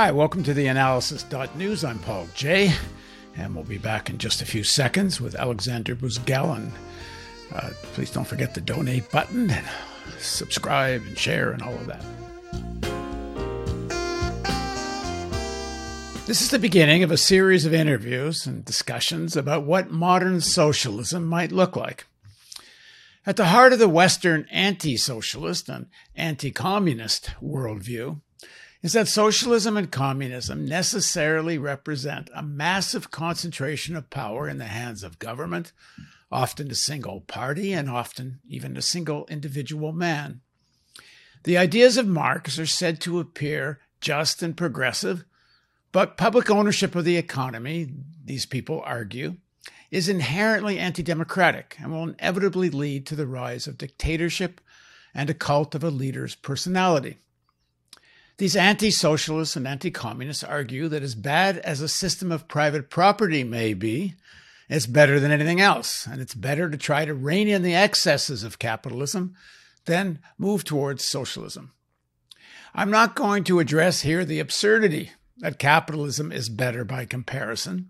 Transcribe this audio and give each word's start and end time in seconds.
Hi, 0.00 0.12
welcome 0.12 0.44
to 0.44 0.54
the 0.54 0.68
analysis.news. 0.68 1.82
I'm 1.82 1.98
Paul 1.98 2.28
Jay, 2.32 2.72
and 3.36 3.52
we'll 3.52 3.64
be 3.64 3.78
back 3.78 4.08
in 4.08 4.18
just 4.18 4.40
a 4.40 4.46
few 4.46 4.62
seconds 4.62 5.20
with 5.20 5.34
Alexander 5.34 5.96
Buzgalin. 5.96 6.70
Uh, 7.52 7.70
please 7.94 8.12
don't 8.12 8.24
forget 8.24 8.54
the 8.54 8.60
donate 8.60 9.10
button 9.10 9.50
and 9.50 9.66
subscribe 10.20 11.02
and 11.02 11.18
share 11.18 11.50
and 11.50 11.62
all 11.62 11.74
of 11.74 11.86
that. 11.88 12.04
This 16.26 16.42
is 16.42 16.52
the 16.52 16.60
beginning 16.60 17.02
of 17.02 17.10
a 17.10 17.16
series 17.16 17.66
of 17.66 17.74
interviews 17.74 18.46
and 18.46 18.64
discussions 18.64 19.36
about 19.36 19.64
what 19.64 19.90
modern 19.90 20.40
socialism 20.40 21.26
might 21.26 21.50
look 21.50 21.74
like. 21.74 22.06
At 23.26 23.34
the 23.34 23.46
heart 23.46 23.72
of 23.72 23.80
the 23.80 23.88
Western 23.88 24.46
anti 24.52 24.96
socialist 24.96 25.68
and 25.68 25.86
anti 26.14 26.52
communist 26.52 27.32
worldview 27.42 28.20
is 28.82 28.92
that 28.92 29.08
socialism 29.08 29.76
and 29.76 29.90
communism 29.90 30.64
necessarily 30.64 31.58
represent 31.58 32.30
a 32.34 32.42
massive 32.42 33.10
concentration 33.10 33.96
of 33.96 34.10
power 34.10 34.48
in 34.48 34.58
the 34.58 34.66
hands 34.66 35.02
of 35.02 35.18
government, 35.18 35.72
often 36.30 36.70
a 36.70 36.76
single 36.76 37.20
party 37.22 37.72
and 37.72 37.90
often 37.90 38.38
even 38.48 38.76
a 38.76 38.82
single 38.82 39.26
individual 39.26 39.92
man. 39.92 40.40
The 41.44 41.58
ideas 41.58 41.96
of 41.96 42.06
Marx 42.06 42.58
are 42.58 42.66
said 42.66 43.00
to 43.02 43.20
appear 43.20 43.80
just 44.00 44.42
and 44.42 44.56
progressive, 44.56 45.24
but 45.90 46.16
public 46.16 46.50
ownership 46.50 46.94
of 46.94 47.04
the 47.04 47.16
economy, 47.16 47.88
these 48.24 48.46
people 48.46 48.82
argue, 48.84 49.36
is 49.90 50.08
inherently 50.08 50.78
anti 50.78 51.02
democratic 51.02 51.76
and 51.80 51.90
will 51.90 52.10
inevitably 52.10 52.70
lead 52.70 53.06
to 53.06 53.16
the 53.16 53.26
rise 53.26 53.66
of 53.66 53.78
dictatorship 53.78 54.60
and 55.14 55.30
a 55.30 55.34
cult 55.34 55.74
of 55.74 55.82
a 55.82 55.90
leader's 55.90 56.34
personality. 56.34 57.16
These 58.38 58.54
anti 58.54 58.92
socialists 58.92 59.56
and 59.56 59.66
anti 59.66 59.90
communists 59.90 60.44
argue 60.44 60.86
that 60.88 61.02
as 61.02 61.16
bad 61.16 61.58
as 61.58 61.80
a 61.80 61.88
system 61.88 62.30
of 62.30 62.46
private 62.46 62.88
property 62.88 63.42
may 63.42 63.74
be, 63.74 64.14
it's 64.68 64.86
better 64.86 65.18
than 65.18 65.32
anything 65.32 65.60
else, 65.60 66.06
and 66.06 66.20
it's 66.20 66.34
better 66.34 66.70
to 66.70 66.76
try 66.76 67.04
to 67.04 67.14
rein 67.14 67.48
in 67.48 67.62
the 67.62 67.74
excesses 67.74 68.44
of 68.44 68.60
capitalism 68.60 69.34
than 69.86 70.20
move 70.38 70.62
towards 70.62 71.04
socialism. 71.04 71.72
I'm 72.74 72.90
not 72.90 73.16
going 73.16 73.42
to 73.44 73.58
address 73.58 74.02
here 74.02 74.24
the 74.24 74.38
absurdity 74.38 75.10
that 75.38 75.58
capitalism 75.58 76.30
is 76.30 76.48
better 76.48 76.84
by 76.84 77.06
comparison, 77.06 77.88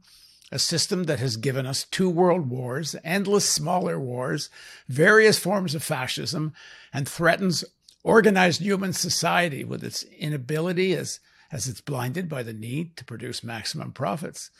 a 0.50 0.58
system 0.58 1.04
that 1.04 1.18
has 1.18 1.36
given 1.36 1.66
us 1.66 1.84
two 1.84 2.08
world 2.08 2.48
wars, 2.48 2.96
endless 3.04 3.48
smaller 3.48 4.00
wars, 4.00 4.48
various 4.88 5.38
forms 5.38 5.74
of 5.74 5.82
fascism, 5.82 6.54
and 6.92 7.06
threatens 7.06 7.64
organized 8.02 8.60
human 8.60 8.92
society 8.92 9.64
with 9.64 9.82
its 9.82 10.02
inability 10.18 10.94
as, 10.94 11.20
as 11.50 11.68
it's 11.68 11.80
blinded 11.80 12.28
by 12.28 12.42
the 12.42 12.52
need 12.52 12.96
to 12.96 13.04
produce 13.04 13.44
maximum 13.44 13.92
profits 13.92 14.50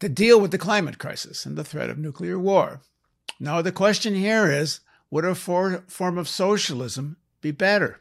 to 0.00 0.08
deal 0.08 0.40
with 0.40 0.50
the 0.50 0.58
climate 0.58 0.98
crisis 0.98 1.46
and 1.46 1.56
the 1.56 1.64
threat 1.64 1.90
of 1.90 1.98
nuclear 1.98 2.38
war. 2.38 2.82
Now, 3.40 3.62
the 3.62 3.72
question 3.72 4.14
here 4.14 4.50
is 4.50 4.80
would 5.10 5.24
a 5.24 5.34
for, 5.34 5.84
form 5.86 6.18
of 6.18 6.28
socialism 6.28 7.16
be 7.40 7.50
better? 7.50 8.00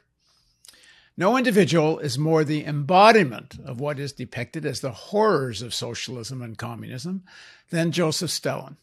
No 1.16 1.38
individual 1.38 1.99
is 1.99 2.17
more 2.17 2.44
the 2.44 2.66
embodiment 2.66 3.59
of 3.64 3.80
what 3.80 3.99
is 3.99 4.14
depicted 4.14 4.66
as 4.66 4.80
the 4.80 4.91
horrors 4.91 5.61
of 5.61 5.73
socialism 5.73 6.41
and 6.41 6.58
communism 6.58 7.23
than 7.69 7.91
Joseph 7.91 8.31
Stalin. 8.31 8.77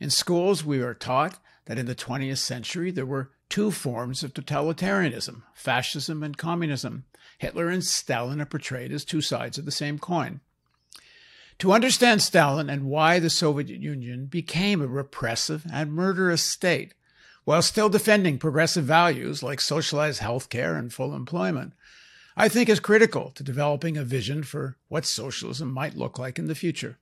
In 0.00 0.10
schools, 0.10 0.64
we 0.64 0.80
are 0.80 0.94
taught 0.94 1.38
that 1.66 1.78
in 1.78 1.86
the 1.86 1.94
20th 1.94 2.38
century 2.38 2.90
there 2.90 3.06
were 3.06 3.30
two 3.52 3.70
forms 3.70 4.24
of 4.24 4.32
totalitarianism 4.32 5.42
fascism 5.52 6.22
and 6.22 6.38
communism. 6.38 7.04
Hitler 7.36 7.68
and 7.68 7.84
Stalin 7.84 8.40
are 8.40 8.46
portrayed 8.46 8.90
as 8.90 9.04
two 9.04 9.20
sides 9.20 9.58
of 9.58 9.66
the 9.66 9.70
same 9.70 9.98
coin. 9.98 10.40
To 11.58 11.72
understand 11.72 12.22
Stalin 12.22 12.70
and 12.70 12.86
why 12.86 13.18
the 13.18 13.28
Soviet 13.28 13.68
Union 13.68 14.24
became 14.24 14.80
a 14.80 14.86
repressive 14.86 15.66
and 15.70 15.92
murderous 15.92 16.42
state, 16.42 16.94
while 17.44 17.60
still 17.60 17.90
defending 17.90 18.38
progressive 18.38 18.84
values 18.84 19.42
like 19.42 19.60
socialized 19.60 20.22
healthcare 20.22 20.78
and 20.78 20.90
full 20.90 21.14
employment, 21.14 21.74
I 22.34 22.48
think 22.48 22.70
is 22.70 22.80
critical 22.80 23.32
to 23.32 23.44
developing 23.44 23.98
a 23.98 24.02
vision 24.02 24.44
for 24.44 24.78
what 24.88 25.04
socialism 25.04 25.70
might 25.70 25.94
look 25.94 26.18
like 26.18 26.38
in 26.38 26.46
the 26.46 26.54
future. 26.54 27.00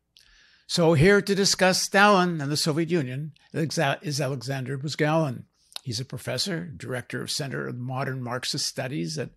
So, 0.66 0.94
here 0.94 1.22
to 1.22 1.34
discuss 1.34 1.80
Stalin 1.80 2.41
and 2.41 2.50
the 2.50 2.56
Soviet 2.56 2.91
Union 2.91 3.34
is 3.53 4.20
Alexander 4.20 4.76
Buzgalin. 4.76 5.44
He's 5.90 5.98
a 5.98 6.04
professor, 6.04 6.66
director 6.76 7.20
of 7.20 7.32
Center 7.32 7.66
of 7.66 7.76
Modern 7.76 8.22
Marxist 8.22 8.64
Studies 8.64 9.18
at 9.18 9.30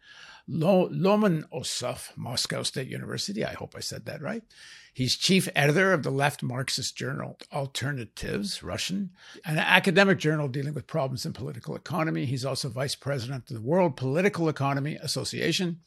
Lomonosov 0.47 2.16
Moscow 2.16 2.62
State 2.62 2.90
University. 2.90 3.44
I 3.44 3.53
hope 3.53 3.74
I 3.75 3.80
said 3.80 4.06
that 4.06 4.22
right. 4.22 4.44
He's 4.94 5.16
chief 5.16 5.50
editor 5.56 5.94
of 5.94 6.03
the 6.03 6.12
left 6.12 6.44
Marxist 6.44 6.96
journal 6.96 7.40
Alternatives, 7.52 8.62
Russian, 8.62 9.09
an 9.44 9.58
academic 9.58 10.19
journal 10.19 10.47
dealing 10.47 10.75
with 10.75 10.86
problems 10.86 11.25
in 11.25 11.34
political 11.34 11.75
economy. 11.75 12.25
He's 12.25 12.46
also 12.46 12.69
vice 12.69 12.94
president 12.94 13.50
of 13.50 13.56
the 13.56 13.68
World 13.68 13.97
Political 13.97 14.47
Economy 14.47 14.97
Association, 14.97 15.80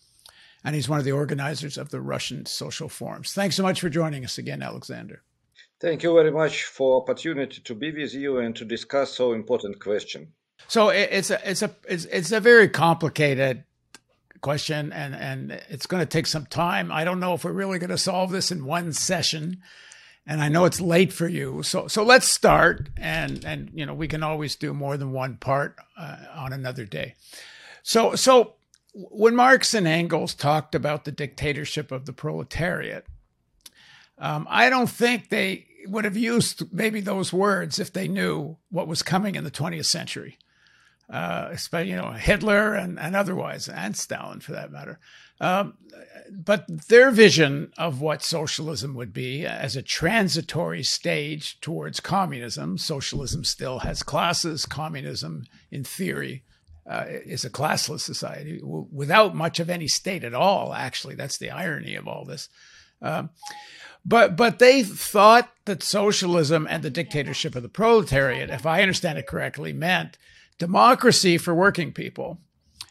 and 0.64 0.74
he's 0.74 0.88
one 0.88 0.98
of 0.98 1.04
the 1.04 1.12
organizers 1.12 1.78
of 1.78 1.90
the 1.90 2.00
Russian 2.00 2.44
Social 2.44 2.88
Forums. 2.88 3.32
Thanks 3.32 3.54
so 3.54 3.62
much 3.62 3.80
for 3.80 3.88
joining 3.88 4.24
us 4.24 4.36
again, 4.36 4.62
Alexander. 4.62 5.22
Thank 5.78 6.02
you 6.02 6.12
very 6.14 6.32
much 6.32 6.64
for 6.64 7.00
opportunity 7.00 7.60
to 7.60 7.74
be 7.76 7.92
with 7.92 8.14
you 8.14 8.38
and 8.38 8.56
to 8.56 8.64
discuss 8.64 9.12
so 9.12 9.32
important 9.32 9.78
question. 9.78 10.32
So 10.68 10.88
it's 10.88 11.30
a 11.30 11.50
it's 11.50 11.62
a 11.62 11.74
it's, 11.88 12.04
it's 12.06 12.32
a 12.32 12.40
very 12.40 12.68
complicated 12.68 13.64
question 14.40 14.92
and 14.92 15.14
and 15.14 15.52
it's 15.68 15.86
going 15.86 16.00
to 16.02 16.06
take 16.06 16.26
some 16.26 16.46
time. 16.46 16.90
I 16.90 17.04
don't 17.04 17.20
know 17.20 17.34
if 17.34 17.44
we're 17.44 17.52
really 17.52 17.78
going 17.78 17.90
to 17.90 17.98
solve 17.98 18.30
this 18.30 18.50
in 18.50 18.64
one 18.64 18.92
session. 18.92 19.62
And 20.28 20.42
I 20.42 20.48
know 20.48 20.64
it's 20.64 20.80
late 20.80 21.12
for 21.12 21.28
you. 21.28 21.62
So 21.62 21.86
so 21.86 22.02
let's 22.02 22.28
start 22.28 22.88
and 22.96 23.44
and 23.44 23.70
you 23.74 23.86
know, 23.86 23.94
we 23.94 24.08
can 24.08 24.22
always 24.22 24.56
do 24.56 24.74
more 24.74 24.96
than 24.96 25.12
one 25.12 25.36
part 25.36 25.76
uh, 25.96 26.16
on 26.34 26.52
another 26.52 26.84
day. 26.84 27.14
So 27.82 28.16
so 28.16 28.54
when 28.94 29.36
Marx 29.36 29.72
and 29.72 29.86
Engels 29.86 30.34
talked 30.34 30.74
about 30.74 31.04
the 31.04 31.12
dictatorship 31.12 31.92
of 31.92 32.06
the 32.06 32.12
proletariat, 32.12 33.06
um, 34.18 34.46
I 34.50 34.68
don't 34.68 34.90
think 34.90 35.28
they 35.28 35.66
would 35.86 36.04
have 36.04 36.16
used 36.16 36.72
maybe 36.72 37.00
those 37.00 37.32
words 37.32 37.78
if 37.78 37.92
they 37.92 38.08
knew 38.08 38.56
what 38.70 38.88
was 38.88 39.02
coming 39.02 39.36
in 39.36 39.44
the 39.44 39.50
20th 39.50 39.86
century 39.86 40.38
uh, 41.08 41.54
you 41.72 41.96
know, 41.96 42.12
Hitler 42.12 42.74
and, 42.74 42.98
and 42.98 43.14
otherwise, 43.14 43.68
and 43.68 43.96
Stalin 43.96 44.40
for 44.40 44.52
that 44.52 44.72
matter. 44.72 44.98
Um, 45.40 45.74
but 46.30 46.88
their 46.88 47.10
vision 47.10 47.72
of 47.76 48.00
what 48.00 48.22
socialism 48.22 48.94
would 48.94 49.12
be 49.12 49.46
as 49.46 49.76
a 49.76 49.82
transitory 49.82 50.82
stage 50.82 51.60
towards 51.60 52.00
communism, 52.00 52.78
socialism 52.78 53.44
still 53.44 53.80
has 53.80 54.02
classes, 54.02 54.66
communism, 54.66 55.44
in 55.70 55.84
theory, 55.84 56.42
uh, 56.88 57.04
is 57.08 57.44
a 57.44 57.50
classless 57.50 58.00
society 58.00 58.58
w- 58.58 58.86
without 58.90 59.34
much 59.34 59.60
of 59.60 59.68
any 59.68 59.88
state 59.88 60.24
at 60.24 60.34
all, 60.34 60.72
actually. 60.72 61.14
That's 61.14 61.38
the 61.38 61.50
irony 61.50 61.94
of 61.96 62.08
all 62.08 62.24
this. 62.24 62.48
Um, 63.02 63.30
but 64.04 64.36
but 64.36 64.58
they 64.58 64.84
thought 64.84 65.50
that 65.64 65.82
socialism 65.82 66.66
and 66.70 66.82
the 66.82 66.90
dictatorship 66.90 67.56
of 67.56 67.62
the 67.62 67.68
proletariat, 67.68 68.50
if 68.50 68.64
I 68.64 68.82
understand 68.82 69.18
it 69.18 69.26
correctly, 69.26 69.72
meant 69.72 70.16
democracy 70.58 71.38
for 71.38 71.54
working 71.54 71.92
people, 71.92 72.38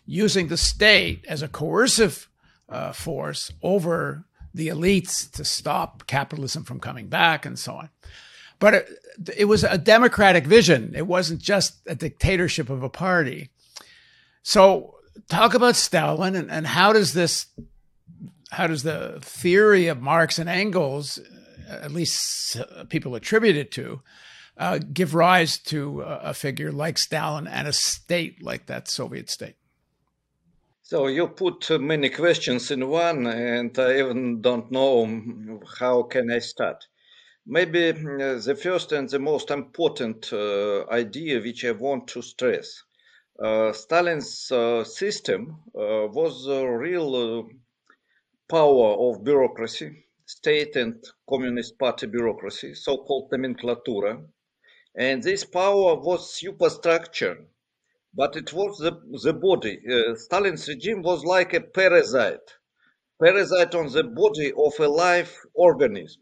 using 0.06 0.48
the 0.48 0.58
state 0.58 1.26
as 1.28 1.42
a 1.42 1.48
coercive 1.48 2.30
uh, 2.70 2.92
force 2.92 3.52
over 3.62 4.26
the 4.53 4.68
elites 4.70 5.30
to 5.31 5.44
stop 5.44 6.08
capitalism 6.08 6.64
from 6.64 6.80
coming 6.80 7.08
back 7.08 7.46
and 7.46 7.59
so 7.59 7.74
on. 7.74 7.90
But 8.59 8.74
it, 8.74 8.90
it 9.38 9.46
was 9.46 9.64
a 9.64 9.78
democratic 9.78 10.46
vision. 10.46 10.94
It 10.96 11.08
wasn't 11.08 11.42
just 11.42 11.76
a 11.88 11.96
dictatorship 11.96 12.70
of 12.70 12.84
a 12.84 12.90
party. 12.90 13.50
So 14.44 14.96
talk 15.29 15.53
about 15.53 15.76
Stalin 15.76 16.35
and, 16.35 16.50
and 16.50 16.66
how 16.66 16.94
does 16.94 17.14
this 17.14 17.47
how 18.52 18.67
does 18.67 18.84
the 18.84 19.20
theory 19.22 19.88
of 19.88 20.02
Marx 20.02 20.40
and 20.40 20.47
Engels, 20.47 21.20
at 21.70 21.91
least 21.91 22.58
people 22.90 23.16
attribute 23.16 23.58
it 23.58 23.72
to, 23.72 24.02
uh, 24.57 24.79
give 24.93 25.13
rise 25.13 25.57
to 25.57 26.02
a 26.02 26.34
figure 26.34 26.72
like 26.72 26.97
Stalin 26.97 27.47
and 27.47 27.67
a 27.67 27.73
state 27.73 28.43
like 28.43 28.67
that 28.67 28.87
Soviet 28.87 29.29
state? 29.29 29.55
So 30.84 31.07
you 31.07 31.28
put 31.28 31.69
many 31.81 32.09
questions 32.09 32.69
in 32.69 32.87
one, 32.87 33.25
and 33.25 33.78
I 33.79 33.97
even 33.97 34.41
don't 34.41 34.72
know 34.72 35.59
how 35.79 36.03
can 36.03 36.29
I 36.29 36.40
start. 36.40 36.85
Maybe 37.47 37.90
uh, 37.90 38.40
the 38.40 38.57
first 38.61 38.91
and 38.91 39.09
the 39.09 39.19
most 39.19 39.49
important 39.52 40.31
uh, 40.31 40.87
idea 40.90 41.40
which 41.40 41.66
I 41.66 41.72
want 41.72 42.07
to 42.09 42.22
stress. 42.22 42.84
Uh, 43.40 43.73
Stalin's 43.73 44.52
uh, 44.52 44.84
system 44.84 45.61
uh, 45.75 46.07
was 46.07 46.47
a 46.47 46.66
real 46.67 47.49
power 48.47 49.09
of 49.09 49.23
bureaucracy, 49.23 50.05
state 50.25 50.75
and 50.75 51.03
communist 51.28 51.78
party 51.78 52.07
bureaucracy, 52.07 52.73
so-called 52.73 53.31
nomenclatura, 53.31 54.23
and 54.97 55.22
this 55.22 55.44
power 55.44 55.96
was 55.96 56.34
superstructure, 56.34 57.46
but 58.14 58.36
it 58.36 58.53
was 58.53 58.78
the, 58.78 58.94
the 59.24 59.34
body. 59.34 59.80
Uh, 59.90 60.16
Stalin's 60.16 60.68
regime 60.68 61.02
was 61.02 61.26
like 61.26 61.53
a 61.53 61.62
parasite. 61.62 62.56
parasite 63.22 63.76
on 63.76 63.92
the 63.92 64.03
body 64.03 64.53
of 64.53 64.80
a 64.80 64.88
live 64.88 65.36
organism. 65.53 66.22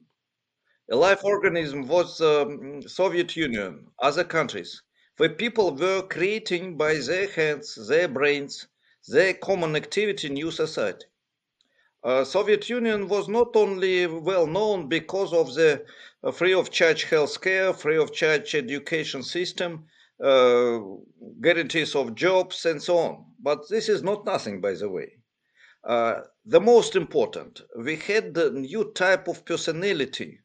A 0.92 0.96
live 0.96 1.24
organism 1.24 1.88
was 1.88 2.20
um, 2.22 2.82
Soviet 2.88 3.36
Union, 3.36 3.88
other 4.00 4.24
countries, 4.24 4.82
where 5.18 5.30
people 5.30 5.76
were 5.76 6.02
creating 6.04 6.78
by 6.78 6.96
their 6.96 7.30
hands, 7.30 7.88
their 7.88 8.08
brains, 8.08 8.68
their 9.08 9.34
common 9.36 9.76
activity 9.76 10.30
new 10.30 10.52
society. 10.52 11.06
Uh, 12.04 12.26
Soviet 12.26 12.70
Union 12.70 13.08
was 13.08 13.30
not 13.30 13.56
only 13.56 14.06
well 14.08 14.46
known 14.46 14.90
because 14.90 15.32
of 15.34 15.54
the 15.56 15.86
uh, 16.24 16.32
free 16.32 16.54
of 16.54 16.70
charge 16.70 17.06
healthcare, 17.06 17.74
free 17.74 17.98
of 17.98 18.12
charge 18.12 18.54
education 18.56 19.24
system, 19.24 19.86
uh, 20.22 20.80
guarantees 21.42 21.96
of 21.96 22.14
jobs, 22.16 22.66
and 22.66 22.84
so 22.84 22.98
on. 22.98 23.26
But 23.40 23.70
this 23.70 23.88
is 23.88 24.04
not 24.04 24.26
nothing, 24.26 24.60
by 24.60 24.74
the 24.74 24.90
way. 24.90 25.14
Uh, 25.84 26.22
the 26.46 26.60
most 26.60 26.96
important, 26.96 27.62
we 27.78 27.96
had 27.96 28.34
the 28.34 28.52
new 28.52 28.92
type 28.94 29.28
of 29.30 29.46
personality, 29.46 30.40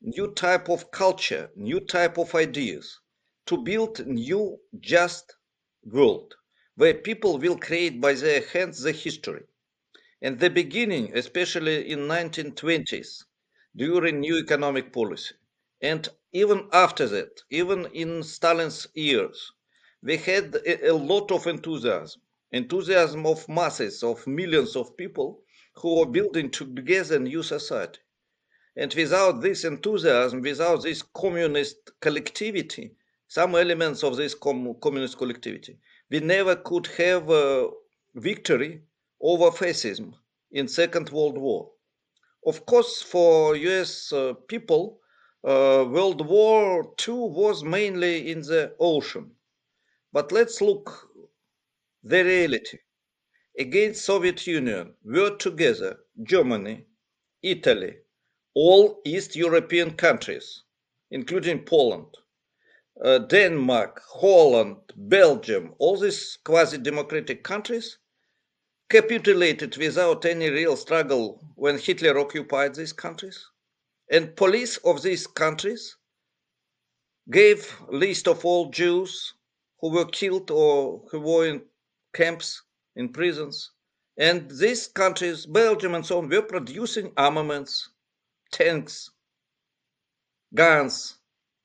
new 0.00 0.32
type 0.32 0.70
of 0.70 0.90
culture, 0.90 1.50
new 1.56 1.80
type 1.80 2.16
of 2.18 2.34
ideas 2.34 3.00
to 3.46 3.58
build 3.58 4.06
new 4.06 4.58
just 4.80 5.36
world 5.84 6.34
where 6.76 6.94
people 6.94 7.38
will 7.38 7.58
create 7.58 8.00
by 8.00 8.14
their 8.14 8.42
hands 8.46 8.82
the 8.82 8.92
history. 8.92 9.44
And 10.24 10.38
the 10.38 10.50
beginning, 10.50 11.16
especially 11.18 11.90
in 11.90 12.06
1920s, 12.06 13.24
during 13.74 14.20
new 14.20 14.38
economic 14.38 14.92
policy, 14.92 15.34
and 15.80 16.08
even 16.32 16.68
after 16.72 17.08
that, 17.08 17.42
even 17.50 17.86
in 17.86 18.22
Stalin's 18.22 18.86
years, 18.94 19.50
we 20.00 20.16
had 20.16 20.54
a, 20.54 20.90
a 20.90 20.94
lot 20.94 21.32
of 21.32 21.48
enthusiasm, 21.48 22.22
enthusiasm 22.52 23.26
of 23.26 23.48
masses, 23.48 24.04
of 24.04 24.24
millions 24.28 24.76
of 24.76 24.96
people 24.96 25.42
who 25.74 25.96
were 25.98 26.06
building 26.06 26.50
together 26.50 27.16
a 27.16 27.18
new 27.18 27.42
society. 27.42 27.98
And 28.76 28.94
without 28.94 29.40
this 29.40 29.64
enthusiasm, 29.64 30.40
without 30.40 30.82
this 30.84 31.02
communist 31.02 31.90
collectivity, 32.00 32.92
some 33.26 33.56
elements 33.56 34.04
of 34.04 34.16
this 34.16 34.36
com- 34.36 34.76
communist 34.80 35.18
collectivity, 35.18 35.80
we 36.08 36.20
never 36.20 36.54
could 36.54 36.86
have 36.98 37.28
victory 38.14 38.82
over 39.22 39.50
fascism 39.52 40.14
in 40.50 40.68
Second 40.68 41.10
World 41.10 41.38
War. 41.38 41.70
Of 42.44 42.66
course, 42.66 43.00
for 43.02 43.54
U.S. 43.56 44.12
Uh, 44.12 44.34
people, 44.48 45.00
uh, 45.44 45.86
World 45.88 46.26
War 46.26 46.92
II 47.08 47.14
was 47.14 47.62
mainly 47.62 48.30
in 48.30 48.40
the 48.40 48.74
ocean. 48.80 49.30
But 50.12 50.32
let's 50.32 50.60
look 50.60 51.08
the 52.02 52.24
reality. 52.24 52.78
Against 53.58 54.04
Soviet 54.04 54.46
Union 54.46 54.94
were 55.04 55.36
together 55.36 56.00
Germany, 56.22 56.86
Italy, 57.42 57.96
all 58.54 59.00
East 59.04 59.36
European 59.36 59.92
countries, 59.92 60.64
including 61.10 61.64
Poland, 61.64 62.16
uh, 63.04 63.18
Denmark, 63.18 64.02
Holland, 64.06 64.78
Belgium, 64.96 65.74
all 65.78 65.98
these 65.98 66.38
quasi-democratic 66.44 67.44
countries 67.44 67.98
capitulated 68.92 69.74
without 69.78 70.26
any 70.26 70.50
real 70.50 70.76
struggle 70.76 71.42
when 71.54 71.78
Hitler 71.78 72.18
occupied 72.18 72.74
these 72.74 72.92
countries 72.92 73.46
and 74.10 74.36
police 74.36 74.76
of 74.84 75.02
these 75.02 75.26
countries 75.26 75.96
gave 77.30 77.74
list 77.88 78.28
of 78.28 78.44
all 78.44 78.68
Jews 78.68 79.32
who 79.80 79.88
were 79.88 80.04
killed 80.04 80.50
or 80.50 81.02
who 81.10 81.20
were 81.20 81.46
in 81.46 81.62
camps, 82.12 82.60
in 82.94 83.08
prisons. 83.08 83.70
And 84.18 84.50
these 84.50 84.88
countries, 84.88 85.46
Belgium 85.46 85.94
and 85.94 86.04
so 86.04 86.18
on, 86.18 86.28
were 86.28 86.42
producing 86.42 87.12
armaments, 87.16 87.88
tanks, 88.50 89.10
guns 90.54 91.14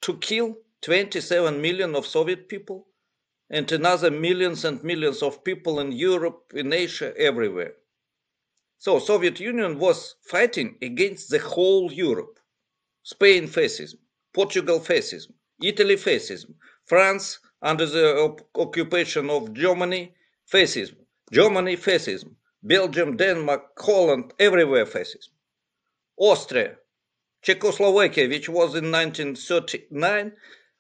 to 0.04 0.18
kill 0.20 0.56
27 0.82 1.62
million 1.62 1.94
of 1.94 2.08
Soviet 2.08 2.48
people 2.48 2.87
and 3.50 3.72
another 3.72 4.12
millions 4.12 4.66
and 4.66 4.84
millions 4.84 5.24
of 5.24 5.44
people 5.44 5.80
in 5.80 5.92
Europe, 5.92 6.52
in 6.54 6.74
Asia, 6.74 7.14
everywhere. 7.18 7.76
So 8.78 9.00
Soviet 9.00 9.40
Union 9.40 9.80
was 9.80 10.16
fighting 10.22 10.78
against 10.82 11.30
the 11.30 11.40
whole 11.40 11.92
Europe. 11.92 12.40
Spain 13.04 13.48
fascism, 13.48 14.00
Portugal 14.34 14.80
fascism, 14.80 15.34
Italy 15.64 15.96
fascism, 15.96 16.56
France 16.86 17.40
under 17.62 17.86
the 17.86 18.16
op- 18.18 18.42
occupation 18.56 19.30
of 19.30 19.54
Germany 19.54 20.14
fascism, 20.46 20.98
Germany 21.32 21.76
fascism, 21.76 22.38
Belgium, 22.62 23.18
Denmark, 23.18 23.64
Holland, 23.80 24.34
everywhere 24.40 24.86
fascism. 24.86 25.34
Austria, 26.18 26.78
Czechoslovakia, 27.42 28.28
which 28.28 28.50
was 28.50 28.76
in 28.76 28.92
1939 28.92 30.28
uh, 30.28 30.32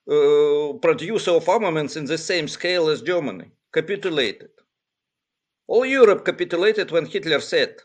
Э, 0.09 0.79
producer 0.81 1.31
of 1.31 1.49
armaments 1.49 1.97
in 1.97 2.05
the 2.05 2.17
same 2.17 2.47
scale 2.47 2.87
as 2.87 3.01
Germany, 3.01 3.51
capitulated. 3.73 4.51
All 5.67 5.85
Europe 5.85 6.23
capitulated 6.23 6.91
when 6.91 7.05
Hitler 7.05 7.41
said, 7.41 7.81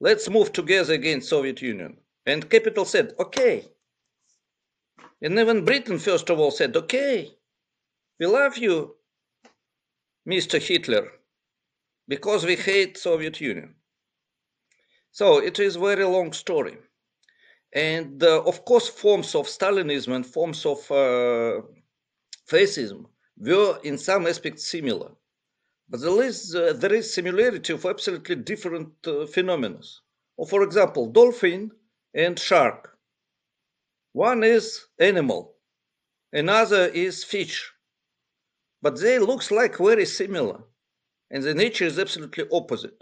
let's 0.00 0.30
move 0.30 0.54
together 0.54 0.94
against 0.94 1.28
Soviet 1.28 1.60
Union. 1.60 1.98
And 2.24 2.48
capital 2.48 2.86
said, 2.86 3.12
okay. 3.18 3.68
And 5.20 5.38
even 5.38 5.66
Britain, 5.66 5.98
first 5.98 6.30
of 6.30 6.40
all, 6.40 6.50
said, 6.50 6.74
okay, 6.74 7.36
we 8.18 8.26
love 8.26 8.56
you, 8.56 8.96
Mr. 10.26 10.58
Hitler, 10.58 11.10
because 12.08 12.46
we 12.46 12.56
hate 12.56 12.96
Soviet 12.96 13.38
Union. 13.38 13.74
So 15.12 15.38
it 15.38 15.58
is 15.58 15.76
a 15.76 15.80
very 15.80 16.04
long 16.04 16.32
story. 16.32 16.78
And 17.72 18.22
uh, 18.22 18.42
of 18.42 18.64
course, 18.64 18.88
forms 18.88 19.34
of 19.34 19.46
Stalinism 19.46 20.14
and 20.14 20.26
forms 20.26 20.66
of 20.66 20.90
uh, 20.90 21.62
fascism 22.46 23.06
were 23.38 23.78
in 23.84 23.96
some 23.96 24.26
aspects 24.26 24.66
similar. 24.66 25.12
But 25.88 26.00
there 26.00 26.22
is, 26.22 26.54
uh, 26.54 26.74
there 26.76 26.94
is 26.94 27.12
similarity 27.12 27.72
of 27.72 27.84
absolutely 27.84 28.36
different 28.36 28.92
uh, 29.06 29.26
phenomena. 29.26 29.80
Or 30.36 30.46
for 30.46 30.62
example, 30.62 31.10
dolphin 31.10 31.70
and 32.14 32.38
shark. 32.38 32.96
One 34.12 34.42
is 34.42 34.86
animal, 34.98 35.54
another 36.32 36.86
is 36.86 37.22
fish. 37.22 37.72
But 38.82 39.00
they 39.00 39.18
looks 39.18 39.50
like 39.50 39.76
very 39.78 40.06
similar, 40.06 40.62
and 41.30 41.42
the 41.44 41.54
nature 41.54 41.84
is 41.84 41.98
absolutely 41.98 42.46
opposite. 42.50 43.00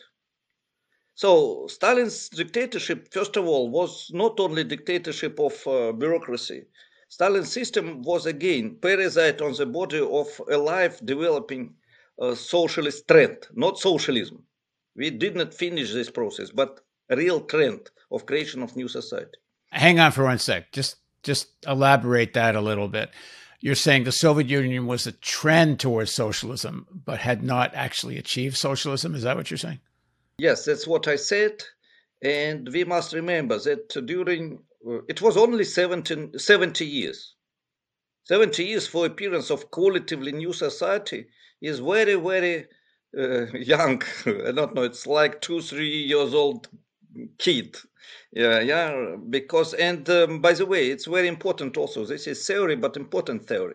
So 1.19 1.67
Stalin's 1.67 2.29
dictatorship, 2.29 3.13
first 3.13 3.37
of 3.37 3.45
all, 3.45 3.71
was 3.71 4.09
not 4.15 4.39
only 4.39 4.63
dictatorship 4.63 5.41
of 5.41 5.67
uh, 5.67 5.91
bureaucracy. 5.91 6.67
Stalin's 7.09 7.51
system 7.51 8.03
was 8.03 8.25
again 8.25 8.77
parasite 8.81 9.43
on 9.43 9.53
the 9.55 9.67
body 9.67 9.99
of 9.99 10.29
a 10.49 10.57
life 10.57 11.05
developing 11.05 11.75
uh, 12.23 12.37
socialist 12.37 13.09
trend, 13.09 13.49
not 13.57 13.81
socialism. 13.81 14.45
We 14.95 15.11
did 15.11 15.35
not 15.35 15.53
finish 15.53 15.93
this 15.93 16.09
process, 16.09 16.51
but 16.53 16.83
real 17.11 17.41
trend 17.41 17.91
of 18.13 18.25
creation 18.25 18.63
of 18.63 18.77
new 18.77 18.87
society. 18.87 19.39
Hang 19.71 19.99
on 19.99 20.13
for 20.13 20.23
one 20.23 20.39
sec. 20.39 20.71
Just 20.71 20.99
just 21.25 21.49
elaborate 21.67 22.35
that 22.35 22.55
a 22.55 22.61
little 22.61 22.87
bit. 22.87 23.11
You're 23.59 23.75
saying 23.75 24.05
the 24.05 24.13
Soviet 24.13 24.49
Union 24.49 24.87
was 24.87 25.05
a 25.09 25.13
trend 25.13 25.81
towards 25.81 26.13
socialism, 26.13 26.87
but 27.05 27.19
had 27.19 27.43
not 27.43 27.75
actually 27.75 28.19
achieved 28.19 28.57
socialism. 28.57 29.17
Is 29.17 29.25
that 29.25 29.37
what 29.37 29.51
you're 29.51 29.59
saying? 29.59 29.81
Yes, 30.39 30.65
that's 30.65 30.87
what 30.87 31.09
I 31.09 31.17
said. 31.17 31.65
And 32.23 32.69
we 32.73 32.85
must 32.85 33.13
remember 33.13 33.59
that 33.59 33.89
during, 34.07 34.63
uh, 34.89 35.03
it 35.09 35.21
was 35.21 35.37
only 35.37 35.65
17, 35.65 36.39
70 36.39 36.87
years. 36.87 37.35
70 38.25 38.65
years 38.65 38.87
for 38.87 39.07
appearance 39.07 39.51
of 39.51 39.71
qualitatively 39.71 40.33
new 40.33 40.53
society 40.53 41.27
is 41.61 41.81
very, 41.81 42.15
very 42.15 42.67
uh, 43.19 43.47
young. 43.53 44.03
I 44.27 44.53
don't 44.53 44.75
know, 44.75 44.83
it's 44.83 45.07
like 45.07 45.41
two, 45.41 45.61
three 45.61 46.05
years 46.05 46.35
old 46.35 46.69
kid. 47.39 47.77
Yeah, 48.33 48.61
yeah, 48.61 49.17
because, 49.29 49.75
and 49.75 50.09
um, 50.09 50.41
by 50.41 50.53
the 50.53 50.67
way, 50.67 50.89
it's 50.91 51.07
very 51.07 51.27
important 51.27 51.77
also. 51.77 52.05
This 52.05 52.29
is 52.29 52.47
theory, 52.47 52.77
but 52.77 52.97
important 52.97 53.47
theory. 53.49 53.75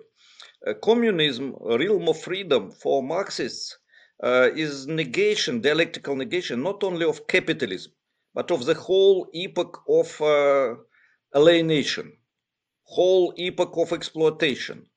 Uh, 0.65 0.73
communism, 0.81 1.55
realm 1.61 2.07
of 2.07 2.21
freedom 2.21 2.71
for 2.71 3.03
Marxists 3.03 3.77
uh, 4.23 4.49
is 4.55 4.87
negation, 4.87 5.61
dialectical 5.61 6.15
negation, 6.15 6.63
not 6.63 6.83
only 6.83 7.05
of 7.05 7.27
capitalism, 7.27 7.91
but 8.33 8.49
of 8.51 8.65
the 8.65 8.73
whole 8.73 9.27
epoch 9.33 9.83
of 9.87 10.21
uh, 10.21 10.75
alienation, 11.35 12.13
whole 12.83 13.33
epoch 13.37 13.73
of 13.77 13.91
exploitation, 13.91 14.87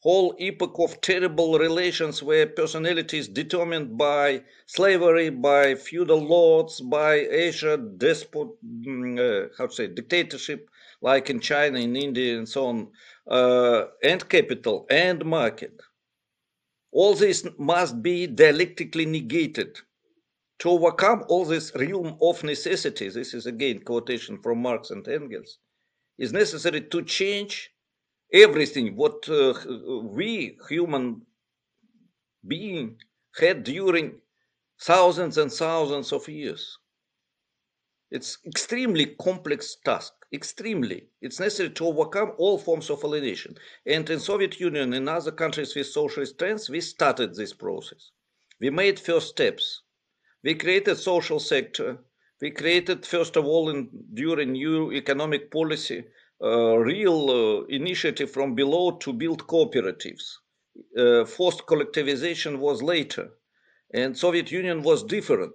whole 0.00 0.34
epoch 0.38 0.76
of 0.78 1.00
terrible 1.02 1.58
relations 1.58 2.22
where 2.22 2.46
personality 2.46 3.18
is 3.18 3.28
determined 3.28 3.98
by 3.98 4.42
slavery, 4.66 5.28
by 5.28 5.74
feudal 5.74 6.18
lords, 6.26 6.80
by 6.80 7.14
Asia 7.16 7.76
despot, 7.76 8.48
mm, 8.64 9.18
uh, 9.18 9.48
how 9.58 9.66
to 9.66 9.74
say, 9.74 9.86
dictatorship, 9.88 10.70
like 11.02 11.28
in 11.28 11.38
China, 11.40 11.78
in 11.78 11.96
India, 11.96 12.38
and 12.38 12.48
so 12.48 12.66
on, 12.66 12.88
uh, 13.30 13.84
and 14.02 14.26
capital 14.28 14.86
and 14.90 15.24
market. 15.24 15.80
All 16.92 17.14
this 17.14 17.46
must 17.58 18.02
be 18.02 18.26
dialectically 18.26 19.06
negated 19.06 19.78
to 20.60 20.70
overcome 20.70 21.24
all 21.28 21.44
this 21.44 21.72
realm 21.74 22.18
of 22.20 22.44
necessity, 22.44 23.08
this 23.08 23.32
is 23.32 23.46
again 23.46 23.80
quotation 23.80 24.40
from 24.42 24.60
Marx 24.60 24.90
and 24.90 25.06
Engels, 25.08 25.58
is 26.18 26.32
necessary 26.32 26.82
to 26.82 27.02
change 27.02 27.70
everything 28.32 28.94
what 28.96 29.28
uh, 29.28 29.54
we 30.02 30.58
human 30.68 31.22
being 32.46 32.98
had 33.38 33.64
during 33.64 34.20
thousands 34.82 35.38
and 35.38 35.52
thousands 35.52 36.12
of 36.12 36.28
years. 36.28 36.78
It's 38.10 38.38
extremely 38.44 39.14
complex 39.20 39.76
task, 39.84 40.12
extremely. 40.32 41.08
It's 41.22 41.38
necessary 41.38 41.70
to 41.70 41.86
overcome 41.86 42.32
all 42.38 42.58
forms 42.58 42.90
of 42.90 43.04
alienation. 43.04 43.56
And 43.86 44.10
in 44.10 44.18
Soviet 44.18 44.58
Union 44.58 44.92
and 44.94 45.08
other 45.08 45.30
countries 45.30 45.76
with 45.76 45.86
socialist 45.86 46.36
trends, 46.38 46.68
we 46.68 46.80
started 46.80 47.34
this 47.34 47.52
process. 47.52 48.10
We 48.60 48.70
made 48.70 48.98
first 48.98 49.28
steps. 49.28 49.82
We 50.42 50.54
created 50.56 50.96
social 50.96 51.38
sector. 51.38 51.98
We 52.40 52.50
created, 52.50 53.06
first 53.06 53.36
of 53.36 53.44
all, 53.44 53.70
in, 53.70 53.90
during 54.12 54.52
new 54.52 54.90
economic 54.92 55.50
policy, 55.50 56.04
a 56.40 56.78
real 56.80 57.30
uh, 57.30 57.64
initiative 57.66 58.30
from 58.30 58.54
below 58.56 58.92
to 59.02 59.12
build 59.12 59.46
cooperatives. 59.46 60.38
Uh, 60.96 61.24
forced 61.26 61.66
collectivization 61.66 62.58
was 62.58 62.82
later, 62.82 63.30
and 63.92 64.16
Soviet 64.18 64.50
Union 64.50 64.82
was 64.82 65.04
different. 65.04 65.54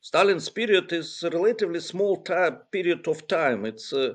Stalin's 0.00 0.48
period 0.48 0.92
is 0.92 1.22
a 1.22 1.30
relatively 1.30 1.80
small 1.80 2.16
time, 2.22 2.58
period 2.72 3.06
of 3.06 3.28
time. 3.28 3.64
It's 3.64 3.92
uh, 3.92 4.14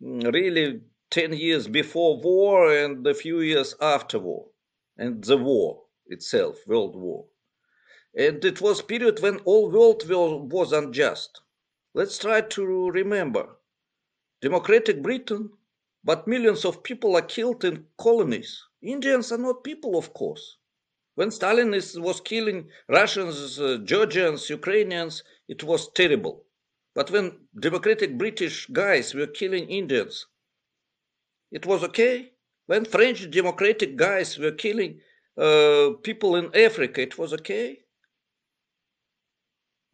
really 0.00 0.82
10 1.10 1.32
years 1.32 1.66
before 1.66 2.20
war 2.20 2.70
and 2.70 3.06
a 3.06 3.14
few 3.14 3.40
years 3.40 3.74
after 3.80 4.18
war, 4.18 4.50
and 4.98 5.24
the 5.24 5.38
war 5.38 5.86
itself, 6.06 6.66
World 6.66 6.96
War. 6.96 7.26
And 8.14 8.44
it 8.44 8.60
was 8.60 8.80
a 8.80 8.84
period 8.84 9.20
when 9.20 9.38
all 9.40 9.70
world 9.70 10.08
was 10.08 10.72
unjust. 10.72 11.40
Let's 11.94 12.18
try 12.18 12.42
to 12.42 12.90
remember. 12.90 13.56
Democratic 14.42 15.02
Britain, 15.02 15.50
but 16.04 16.28
millions 16.28 16.64
of 16.64 16.82
people 16.82 17.16
are 17.16 17.22
killed 17.22 17.64
in 17.64 17.86
colonies. 17.96 18.62
Indians 18.82 19.32
are 19.32 19.38
not 19.38 19.64
people, 19.64 19.96
of 19.96 20.12
course. 20.14 20.57
When 21.18 21.32
Stalin 21.32 21.74
is, 21.74 21.98
was 21.98 22.20
killing 22.20 22.70
Russians, 22.88 23.58
uh, 23.58 23.78
Georgians, 23.82 24.48
Ukrainians, 24.48 25.24
it 25.48 25.64
was 25.64 25.90
terrible. 25.92 26.44
But 26.94 27.10
when 27.10 27.48
democratic 27.58 28.16
British 28.16 28.66
guys 28.66 29.14
were 29.14 29.26
killing 29.26 29.68
Indians, 29.68 30.26
it 31.50 31.66
was 31.66 31.82
okay. 31.82 32.34
When 32.66 32.84
French 32.84 33.28
democratic 33.32 33.96
guys 33.96 34.38
were 34.38 34.52
killing 34.52 35.00
uh, 35.36 35.94
people 36.04 36.36
in 36.36 36.54
Africa, 36.54 37.00
it 37.00 37.18
was 37.18 37.32
okay. 37.32 37.80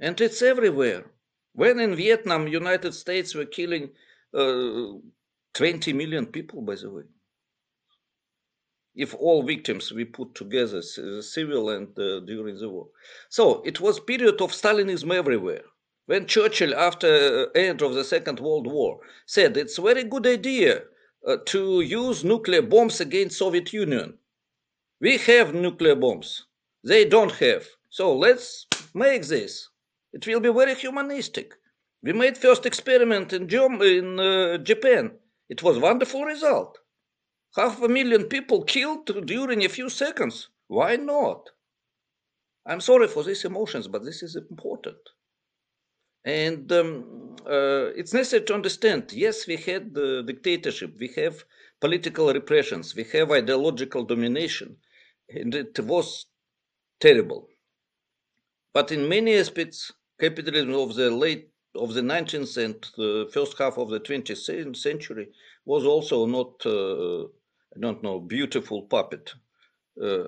And 0.01 0.21
it's 0.21 0.43
everywhere. 0.43 1.07
When 1.55 1.81
in 1.81 1.97
Vietnam, 1.97 2.49
United 2.49 2.93
States 2.93 3.35
were 3.35 3.47
killing 3.47 3.93
uh, 4.35 4.99
20 5.55 5.95
million 5.95 6.27
people, 6.27 6.61
by 6.61 6.75
the 6.75 6.91
way 6.91 7.05
if 8.95 9.15
all 9.15 9.43
victims 9.43 9.93
we 9.93 10.05
put 10.05 10.35
together, 10.35 10.81
civil 10.83 11.71
and 11.71 11.89
uh, 11.99 12.21
during 12.21 12.59
the 12.59 12.69
war. 12.69 12.89
So 13.29 13.63
it 13.63 13.81
was 13.81 13.99
period 14.01 14.41
of 14.41 14.53
Stalinism 14.53 15.13
everywhere. 15.13 15.63
When 16.07 16.27
Churchill, 16.27 16.75
after 16.75 17.49
uh, 17.55 17.59
end 17.59 17.83
of 17.83 17.95
the 17.95 18.05
Second 18.05 18.39
World 18.39 18.67
War, 18.67 19.01
said 19.27 19.57
it's 19.57 19.79
very 19.79 20.05
good 20.05 20.27
idea 20.27 20.83
uh, 21.27 21.39
to 21.47 21.81
use 21.81 22.25
nuclear 22.25 22.63
bombs 22.63 23.01
against 23.01 23.39
Soviet 23.39 23.73
Union. 23.73 24.19
We 25.01 25.17
have 25.19 25.55
nuclear 25.55 25.97
bombs. 25.97 26.47
They 26.85 27.05
don't 27.05 27.33
have. 27.33 27.67
So 27.91 28.17
let's 28.17 28.67
make 28.95 29.27
this. 29.27 29.69
It 30.13 30.27
will 30.27 30.41
be 30.41 30.53
very 30.53 30.75
humanistic. 30.75 31.55
We 32.03 32.13
made 32.13 32.37
first 32.37 32.67
experiment 32.67 33.33
in, 33.33 33.49
in 33.51 34.21
uh, 34.21 34.59
Japan. 34.59 35.13
It 35.49 35.63
was 35.63 35.79
wonderful 35.79 36.25
result. 36.25 36.79
Half 37.57 37.83
a 37.83 37.89
million 37.89 38.25
people 38.25 38.65
killed 38.65 39.27
during 39.27 39.65
a 39.65 39.69
few 39.69 39.89
seconds. 39.89 40.49
Why 40.67 40.97
not? 40.97 41.51
I'm 42.67 42.81
sorry 42.81 43.07
for 43.07 43.23
these 43.23 43.45
emotions, 43.45 43.87
but 43.87 44.05
this 44.05 44.23
is 44.23 44.35
important. 44.35 44.99
And 46.25 46.73
um, 46.73 47.37
uh, 47.47 47.93
it's 47.95 48.13
necessary 48.15 48.45
to 48.47 48.55
understand 48.55 49.13
yes, 49.13 49.47
we 49.47 49.57
had 49.57 49.95
the 49.95 50.23
dictatorship, 50.27 50.97
we 50.99 51.09
have 51.17 51.45
political 51.81 52.33
repressions, 52.33 52.97
we 52.97 53.05
have 53.13 53.31
ideological 53.31 54.05
domination, 54.05 54.79
and 55.29 55.55
it 55.55 55.79
was 55.79 56.27
terrible. 56.99 57.49
But 58.73 58.91
in 58.91 59.09
many 59.09 59.37
aspects, 59.37 59.93
capitalism 60.19 60.75
of 60.75 60.95
the 60.95 61.11
late 61.11 61.51
of 61.77 61.95
the 61.95 62.01
19th 62.01 62.57
and 62.57 62.75
the 62.97 63.31
first 63.33 63.59
half 63.59 63.79
of 63.79 63.91
the 63.91 64.01
20th 64.01 64.77
century 64.77 65.29
was 65.65 65.85
also 65.85 66.27
not 66.27 66.65
uh, 66.67 67.29
I 67.77 67.81
don't 67.81 68.03
know, 68.03 68.21
beautiful 68.21 68.83
puppet. 68.83 69.33
Uh, 70.01 70.25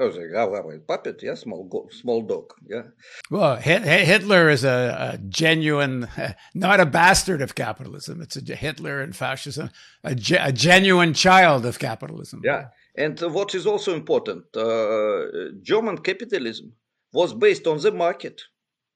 I 0.00 0.04
was 0.04 0.16
like, 0.16 0.34
oh, 0.34 0.80
puppet, 0.88 1.22
yeah, 1.22 1.34
small, 1.34 1.64
go- 1.64 1.88
small 1.92 2.22
dog, 2.22 2.52
yeah. 2.68 2.82
Well, 3.30 3.56
Hitler 3.56 4.50
is 4.50 4.64
a, 4.64 5.12
a, 5.14 5.18
genuine, 5.18 6.08
not 6.54 6.80
a 6.80 6.86
bastard 6.86 7.40
of 7.40 7.54
capitalism. 7.54 8.20
It's 8.20 8.36
a 8.36 8.56
Hitler 8.56 9.00
and 9.00 9.14
fascism, 9.14 9.70
a, 10.02 10.16
ge- 10.16 10.32
a 10.32 10.50
genuine 10.50 11.14
child 11.14 11.64
of 11.64 11.78
capitalism. 11.78 12.42
Yeah, 12.44 12.68
and 12.96 13.20
what 13.20 13.54
is 13.54 13.66
also 13.66 13.94
important, 13.94 14.44
uh, 14.56 15.52
German 15.62 15.98
capitalism 15.98 16.72
was 17.12 17.32
based 17.32 17.68
on 17.68 17.78
the 17.80 17.92
market. 17.92 18.42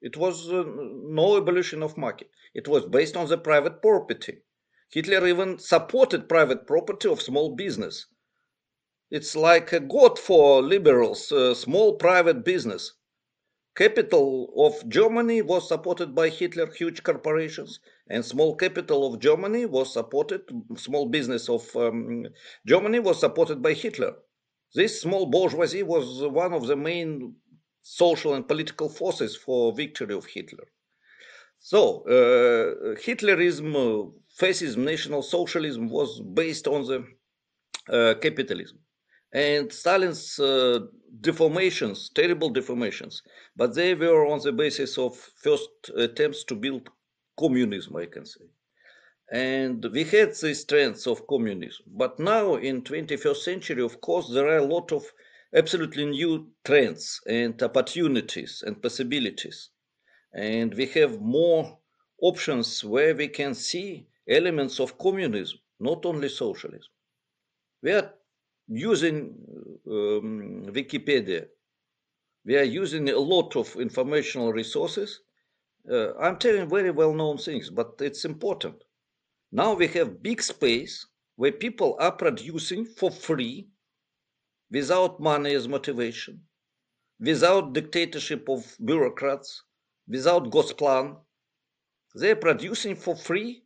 It 0.02 0.16
was 0.16 0.50
uh, 0.50 0.64
no 0.66 1.36
evolution 1.36 1.82
of 1.82 1.96
market. 1.96 2.28
It 2.54 2.66
was 2.66 2.84
based 2.86 3.16
on 3.16 3.28
the 3.28 3.38
private 3.38 3.80
property. 3.80 4.38
Hitler 4.90 5.26
even 5.26 5.58
supported 5.58 6.28
private 6.28 6.66
property 6.66 7.08
of 7.08 7.20
small 7.20 7.54
business. 7.54 8.06
It's 9.10 9.36
like 9.36 9.72
a 9.72 9.80
god 9.80 10.18
for 10.18 10.62
liberals, 10.62 11.30
uh, 11.32 11.54
small 11.54 11.96
private 11.96 12.44
business. 12.44 12.92
Capital 13.76 14.52
of 14.56 14.88
Germany 14.88 15.40
was 15.42 15.68
supported 15.68 16.14
by 16.14 16.30
Hitler, 16.30 16.66
huge 16.66 17.02
corporations, 17.02 17.80
and 18.08 18.24
small 18.24 18.56
capital 18.56 19.06
of 19.06 19.20
Germany 19.20 19.66
was 19.66 19.92
supported, 19.92 20.42
small 20.76 21.06
business 21.06 21.48
of 21.48 21.74
um, 21.76 22.26
Germany 22.66 22.98
was 22.98 23.20
supported 23.20 23.62
by 23.62 23.74
Hitler. 23.74 24.16
This 24.74 25.00
small 25.00 25.26
bourgeoisie 25.26 25.82
was 25.82 26.22
one 26.22 26.52
of 26.52 26.66
the 26.66 26.76
main 26.76 27.36
social 27.82 28.34
and 28.34 28.48
political 28.48 28.88
forces 28.88 29.36
for 29.36 29.72
victory 29.72 30.14
of 30.14 30.26
Hitler. 30.26 30.66
So, 31.60 32.02
uh, 32.06 32.94
Hitlerism 32.96 34.12
fascism, 34.38 34.84
National 34.84 35.22
Socialism 35.22 35.88
was 35.88 36.20
based 36.20 36.66
on 36.68 36.86
the 36.86 37.04
uh, 37.92 38.14
capitalism. 38.20 38.78
And 39.32 39.70
Stalin's 39.72 40.38
uh, 40.38 40.80
deformations, 41.20 42.12
terrible 42.14 42.50
deformations, 42.52 43.22
but 43.56 43.74
they 43.74 43.94
were 43.94 44.26
on 44.26 44.40
the 44.40 44.52
basis 44.52 44.96
of 44.96 45.16
first 45.16 45.68
attempts 45.96 46.44
to 46.44 46.54
build 46.54 46.88
communism, 47.38 47.96
I 47.96 48.06
can 48.06 48.24
say. 48.24 48.44
And 49.30 49.84
we 49.92 50.04
had 50.04 50.34
the 50.34 50.64
trends 50.66 51.06
of 51.06 51.26
communism. 51.26 51.84
But 51.86 52.18
now 52.18 52.54
in 52.54 52.82
21st 52.82 53.36
century, 53.36 53.82
of 53.82 54.00
course, 54.00 54.30
there 54.32 54.48
are 54.48 54.58
a 54.58 54.74
lot 54.74 54.92
of 54.92 55.04
absolutely 55.54 56.06
new 56.06 56.48
trends 56.64 57.20
and 57.26 57.60
opportunities 57.62 58.62
and 58.66 58.80
possibilities. 58.80 59.70
And 60.32 60.72
we 60.74 60.86
have 60.86 61.20
more 61.20 61.78
options 62.22 62.84
where 62.84 63.14
we 63.14 63.28
can 63.28 63.54
see 63.54 64.08
elements 64.28 64.78
of 64.80 64.98
communism, 64.98 65.58
not 65.80 66.04
only 66.04 66.28
socialism. 66.28 66.92
We 67.82 67.92
are 67.92 68.12
using 68.68 69.34
um, 69.86 70.66
Wikipedia. 70.68 71.46
We 72.44 72.56
are 72.56 72.64
using 72.64 73.08
a 73.08 73.18
lot 73.18 73.56
of 73.56 73.74
informational 73.76 74.52
resources. 74.52 75.20
Uh, 75.90 76.14
I'm 76.18 76.38
telling 76.38 76.68
very 76.68 76.90
well 76.90 77.14
known 77.14 77.38
things, 77.38 77.70
but 77.70 77.94
it's 78.00 78.24
important. 78.24 78.84
Now 79.50 79.74
we 79.74 79.86
have 79.88 80.22
big 80.22 80.42
space 80.42 81.06
where 81.36 81.52
people 81.52 81.96
are 82.00 82.12
producing 82.12 82.84
for 82.84 83.10
free 83.10 83.68
without 84.70 85.20
money 85.20 85.54
as 85.54 85.66
motivation, 85.66 86.40
without 87.20 87.72
dictatorship 87.72 88.48
of 88.48 88.76
bureaucrats, 88.84 89.62
without 90.06 90.50
Gosplan. 90.50 91.16
They're 92.14 92.36
producing 92.36 92.96
for 92.96 93.16
free 93.16 93.62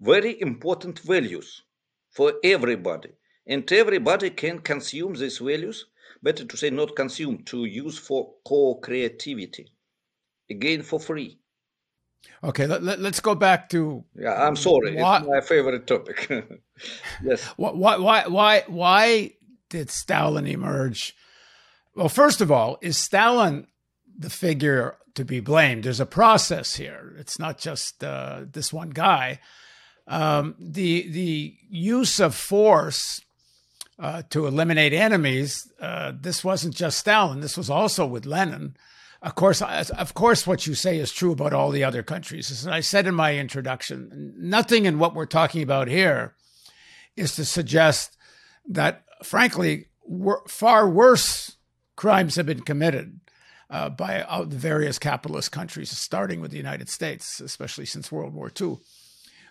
very 0.00 0.40
important 0.40 0.98
values 1.00 1.62
for 2.10 2.34
everybody. 2.42 3.10
And 3.46 3.70
everybody 3.72 4.30
can 4.30 4.60
consume 4.60 5.14
these 5.14 5.38
values, 5.38 5.86
better 6.22 6.44
to 6.44 6.56
say 6.56 6.70
not 6.70 6.94
consume, 6.96 7.42
to 7.44 7.64
use 7.64 7.98
for 7.98 8.34
co-creativity. 8.46 9.72
Again, 10.48 10.82
for 10.82 11.00
free. 11.00 11.38
Okay, 12.42 12.66
let, 12.66 12.82
us 12.82 12.98
let, 12.98 13.22
go 13.22 13.34
back 13.34 13.68
to. 13.70 14.04
Yeah, 14.14 14.46
I'm 14.46 14.56
sorry. 14.56 14.96
Why, 14.96 15.18
it's 15.18 15.26
my 15.26 15.40
favorite 15.40 15.86
topic. 15.86 16.30
yes. 17.24 17.44
Why, 17.56 17.96
why, 17.96 18.26
why, 18.26 18.64
why 18.66 19.32
did 19.68 19.90
Stalin 19.90 20.46
emerge? 20.46 21.14
Well, 21.94 22.08
first 22.08 22.40
of 22.40 22.50
all, 22.50 22.78
is 22.82 22.98
Stalin 22.98 23.66
the 24.18 24.30
figure 24.30 24.96
to 25.14 25.24
be 25.24 25.40
blamed. 25.40 25.84
There's 25.84 26.00
a 26.00 26.06
process 26.06 26.76
here. 26.76 27.14
It's 27.18 27.38
not 27.38 27.58
just 27.58 28.04
uh, 28.04 28.42
this 28.50 28.72
one 28.72 28.90
guy. 28.90 29.40
Um, 30.10 30.56
the 30.58 31.08
the 31.08 31.54
use 31.70 32.18
of 32.20 32.34
force 32.34 33.22
uh, 33.98 34.22
to 34.30 34.46
eliminate 34.46 34.92
enemies. 34.92 35.70
Uh, 35.80 36.12
this 36.20 36.42
wasn't 36.42 36.74
just 36.74 36.98
Stalin. 36.98 37.40
This 37.40 37.56
was 37.56 37.70
also 37.70 38.04
with 38.06 38.26
Lenin. 38.26 38.76
Of 39.22 39.34
course, 39.34 39.62
of 39.62 40.14
course, 40.14 40.46
what 40.46 40.66
you 40.66 40.74
say 40.74 40.98
is 40.98 41.12
true 41.12 41.32
about 41.32 41.52
all 41.52 41.70
the 41.70 41.84
other 41.84 42.02
countries. 42.02 42.50
As 42.50 42.66
I 42.66 42.80
said 42.80 43.06
in 43.06 43.14
my 43.14 43.36
introduction, 43.36 44.34
nothing 44.36 44.86
in 44.86 44.98
what 44.98 45.14
we're 45.14 45.26
talking 45.26 45.62
about 45.62 45.88
here 45.88 46.34
is 47.16 47.36
to 47.36 47.44
suggest 47.44 48.16
that, 48.66 49.04
frankly, 49.22 49.88
far 50.48 50.88
worse 50.88 51.56
crimes 51.96 52.36
have 52.36 52.46
been 52.46 52.62
committed 52.62 53.20
uh, 53.68 53.90
by 53.90 54.22
uh, 54.22 54.44
the 54.44 54.56
various 54.56 54.98
capitalist 54.98 55.52
countries, 55.52 55.90
starting 55.90 56.40
with 56.40 56.50
the 56.50 56.56
United 56.56 56.88
States, 56.88 57.40
especially 57.40 57.84
since 57.84 58.10
World 58.10 58.34
War 58.34 58.50
II. 58.58 58.78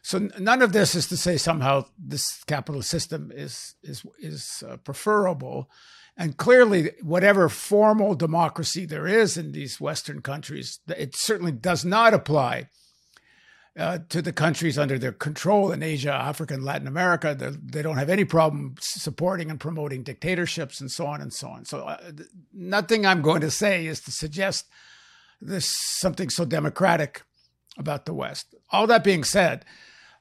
So 0.02 0.30
none 0.40 0.62
of 0.62 0.74
this 0.74 0.96
is 0.96 1.08
to 1.08 1.18
say 1.18 1.38
somehow 1.38 1.86
this 1.98 2.44
capitalist 2.46 2.90
system 2.90 3.32
is 3.34 3.76
is 3.84 4.04
is 4.20 4.64
uh, 4.68 4.78
preferable, 4.78 5.70
and 6.20 6.36
clearly, 6.36 6.92
whatever 7.02 7.48
formal 7.48 8.14
democracy 8.14 8.86
there 8.86 9.08
is 9.08 9.38
in 9.38 9.54
these 9.54 9.80
Western 9.80 10.22
countries, 10.22 10.80
it 10.88 11.16
certainly 11.16 11.54
does 11.54 11.86
not 11.86 12.14
apply 12.14 12.68
uh, 13.78 14.00
to 14.10 14.22
the 14.22 14.34
countries 14.34 14.78
under 14.78 15.00
their 15.00 15.14
control 15.14 15.72
in 15.72 15.82
Asia, 15.82 16.12
Africa, 16.12 16.54
and 16.54 16.66
Latin 16.66 16.88
America. 16.88 17.34
They 17.34 17.82
do 17.82 17.88
not 17.88 17.98
have 17.98 18.10
any 18.10 18.26
problem 18.26 18.76
supporting 18.82 19.50
and 19.50 19.62
promoting 19.62 20.04
dictatorships 20.04 20.82
and 20.82 20.92
so 20.92 21.06
on 21.06 21.22
and 21.22 21.32
so 21.32 21.48
on. 21.48 21.64
So, 21.64 21.84
uh, 21.84 22.12
nothing 22.54 23.06
I'm 23.06 23.22
going 23.22 23.40
to 23.40 23.52
say 23.52 23.86
is 23.86 24.02
to 24.02 24.12
suggest 24.12 24.66
there's 25.40 25.66
something 25.66 26.30
so 26.30 26.44
democratic 26.44 27.24
about 27.78 28.06
the 28.06 28.14
West. 28.14 28.54
All 28.72 28.88
that 28.88 29.06
being 29.06 29.24
said, 29.24 29.64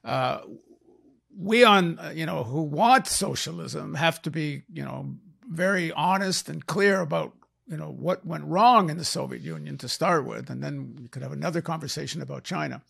uh, 0.05 0.41
we 1.37 1.65
on 1.65 1.99
you 2.15 2.27
know 2.27 2.45
who 2.45 2.63
want 2.63 3.07
socialism 3.07 3.95
have 3.95 4.21
to 4.23 4.31
be 4.31 4.63
you 4.73 4.85
know 4.85 5.15
very 5.49 5.93
honest 5.93 6.49
and 6.49 6.67
clear 6.67 7.01
about 7.01 7.33
you 7.67 7.77
know 7.77 7.91
what 7.91 8.27
went 8.27 8.45
wrong 8.45 8.91
in 8.91 8.97
the 8.97 9.05
Soviet 9.05 9.43
Union 9.43 9.79
to 9.79 9.89
start 9.89 10.25
with, 10.25 10.51
and 10.51 10.63
then 10.63 10.97
we 11.01 11.09
could 11.09 11.23
have 11.23 11.33
another 11.33 11.61
conversation 11.61 12.23
about 12.23 12.45
China. 12.45 12.83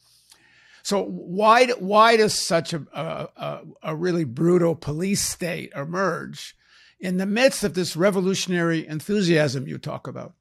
So 0.83 1.03
why 1.03 1.67
why 1.67 2.17
does 2.17 2.35
such 2.35 2.73
a, 2.73 2.83
a, 2.95 3.61
a 3.83 3.97
really 3.97 4.25
brutal 4.25 4.75
police 4.75 5.23
state 5.23 5.73
emerge 5.75 6.57
in 7.00 7.17
the 7.17 7.27
midst 7.27 7.65
of 7.65 7.75
this 7.75 7.97
revolutionary 7.97 8.87
enthusiasm 8.87 9.67
you 9.67 9.79
talk 9.79 10.07
about? 10.07 10.35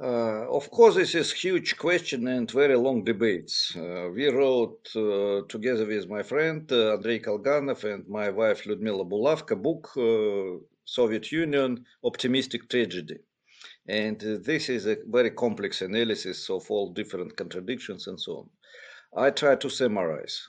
Uh, 0.00 0.44
of 0.50 0.68
course, 0.72 0.96
this 0.96 1.14
is 1.14 1.32
huge 1.32 1.76
question 1.78 2.26
and 2.26 2.50
very 2.50 2.76
long 2.76 3.04
debates. 3.04 3.76
Uh, 3.76 4.08
we 4.12 4.26
wrote 4.26 4.88
uh, 4.96 5.42
together 5.48 5.86
with 5.86 6.08
my 6.08 6.20
friend 6.20 6.70
uh, 6.72 6.94
Andrei 6.94 7.20
Kalganov 7.20 7.84
and 7.84 8.08
my 8.08 8.28
wife 8.28 8.64
Lyudmila 8.64 9.08
Bulavka 9.08 9.54
book 9.54 9.90
uh, 9.96 10.58
Soviet 10.84 11.30
Union 11.30 11.84
Optimistic 12.02 12.68
Tragedy. 12.68 13.18
And 13.86 14.20
uh, 14.24 14.38
this 14.42 14.68
is 14.68 14.86
a 14.86 14.96
very 15.06 15.30
complex 15.30 15.80
analysis 15.80 16.50
of 16.50 16.68
all 16.72 16.92
different 16.92 17.36
contradictions 17.36 18.08
and 18.08 18.20
so 18.20 18.32
on. 18.38 18.50
I 19.16 19.30
try 19.30 19.54
to 19.54 19.70
summarize. 19.70 20.48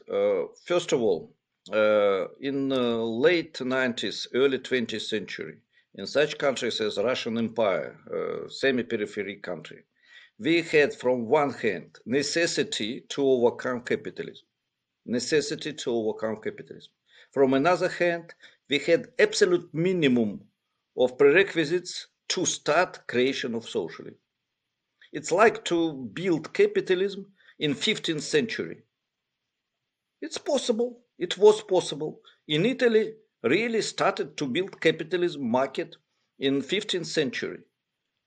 First 0.65 0.91
of 0.91 1.01
all, 1.01 1.35
in 1.71 2.69
late 2.69 3.53
90s, 3.53 4.25
early 4.33 4.57
20th 4.57 5.01
century, 5.01 5.57
in 5.95 6.05
such 6.05 6.37
countries 6.37 6.81
as 6.81 6.97
Russian 6.97 7.37
Empire, 7.37 7.97
uh, 8.13 8.49
semi-periphery 8.49 9.37
country, 9.37 9.83
we 10.37 10.61
had 10.61 10.93
from 10.93 11.27
one 11.27 11.53
hand 11.53 11.97
necessity 12.05 13.01
to 13.09 13.25
overcome 13.25 13.81
capitalism, 13.81 14.45
necessity 15.05 15.71
to 15.73 15.91
overcome 15.91 16.37
capitalism. 16.41 16.91
From 17.31 17.53
another 17.53 17.87
hand, 17.87 18.33
we 18.69 18.79
had 18.79 19.07
absolute 19.19 19.73
minimum 19.73 20.41
of 20.97 21.17
prerequisites 21.17 22.07
to 22.29 22.45
start 22.45 23.07
creation 23.07 23.55
of 23.55 23.69
socialism. 23.69 24.19
It's 25.13 25.31
like 25.31 25.63
to 25.65 25.93
build 26.13 26.53
capitalism 26.53 27.31
in 27.59 27.73
15th 27.73 28.21
century. 28.21 28.83
It's 30.21 30.37
possible. 30.37 31.01
It 31.17 31.37
was 31.37 31.61
possible. 31.61 32.21
In 32.47 32.65
Italy, 32.65 33.13
really 33.45 33.81
started 33.81 34.35
to 34.37 34.47
build 34.47 34.81
capitalism 34.81 35.49
market 35.49 35.95
in 36.39 36.61
15th 36.61 37.05
century. 37.05 37.59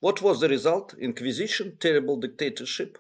What 0.01 0.23
was 0.23 0.41
the 0.41 0.49
result? 0.49 0.95
Inquisition, 0.99 1.77
terrible 1.81 2.17
dictatorship, 2.17 2.99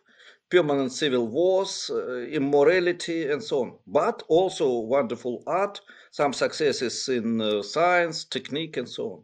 permanent 0.50 0.92
civil 0.92 1.28
wars, 1.28 1.90
uh, 1.90 2.22
immorality, 2.22 3.30
and 3.30 3.42
so 3.42 3.60
on. 3.62 3.78
But 3.86 4.22
also 4.28 4.80
wonderful 4.80 5.44
art, 5.46 5.80
some 6.10 6.32
successes 6.32 7.08
in 7.08 7.40
uh, 7.40 7.62
science, 7.62 8.24
technique, 8.24 8.76
and 8.76 8.88
so 8.88 9.04
on. 9.12 9.22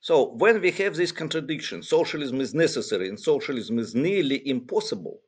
So 0.00 0.34
when 0.34 0.60
we 0.60 0.70
have 0.72 0.96
this 0.96 1.12
contradiction, 1.12 1.82
socialism 1.82 2.40
is 2.40 2.54
necessary 2.54 3.08
and 3.08 3.18
socialism 3.18 3.78
is 3.78 3.94
nearly 3.94 4.46
impossible, 4.48 5.22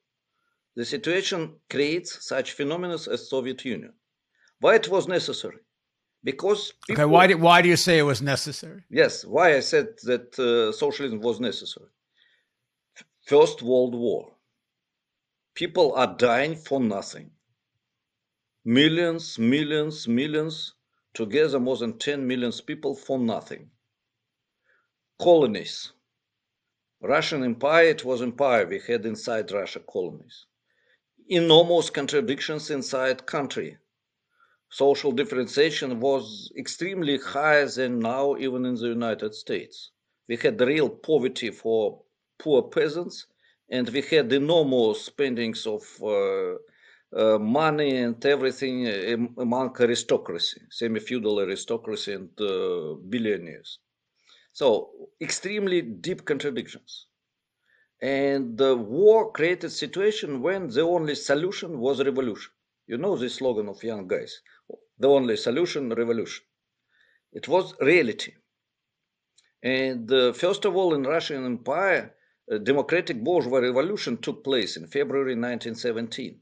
the 0.77 0.85
situation 0.85 1.57
creates 1.71 2.27
such 2.29 2.53
phenomena 2.53 2.95
as 2.95 3.31
Soviet 3.31 3.65
Union. 3.65 3.95
Why 4.61 4.75
it 4.75 4.89
was 4.89 5.09
necessary? 5.09 5.61
Because 6.27 6.73
people, 6.87 7.05
okay, 7.05 7.11
why 7.15 7.27
do, 7.29 7.39
why 7.39 7.63
do 7.63 7.69
you 7.69 7.77
say 7.77 7.99
it 7.99 8.03
was 8.13 8.21
necessary? 8.21 8.83
Yes, 8.91 9.25
why 9.25 9.57
I 9.57 9.61
said 9.61 9.87
that 10.11 10.37
uh, 10.39 10.73
socialism 10.73 11.21
was 11.21 11.39
necessary. 11.39 11.91
First 13.23 13.63
World 13.63 13.95
War. 13.95 14.33
People 15.55 15.95
are 15.95 16.17
dying 16.19 16.57
for 16.57 16.81
nothing. 16.81 17.31
Millions, 18.65 19.39
millions, 19.39 20.09
millions, 20.09 20.75
together 21.15 21.61
more 21.61 21.77
than 21.77 21.97
10 21.97 22.27
million 22.27 22.53
people 22.67 22.97
for 22.97 23.19
nothing. 23.21 23.71
Colonies. 25.23 25.93
Russian 27.01 27.45
Empire, 27.45 27.85
it 27.85 28.05
was 28.05 28.21
empire. 28.21 28.67
We 28.67 28.81
had 28.81 29.07
inside 29.07 29.53
Russia 29.53 29.81
colonies 29.81 30.47
enormous 31.29 31.91
contradictions 31.91 32.71
inside 32.71 33.27
country. 33.27 33.77
Social 34.71 35.13
differentiation 35.13 36.01
was 36.01 36.53
extremely 36.57 37.19
higher 37.19 37.67
than 37.69 37.99
now, 37.99 38.37
even 38.37 38.65
in 38.67 38.75
the 38.75 38.89
United 38.89 39.35
States. 39.35 39.91
We 40.29 40.37
had 40.37 40.61
real 40.61 40.89
poverty 40.91 41.51
for 41.51 42.03
poor 42.39 42.63
peasants, 42.65 43.27
and 43.71 43.89
we 43.89 44.03
had 44.03 44.33
enormous 44.33 45.03
spendings 45.03 45.67
of 45.67 45.83
uh, 46.03 46.57
uh, 47.17 47.39
money 47.39 47.97
and 47.97 48.25
everything 48.27 49.33
among 49.39 49.77
aristocracy, 49.81 50.61
semi-feudal 50.71 51.41
aristocracy 51.41 52.13
and 52.13 52.31
uh, 52.41 52.95
billionaires. 53.09 53.79
So 54.53 54.91
extremely 55.21 55.83
deep 55.83 56.25
contradictions. 56.25 57.07
And 58.03 58.57
the 58.59 58.75
war 58.77 59.33
created 59.33 59.71
situation 59.71 60.41
when 60.43 60.69
the 60.69 60.83
only 60.83 61.15
solution 61.15 61.79
was 61.79 62.03
revolution. 62.05 62.53
You 62.87 62.99
know 62.99 63.17
the 63.17 63.29
slogan 63.29 63.69
of 63.69 63.83
young 63.83 64.07
guys, 64.09 64.41
the 64.99 65.09
only 65.09 65.37
solution, 65.37 65.91
revolution. 65.91 66.45
It 67.33 67.49
was 67.49 67.75
reality. 67.81 68.33
And 69.63 70.11
uh, 70.13 70.33
first 70.33 70.65
of 70.65 70.77
all, 70.77 70.95
in 70.95 71.03
Russian 71.03 71.45
Empire, 71.45 72.15
a 72.49 72.59
democratic 72.59 73.23
bourgeois 73.23 73.59
revolution 73.59 74.17
took 74.19 74.45
place 74.45 74.77
in 74.77 74.87
February 74.87 75.35
1917. 75.35 76.41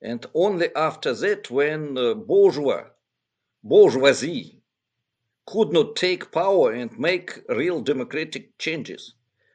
And 0.00 0.24
only 0.34 0.74
after 0.74 1.12
that, 1.14 1.50
when 1.50 1.98
uh, 1.98 2.14
bourgeois, 2.14 2.84
bourgeoisie 3.64 4.62
could 5.46 5.72
not 5.72 5.96
take 5.96 6.30
power 6.30 6.72
and 6.72 6.98
make 6.98 7.40
real 7.48 7.80
democratic 7.80 8.56
changes, 8.58 9.14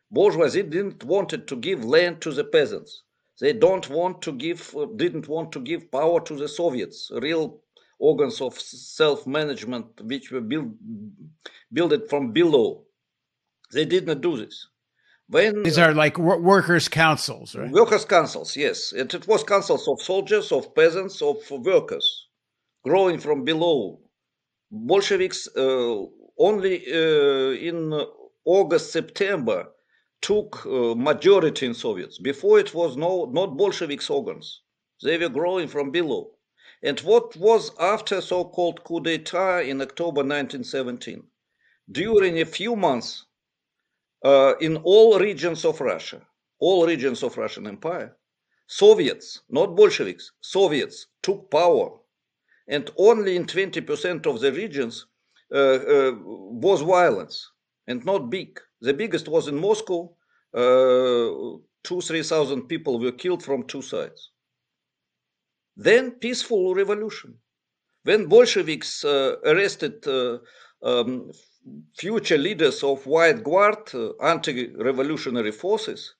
bourgeoisie 0.09 0.63
didn't 0.63 1.03
wanted 1.03 1.47
to 1.47 1.55
give 1.55 1.85
land 1.85 2.21
to 2.21 2.31
the 2.31 2.43
peasants. 2.43 3.03
They 3.39 3.53
don't 3.53 3.89
want 3.89 4.21
to 4.23 4.33
give, 4.33 4.75
didn't 4.97 5.27
want 5.27 5.51
to 5.53 5.59
give 5.59 5.89
power 5.91 6.19
to 6.21 6.35
the 6.35 6.47
Soviets, 6.47 7.09
real 7.13 7.61
organs 8.01 8.41
of 8.41 8.59
self-management 8.59 10.01
which 10.03 10.31
were 10.31 10.41
built, 10.41 10.69
built 11.71 12.09
from 12.09 12.33
below. 12.33 12.83
They 13.71 13.85
did 13.85 14.07
not 14.07 14.21
do 14.21 14.35
this. 14.37 14.67
When 15.27 15.63
these 15.63 15.77
are 15.77 15.93
like 15.93 16.17
workers' 16.17 16.89
councils, 16.89 17.55
right? 17.55 17.71
Workers' 17.71 18.03
councils, 18.03 18.57
yes. 18.57 18.91
And 18.91 19.13
it 19.13 19.27
was 19.27 19.43
councils 19.43 19.87
of 19.87 20.01
soldiers, 20.01 20.51
of 20.51 20.75
peasants, 20.75 21.21
of 21.21 21.37
workers, 21.49 22.27
growing 22.83 23.17
from 23.17 23.45
below. 23.45 24.01
Bolsheviks 24.71 25.47
uh, 25.55 25.95
only 26.37 26.83
uh, 26.91 27.51
in 27.69 27.93
August, 28.43 28.91
September 28.91 29.67
took 30.21 30.65
uh, 30.65 30.95
majority 30.95 31.65
in 31.65 31.73
Soviets. 31.73 32.19
Before 32.19 32.59
it 32.59 32.73
was 32.73 32.97
no 32.97 33.29
not 33.31 33.57
Bolshevik 33.57 34.01
organs. 34.09 34.61
They 35.03 35.17
were 35.17 35.29
growing 35.29 35.67
from 35.67 35.91
below. 35.91 36.31
And 36.83 36.99
what 37.01 37.35
was 37.35 37.71
after 37.79 38.21
so-called 38.21 38.83
coup 38.83 39.01
d'etat 39.01 39.61
in 39.61 39.81
October 39.81 40.21
1917? 40.21 41.23
During 41.91 42.39
a 42.39 42.45
few 42.45 42.75
months, 42.75 43.25
uh, 44.23 44.53
in 44.59 44.77
all 44.77 45.19
regions 45.19 45.65
of 45.65 45.81
Russia, 45.81 46.25
all 46.59 46.87
regions 46.87 47.23
of 47.23 47.37
Russian 47.37 47.67
Empire, 47.67 48.17
Soviets, 48.67 49.41
not 49.49 49.75
Bolsheviks, 49.75 50.31
Soviets 50.41 51.07
took 51.21 51.51
power. 51.51 51.99
And 52.67 52.89
only 52.97 53.35
in 53.35 53.45
20% 53.45 54.25
of 54.25 54.39
the 54.39 54.51
regions 54.51 55.05
uh, 55.53 55.57
uh, 55.57 56.11
was 56.23 56.81
violence 56.81 57.51
and 57.87 58.05
not 58.05 58.29
big. 58.29 58.59
The 58.79 58.93
biggest 58.93 59.27
was 59.27 59.47
in 59.47 59.59
Moscow. 59.59 60.15
Uh, 60.53 61.59
two, 61.83 62.01
three 62.01 62.23
thousand 62.23 62.67
people 62.67 62.99
were 62.99 63.11
killed 63.11 63.43
from 63.43 63.63
two 63.63 63.81
sides. 63.81 64.31
Then 65.75 66.11
peaceful 66.11 66.75
revolution. 66.75 67.39
When 68.03 68.27
Bolsheviks 68.27 69.03
uh, 69.05 69.35
arrested 69.45 70.05
uh, 70.07 70.39
um, 70.83 71.31
future 71.97 72.37
leaders 72.37 72.83
of 72.83 73.05
White 73.05 73.43
Guard, 73.43 73.93
uh, 73.93 74.13
anti-revolutionary 74.21 75.51
forces, 75.51 76.15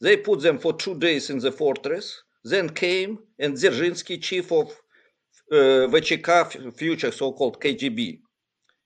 they 0.00 0.16
put 0.16 0.40
them 0.40 0.58
for 0.58 0.72
two 0.72 0.98
days 0.98 1.30
in 1.30 1.38
the 1.38 1.52
fortress. 1.52 2.22
Then 2.44 2.70
came 2.70 3.18
and 3.38 3.54
Dzerzhinsky, 3.54 4.22
chief 4.22 4.52
of 4.52 4.70
uh, 5.52 5.88
VCK, 5.92 6.76
future 6.76 7.10
so-called 7.10 7.60
KGB, 7.60 8.20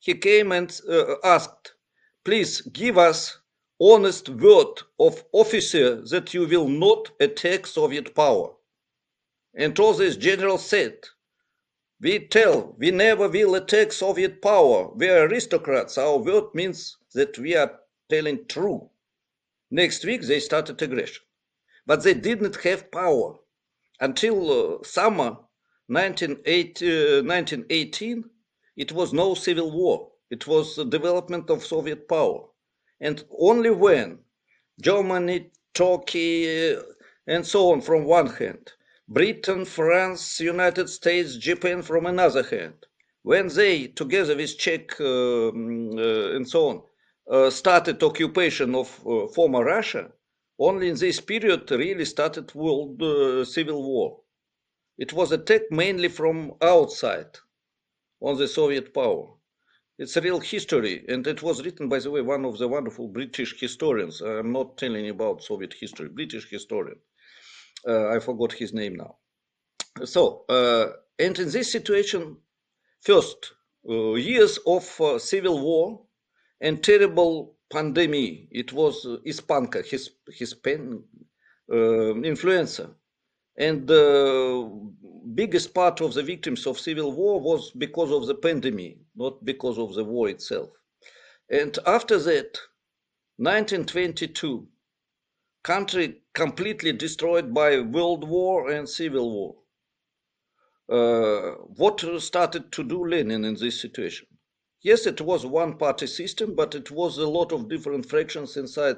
he 0.00 0.14
came 0.14 0.52
and 0.52 0.80
uh, 0.88 1.16
asked, 1.22 1.74
please 2.24 2.62
give 2.62 2.96
us 2.96 3.38
honest 3.80 4.28
word 4.30 4.82
of 4.98 5.22
officer 5.32 6.00
that 6.02 6.32
you 6.32 6.46
will 6.46 6.68
not 6.68 7.10
attack 7.20 7.66
Soviet 7.66 8.14
power. 8.14 8.50
And 9.54 9.78
all 9.78 9.94
this 9.94 10.16
general 10.16 10.58
said, 10.58 10.98
we 12.00 12.18
tell, 12.20 12.74
we 12.78 12.90
never 12.90 13.28
will 13.28 13.54
attack 13.56 13.92
Soviet 13.92 14.40
power. 14.40 14.90
We 14.94 15.08
are 15.08 15.26
aristocrats. 15.26 15.98
Our 15.98 16.18
word 16.18 16.54
means 16.54 16.96
that 17.14 17.36
we 17.38 17.56
are 17.56 17.80
telling 18.08 18.46
true. 18.46 18.90
Next 19.70 20.04
week 20.04 20.22
they 20.22 20.40
started 20.40 20.80
aggression. 20.80 21.22
But 21.86 22.02
they 22.02 22.14
didn't 22.14 22.56
have 22.62 22.90
power. 22.90 23.38
Until 24.00 24.78
uh, 24.78 24.82
summer 24.82 25.36
1918, 25.88 26.88
uh, 26.88 27.22
1918, 27.22 28.24
it 28.76 28.92
was 28.92 29.12
no 29.12 29.34
civil 29.34 29.70
war. 29.70 30.10
It 30.30 30.46
was 30.46 30.76
the 30.76 30.84
development 30.84 31.50
of 31.50 31.66
Soviet 31.66 32.08
power. 32.08 32.46
And 33.00 33.24
only 33.38 33.70
when 33.70 34.20
Germany, 34.80 35.50
Turkey, 35.74 36.74
uh, 36.74 36.82
and 37.26 37.46
so 37.46 37.72
on 37.72 37.80
from 37.80 38.04
one 38.04 38.28
hand, 38.28 38.72
Britain, 39.12 39.64
France, 39.64 40.38
United 40.38 40.88
States, 40.88 41.34
Japan 41.34 41.82
from 41.82 42.06
another 42.06 42.44
hand, 42.44 42.86
when 43.22 43.48
they, 43.48 43.88
together 43.88 44.36
with 44.36 44.56
Czech 44.56 45.00
uh, 45.00 45.48
uh, 45.48 46.36
and 46.36 46.48
so 46.48 46.68
on, 46.68 46.82
uh, 47.28 47.50
started 47.50 48.00
occupation 48.04 48.72
of 48.76 48.88
uh, 49.04 49.26
former 49.26 49.64
Russia, 49.64 50.12
only 50.60 50.88
in 50.88 50.94
this 50.94 51.18
period 51.20 51.68
really 51.72 52.04
started 52.04 52.54
world 52.54 53.02
uh, 53.02 53.44
civil 53.44 53.82
war. 53.82 54.20
It 54.96 55.12
was 55.12 55.32
attack 55.32 55.62
mainly 55.72 56.08
from 56.08 56.52
outside 56.62 57.36
on 58.20 58.38
the 58.38 58.46
Soviet 58.46 58.94
power. 58.94 59.26
It's 59.98 60.16
a 60.16 60.20
real 60.20 60.38
history, 60.38 61.04
and 61.08 61.26
it 61.26 61.42
was 61.42 61.64
written, 61.64 61.88
by 61.88 61.98
the 61.98 62.12
way, 62.12 62.20
one 62.20 62.44
of 62.44 62.58
the 62.58 62.68
wonderful 62.68 63.08
British 63.08 63.58
historians. 63.58 64.20
I'm 64.20 64.52
not 64.52 64.78
telling 64.78 65.08
about 65.08 65.42
Soviet 65.42 65.74
history, 65.74 66.10
British 66.10 66.48
historian 66.48 67.00
I 67.86 68.18
forgot 68.18 68.52
his 68.52 68.72
name 68.72 68.96
now. 68.96 69.16
So, 70.04 70.44
uh, 70.48 70.92
and 71.18 71.38
in 71.38 71.50
this 71.50 71.72
situation, 71.72 72.36
first, 73.00 73.52
uh, 73.88 74.14
years 74.14 74.58
of 74.66 75.00
uh, 75.00 75.18
civil 75.18 75.60
war 75.60 76.02
and 76.60 76.82
terrible 76.82 77.56
pandemic. 77.70 78.48
It 78.50 78.72
was 78.72 79.06
uh, 79.06 79.16
Ispanka, 79.26 79.84
his, 79.86 80.10
his 80.28 80.54
pen, 80.54 81.02
uh, 81.72 82.14
influenza. 82.22 82.90
And 83.56 83.86
the 83.86 84.70
biggest 85.34 85.74
part 85.74 86.00
of 86.00 86.14
the 86.14 86.22
victims 86.22 86.66
of 86.66 86.78
civil 86.78 87.12
war 87.12 87.40
was 87.40 87.70
because 87.72 88.10
of 88.10 88.26
the 88.26 88.34
pandemic, 88.34 88.98
not 89.14 89.44
because 89.44 89.78
of 89.78 89.94
the 89.94 90.04
war 90.04 90.28
itself. 90.28 90.70
And 91.50 91.78
after 91.86 92.18
that, 92.18 92.58
1922, 93.36 94.66
country 95.62 96.22
completely 96.34 96.92
destroyed 96.92 97.52
by 97.54 97.80
world 97.80 98.28
war 98.28 98.70
and 98.70 98.88
civil 98.88 99.30
war. 99.30 99.56
Uh, 100.88 101.54
what 101.76 102.00
started 102.20 102.72
to 102.72 102.82
do 102.82 103.06
Lenin 103.06 103.44
in 103.44 103.54
this 103.54 103.80
situation? 103.80 104.26
Yes, 104.82 105.06
it 105.06 105.20
was 105.20 105.46
one 105.46 105.76
party 105.78 106.06
system, 106.06 106.54
but 106.54 106.74
it 106.74 106.90
was 106.90 107.18
a 107.18 107.28
lot 107.28 107.52
of 107.52 107.68
different 107.68 108.06
fractions 108.06 108.56
inside 108.56 108.96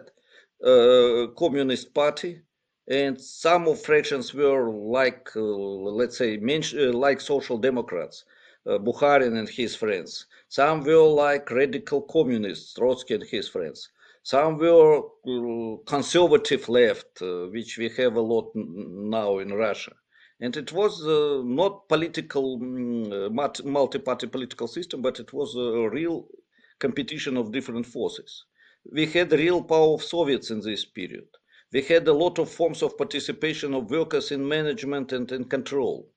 uh, 0.65 1.27
communist 1.37 1.93
party 1.93 2.43
and 2.89 3.21
some 3.21 3.69
of 3.69 3.81
fractions 3.81 4.35
were 4.35 4.71
like 4.71 5.31
uh, 5.37 5.41
let's 5.41 6.19
say 6.19 6.37
uh, 6.37 6.93
like 6.93 7.21
social 7.21 7.57
democrats 7.59 8.25
uh, 8.67 8.79
Bukharin 8.79 9.39
and 9.39 9.49
his 9.49 9.77
friends 9.77 10.27
some 10.49 10.83
were 10.83 11.07
like 11.07 11.51
radical 11.51 12.03
communists 12.03 12.75
Trotsky 12.75 13.15
and 13.15 13.23
his 13.25 13.49
friends 13.49 13.89
some 14.23 14.59
were 14.59 14.99
uh, 14.99 15.77
conservative 15.85 16.69
left, 16.69 17.21
uh, 17.23 17.47
which 17.47 17.77
we 17.79 17.89
have 17.91 18.15
a 18.17 18.21
lot 18.21 18.53
now 18.55 19.39
in 19.39 19.53
Russia. 19.53 19.93
And 20.41 20.57
it 20.57 20.73
was 20.73 21.05
uh, 21.07 21.43
not 21.45 21.89
political, 21.89 22.59
mm, 22.59 23.33
multi-party 23.65 24.27
political 24.29 24.69
system, 24.69 25.03
but 25.03 25.21
it 25.21 25.33
was 25.33 25.55
a 25.57 25.89
real 25.89 26.29
competition 26.79 27.37
of 27.37 27.53
different 27.53 27.87
forces. 27.87 28.45
We 28.91 29.07
had 29.07 29.33
real 29.33 29.63
power 29.63 29.95
of 29.95 30.03
Soviets 30.03 30.51
in 30.51 30.61
this 30.61 30.85
period. 30.85 31.29
We 31.73 31.83
had 31.83 32.07
a 32.09 32.13
lot 32.13 32.39
of 32.39 32.51
forms 32.51 32.83
of 32.83 32.99
participation 32.99 33.73
of 33.75 33.91
workers 33.91 34.33
in 34.33 34.47
management 34.47 35.13
and 35.13 35.31
in 35.33 35.45
control. 35.45 36.11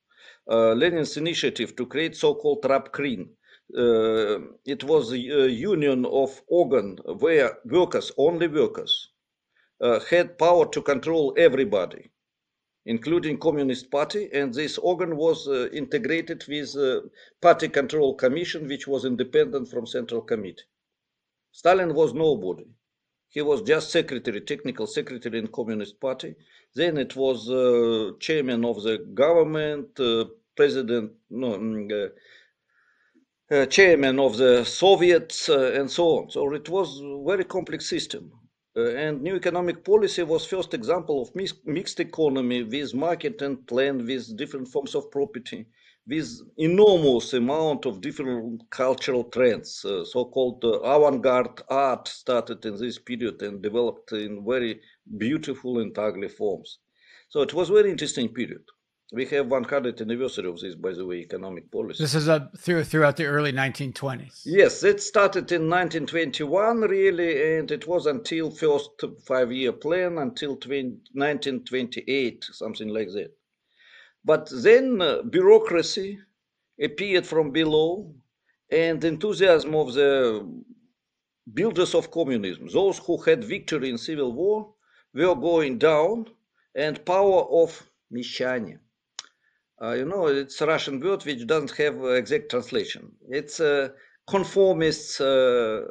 Uh, 0.50 0.74
Lenin's 0.74 1.18
initiative 1.18 1.76
to 1.76 1.86
create 1.86 2.16
so-called 2.16 2.64
Rabkrin, 2.64 3.22
uh, 3.24 3.28
it 3.70 4.84
was 4.84 5.12
a, 5.12 5.18
union 5.18 6.06
of 6.06 6.42
organ 6.48 6.98
where 7.20 7.58
workers, 7.66 8.12
only 8.18 8.48
workers, 8.48 9.10
uh, 9.82 10.00
had 10.10 10.38
power 10.38 10.66
to 10.72 10.82
control 10.82 11.34
everybody, 11.38 12.10
including 12.86 13.38
Communist 13.38 13.92
Party, 13.92 14.30
and 14.32 14.54
this 14.54 14.78
organ 14.78 15.18
was 15.18 15.48
uh, 15.48 15.70
integrated 15.72 16.44
with 16.48 16.76
Party 17.42 17.68
Control 17.68 18.14
Commission, 18.16 18.68
which 18.68 18.88
was 18.88 19.06
independent 19.06 19.68
from 19.70 19.86
Central 19.86 20.22
Committee. 20.22 20.64
Stalin 21.52 21.94
was 21.94 22.14
nobody. 22.14 22.66
He 23.30 23.42
was 23.42 23.62
just 23.64 23.92
secretary, 23.92 24.42
technical 24.42 24.88
secretary 24.88 25.40
in 25.40 25.48
Communist 25.48 26.00
Party. 26.00 26.36
Then 26.74 26.98
it 26.98 27.16
was 27.16 27.50
uh, 27.50 28.12
chairman 28.20 28.64
of 28.64 28.84
the 28.84 28.98
government, 29.14 30.00
uh, 30.00 30.26
president, 30.56 31.14
no, 31.30 31.58
mm, 31.58 31.92
uh, 31.92 32.10
uh, 33.52 33.66
chairman 33.68 34.20
of 34.20 34.38
the 34.38 34.64
Soviets 34.64 35.50
uh, 35.50 35.72
and 35.74 35.90
so 35.90 36.20
on. 36.20 36.30
So 36.30 36.54
it 36.54 36.70
was 36.70 37.00
a 37.00 37.24
very 37.26 37.44
complex 37.44 37.90
system. 37.90 38.32
Uh, 38.78 38.90
and 38.96 39.22
new 39.22 39.36
economic 39.36 39.86
policy 39.86 40.24
was 40.24 40.46
first 40.46 40.74
example 40.74 41.22
of 41.22 41.34
mix, 41.34 41.54
mixed 41.66 42.00
economy 42.00 42.64
with 42.64 42.94
market 42.94 43.42
and 43.42 43.60
land, 43.72 44.06
with 44.06 44.36
different 44.36 44.68
forms 44.68 44.96
of 44.96 45.10
property, 45.12 45.66
with 46.08 46.30
enormous 46.58 47.34
amount 47.34 47.86
of 47.86 48.02
different 48.02 48.62
cultural 48.70 49.24
trends. 49.26 49.86
Uh, 49.86 50.04
so-called 50.04 50.62
avant-garde 50.84 51.62
art 51.70 52.08
started 52.08 52.66
in 52.66 52.76
this 52.78 53.00
period 53.00 53.42
and 53.42 53.62
developed 53.62 54.12
in 54.12 54.44
very 54.46 54.82
beautiful 55.18 55.80
and 55.80 55.98
ugly 55.98 56.28
forms. 56.28 56.80
So 57.30 57.42
it 57.42 57.54
was 57.54 57.70
very 57.70 57.92
interesting 57.92 58.30
period. 58.30 58.64
We 59.12 59.28
have 59.28 59.46
100th 59.46 60.02
anniversary 60.02 60.50
of 60.50 60.60
this, 60.60 60.74
by 60.74 60.92
the 60.92 61.06
way, 61.06 61.18
economic 61.18 61.72
policy. 61.72 62.04
This 62.04 62.16
is 62.16 62.28
a, 62.28 62.50
through, 62.58 62.86
throughout 62.86 63.18
the 63.18 63.26
early 63.26 63.54
1920s. 63.54 64.42
Yes, 64.46 64.84
it 64.84 65.00
started 65.00 65.52
in 65.52 65.70
1921, 65.70 66.82
really, 66.82 67.58
and 67.58 67.70
it 67.70 67.88
was 67.88 68.08
until 68.08 68.50
first 68.50 68.90
five-year 69.28 69.74
plan 69.74 70.18
until 70.18 70.56
20, 70.56 70.90
1928, 71.14 72.46
something 72.52 72.88
like 72.88 73.10
that. 73.10 73.32
But 74.24 74.50
then 74.52 75.00
uh, 75.00 75.22
bureaucracy 75.22 76.18
appeared 76.82 77.28
from 77.28 77.52
below, 77.52 78.12
and 78.72 79.04
enthusiasm 79.04 79.76
of 79.76 79.94
the 79.94 80.52
builders 81.54 81.94
of 81.94 82.10
communism, 82.10 82.70
those 82.70 82.98
who 82.98 83.22
had 83.22 83.44
victory 83.44 83.92
in 83.92 84.00
civil 84.00 84.34
war, 84.34 84.74
were 85.14 85.36
going 85.36 85.78
down, 85.78 86.26
and 86.74 87.06
power 87.06 87.44
of 87.52 87.88
Mishanya 88.12 88.80
uh, 89.82 89.92
you 89.92 90.06
know, 90.06 90.28
it's 90.28 90.62
a 90.62 90.68
Russian 90.68 91.00
word 91.00 91.26
which 91.26 91.46
doesn't 91.48 91.72
have 91.72 92.04
exact 92.06 92.50
translation. 92.50 93.12
It's 93.30 93.60
uh, 93.60 93.90
conformists, 94.28 95.20
uh, 95.20 95.82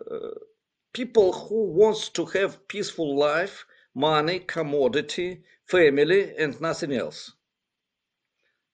people 0.93 1.33
who 1.33 1.65
wants 1.73 2.09
to 2.11 2.25
have 2.27 2.67
peaceful 2.69 3.17
life, 3.17 3.67
money, 3.95 4.41
commodity, 4.41 5.43
family, 5.67 6.35
and 6.37 6.59
nothing 6.61 6.93
else. 6.93 7.33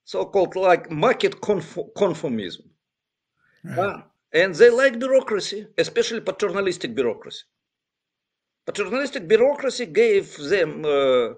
So-called 0.05 0.57
like 0.57 0.91
market 0.91 1.41
conform- 1.41 1.91
conformism. 1.97 2.65
Right. 3.65 4.05
and 4.33 4.55
they 4.55 4.71
like 4.71 4.99
bureaucracy, 4.99 5.67
especially 5.79 6.21
paternalistic 6.21 6.95
bureaucracy. 6.95 7.45
Paternalistic 8.67 9.27
bureaucracy 9.29 9.87
gave 9.87 10.37
them 10.37 10.85
uh, 10.85 10.89
uh, 10.89 11.35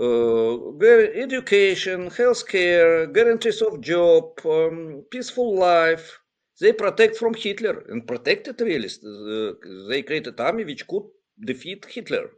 education, 0.00 2.08
healthcare, 2.10 3.12
guarantees 3.12 3.62
of 3.62 3.80
job, 3.80 4.38
um, 4.44 5.04
peaceful 5.10 5.58
life. 5.58 6.18
They 6.60 6.72
protect 6.72 7.16
from 7.16 7.34
Hitler 7.34 7.84
and 7.88 8.06
protected 8.06 8.60
really. 8.60 8.88
Uh, 8.88 9.52
they 9.88 10.02
created 10.02 10.40
army 10.40 10.64
which 10.64 10.86
could 10.86 11.04
defeat 11.44 11.86
Hitler. 11.86 12.30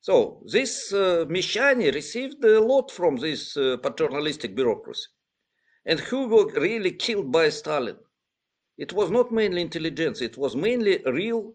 So 0.00 0.42
this 0.52 0.92
uh, 0.92 1.24
Mishani 1.28 1.92
received 1.92 2.44
a 2.44 2.60
lot 2.60 2.90
from 2.90 3.16
this 3.16 3.56
uh, 3.56 3.76
paternalistic 3.82 4.54
bureaucracy. 4.54 5.08
And 5.86 6.00
who 6.00 6.28
were 6.28 6.52
really 6.60 6.92
killed 6.92 7.32
by 7.32 7.48
Stalin? 7.48 7.96
It 8.76 8.92
was 8.92 9.10
not 9.10 9.32
mainly 9.32 9.62
intelligence, 9.62 10.20
it 10.20 10.36
was 10.36 10.54
mainly 10.54 11.02
real 11.04 11.54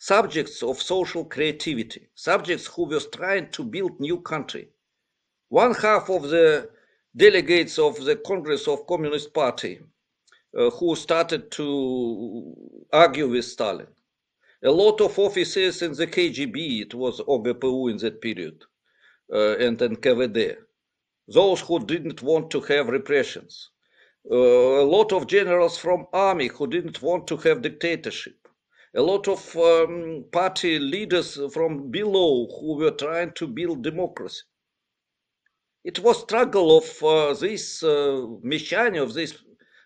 subjects 0.00 0.62
of 0.64 0.82
social 0.82 1.24
creativity, 1.24 2.08
subjects 2.14 2.66
who 2.66 2.86
were 2.86 3.06
trying 3.14 3.48
to 3.52 3.62
build 3.62 4.00
new 4.00 4.20
country. 4.20 4.68
One 5.48 5.74
half 5.74 6.10
of 6.10 6.22
the 6.30 6.70
delegates 7.16 7.78
of 7.78 8.04
the 8.04 8.16
Congress 8.16 8.66
of 8.66 8.86
Communist 8.88 9.32
Party 9.32 9.78
uh, 10.58 10.70
who 10.70 10.96
started 10.96 11.50
to 11.52 12.56
argue 12.92 13.28
with 13.28 13.44
Stalin 13.44 13.86
a 14.62 14.70
lot 14.70 15.00
of 15.00 15.18
officers 15.18 15.80
in 15.80 15.92
the 15.92 16.06
KGB, 16.06 16.82
it 16.82 16.94
was 16.94 17.20
OGPU 17.20 17.90
in 17.90 17.96
that 17.98 18.20
period, 18.20 18.64
uh, 19.32 19.56
and 19.56 19.78
NKVD, 19.78 20.56
those 21.28 21.60
who 21.62 21.78
didn't 21.84 22.22
want 22.22 22.50
to 22.50 22.60
have 22.60 22.88
repressions. 22.88 23.70
Uh, 24.30 24.36
a 24.36 24.84
lot 24.84 25.12
of 25.12 25.26
generals 25.26 25.78
from 25.78 26.06
army 26.12 26.48
who 26.48 26.66
didn't 26.66 27.00
want 27.00 27.26
to 27.26 27.38
have 27.38 27.62
dictatorship. 27.62 28.39
A 28.94 29.00
lot 29.00 29.28
of 29.28 29.56
um, 29.56 30.24
party 30.32 30.80
leaders 30.80 31.38
from 31.52 31.90
below 31.92 32.48
who 32.58 32.74
were 32.76 32.90
trying 32.90 33.32
to 33.34 33.46
build 33.46 33.82
democracy. 33.82 34.42
It 35.84 36.00
was 36.00 36.20
struggle 36.20 36.76
of 36.76 37.02
uh, 37.02 37.34
this 37.34 37.84
uh, 37.84 38.26
of 38.26 39.14
these 39.14 39.34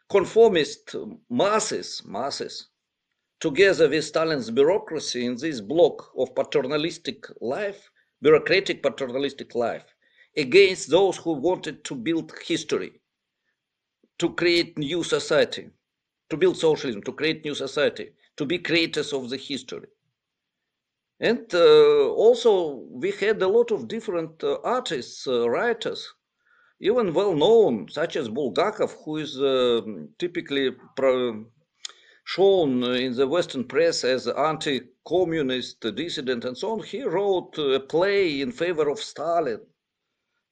conformist 0.08 0.96
masses, 1.28 2.02
masses, 2.06 2.68
together 3.40 3.90
with 3.90 4.04
Stalin's 4.04 4.50
bureaucracy 4.50 5.26
in 5.26 5.36
this 5.36 5.60
block 5.60 6.10
of 6.16 6.34
paternalistic 6.34 7.26
life, 7.42 7.90
bureaucratic 8.22 8.82
paternalistic 8.82 9.54
life, 9.54 9.94
against 10.34 10.88
those 10.88 11.18
who 11.18 11.32
wanted 11.34 11.84
to 11.84 11.94
build 11.94 12.32
history, 12.46 13.00
to 14.18 14.32
create 14.34 14.78
new 14.78 15.04
society, 15.04 15.68
to 16.30 16.36
build 16.38 16.56
socialism, 16.56 17.02
to 17.02 17.12
create 17.12 17.44
new 17.44 17.54
society, 17.54 18.10
to 18.36 18.46
be 18.46 18.58
creators 18.58 19.12
of 19.12 19.30
the 19.30 19.36
history. 19.36 19.88
And 21.20 21.46
uh, 21.54 22.08
also, 22.10 22.84
we 22.90 23.12
had 23.12 23.40
a 23.40 23.48
lot 23.48 23.70
of 23.70 23.88
different 23.88 24.42
uh, 24.42 24.58
artists, 24.64 25.26
uh, 25.26 25.48
writers, 25.48 26.12
even 26.80 27.14
well 27.14 27.34
known, 27.34 27.88
such 27.88 28.16
as 28.16 28.28
Bulgakov, 28.28 28.94
who 29.04 29.18
is 29.18 29.38
um, 29.40 30.08
typically 30.18 30.72
shown 32.24 32.82
in 32.82 33.14
the 33.14 33.28
Western 33.28 33.64
press 33.64 34.02
as 34.02 34.26
anti-communist 34.26 35.80
dissident 35.94 36.44
and 36.44 36.56
so 36.56 36.72
on, 36.72 36.82
he 36.82 37.02
wrote 37.02 37.56
a 37.58 37.80
play 37.80 38.40
in 38.40 38.50
favor 38.50 38.88
of 38.88 38.98
Stalin. 38.98 39.60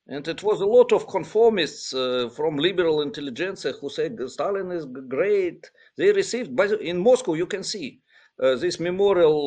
And 0.06 0.26
it 0.28 0.42
was 0.42 0.60
a 0.60 0.66
lot 0.66 0.92
of 0.92 1.06
conformists 1.06 1.94
uh, 1.94 2.28
from 2.30 2.56
liberal 2.56 3.02
intelligentsia 3.02 3.72
who 3.72 3.88
said 3.88 4.18
Stalin 4.28 4.70
is 4.70 4.84
great. 5.08 5.70
They 5.96 6.12
received, 6.12 6.56
by, 6.56 6.66
in 6.66 6.98
Moscow, 6.98 7.34
you 7.34 7.46
can 7.46 7.62
see 7.62 8.00
uh, 8.42 8.56
these 8.56 8.80
memorial 8.80 9.38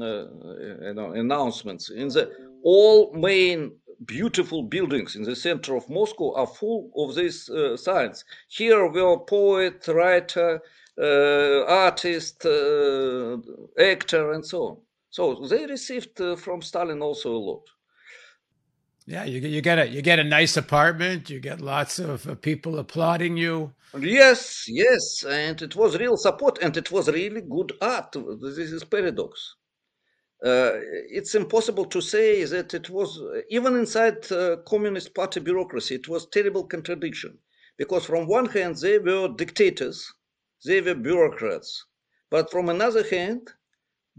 uh, 0.00 0.04
uh 0.04 0.26
you 0.86 0.94
know, 0.94 1.12
announcements. 1.12 1.90
In 1.90 2.08
the 2.08 2.30
all 2.62 3.12
main 3.14 3.72
beautiful 4.04 4.62
buildings 4.62 5.16
in 5.16 5.22
the 5.22 5.34
center 5.34 5.74
of 5.74 5.88
Moscow 5.88 6.34
are 6.34 6.46
full 6.46 6.90
of 6.96 7.14
these 7.14 7.48
uh, 7.48 7.76
signs. 7.76 8.24
Here 8.48 8.86
were 8.86 9.18
poet, 9.18 9.88
writer, 9.88 10.60
artist, 10.98 12.44
actor, 13.78 14.32
and 14.32 14.44
so 14.46 14.62
on. 14.68 14.76
So 15.10 15.46
they 15.46 15.66
received 15.66 16.20
from 16.38 16.62
Stalin 16.62 17.02
also 17.02 17.34
a 17.34 17.44
lot. 17.50 17.64
Yeah, 19.08 19.24
you 19.24 19.40
you 19.40 19.62
get 19.62 19.78
a 19.78 19.86
you 19.88 20.02
get 20.02 20.18
a 20.18 20.24
nice 20.24 20.56
apartment. 20.56 21.30
You 21.30 21.40
get 21.40 21.60
lots 21.62 21.98
of 21.98 22.40
people 22.42 22.78
applauding 22.78 23.38
you. 23.38 23.72
Yes, 23.98 24.66
yes, 24.68 25.24
and 25.24 25.62
it 25.62 25.74
was 25.74 25.98
real 25.98 26.18
support, 26.18 26.58
and 26.60 26.76
it 26.76 26.92
was 26.92 27.08
really 27.08 27.40
good 27.40 27.72
art. 27.80 28.12
This 28.12 28.58
is 28.58 28.84
paradox. 28.84 29.56
Uh, 30.44 30.72
it's 31.18 31.34
impossible 31.34 31.86
to 31.86 32.00
say 32.00 32.44
that 32.44 32.74
it 32.74 32.90
was 32.90 33.18
even 33.48 33.76
inside 33.76 34.30
uh, 34.30 34.56
communist 34.68 35.14
party 35.14 35.40
bureaucracy. 35.40 35.94
It 35.94 36.08
was 36.08 36.26
terrible 36.26 36.64
contradiction 36.64 37.38
because 37.78 38.04
from 38.04 38.28
one 38.28 38.46
hand 38.46 38.76
they 38.76 38.98
were 38.98 39.28
dictators 39.28 40.12
they 40.64 40.80
were 40.80 40.94
bureaucrats. 40.94 41.86
But 42.30 42.50
from 42.50 42.68
another 42.68 43.04
hand, 43.08 43.52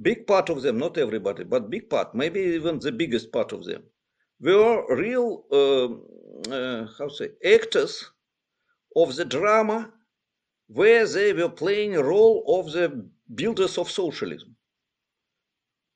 big 0.01 0.25
part 0.25 0.49
of 0.49 0.61
them, 0.61 0.77
not 0.77 0.97
everybody, 0.97 1.43
but 1.43 1.69
big 1.69 1.89
part, 1.89 2.15
maybe 2.15 2.39
even 2.39 2.79
the 2.79 2.91
biggest 2.91 3.31
part 3.31 3.51
of 3.51 3.65
them, 3.65 3.83
were 4.39 4.95
real, 4.95 5.43
uh, 5.51 6.51
uh, 6.51 6.87
how 6.97 7.09
say, 7.09 7.29
actors 7.45 8.11
of 8.95 9.15
the 9.15 9.25
drama 9.25 9.91
where 10.67 11.07
they 11.07 11.33
were 11.33 11.49
playing 11.49 11.95
a 11.95 12.03
role 12.03 12.43
of 12.59 12.71
the 12.71 13.05
builders 13.33 13.77
of 13.77 13.89
socialism. 13.89 14.55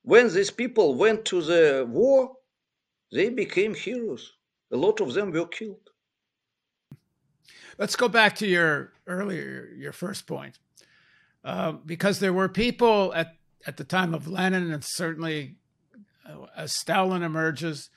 When 0.03 0.33
these 0.33 0.51
people 0.51 0.95
went 0.95 1.25
to 1.25 1.41
the 1.41 1.87
war, 1.87 2.35
they 3.11 3.29
became 3.29 3.73
heroes. 3.73 4.33
A 4.71 4.77
lot 4.77 4.99
of 4.99 5.13
them 5.13 5.31
were 5.31 5.47
killed. 5.47 5.89
Let's 7.77 7.95
go 7.95 8.07
back 8.07 8.35
to 8.37 8.47
your 8.47 8.93
earlier, 9.07 9.69
your 9.75 9.93
first 9.93 10.27
point, 10.27 10.59
uh, 11.43 11.73
because 11.73 12.19
there 12.19 12.33
were 12.33 12.49
people 12.49 13.13
at 13.13 13.35
at 13.65 13.77
the 13.77 13.83
time 13.83 14.13
of 14.13 14.27
Lenin, 14.27 14.71
and 14.71 14.83
certainly 14.83 15.55
uh, 16.27 16.45
as 16.55 16.73
Stalin 16.73 17.23
emerges, 17.23 17.89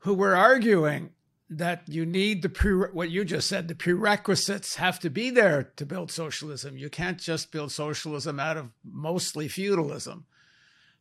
who 0.00 0.14
were 0.14 0.36
arguing 0.36 1.10
that 1.50 1.82
you 1.86 2.04
need 2.04 2.42
the 2.42 2.48
pre 2.48 2.72
what 2.72 3.10
you 3.10 3.24
just 3.24 3.48
said 3.48 3.68
the 3.68 3.74
prerequisites 3.74 4.76
have 4.76 5.00
to 5.00 5.08
be 5.08 5.30
there 5.30 5.72
to 5.76 5.86
build 5.86 6.10
socialism. 6.10 6.76
You 6.76 6.90
can't 6.90 7.18
just 7.18 7.50
build 7.50 7.72
socialism 7.72 8.38
out 8.38 8.56
of 8.56 8.70
mostly 8.84 9.48
feudalism 9.48 10.26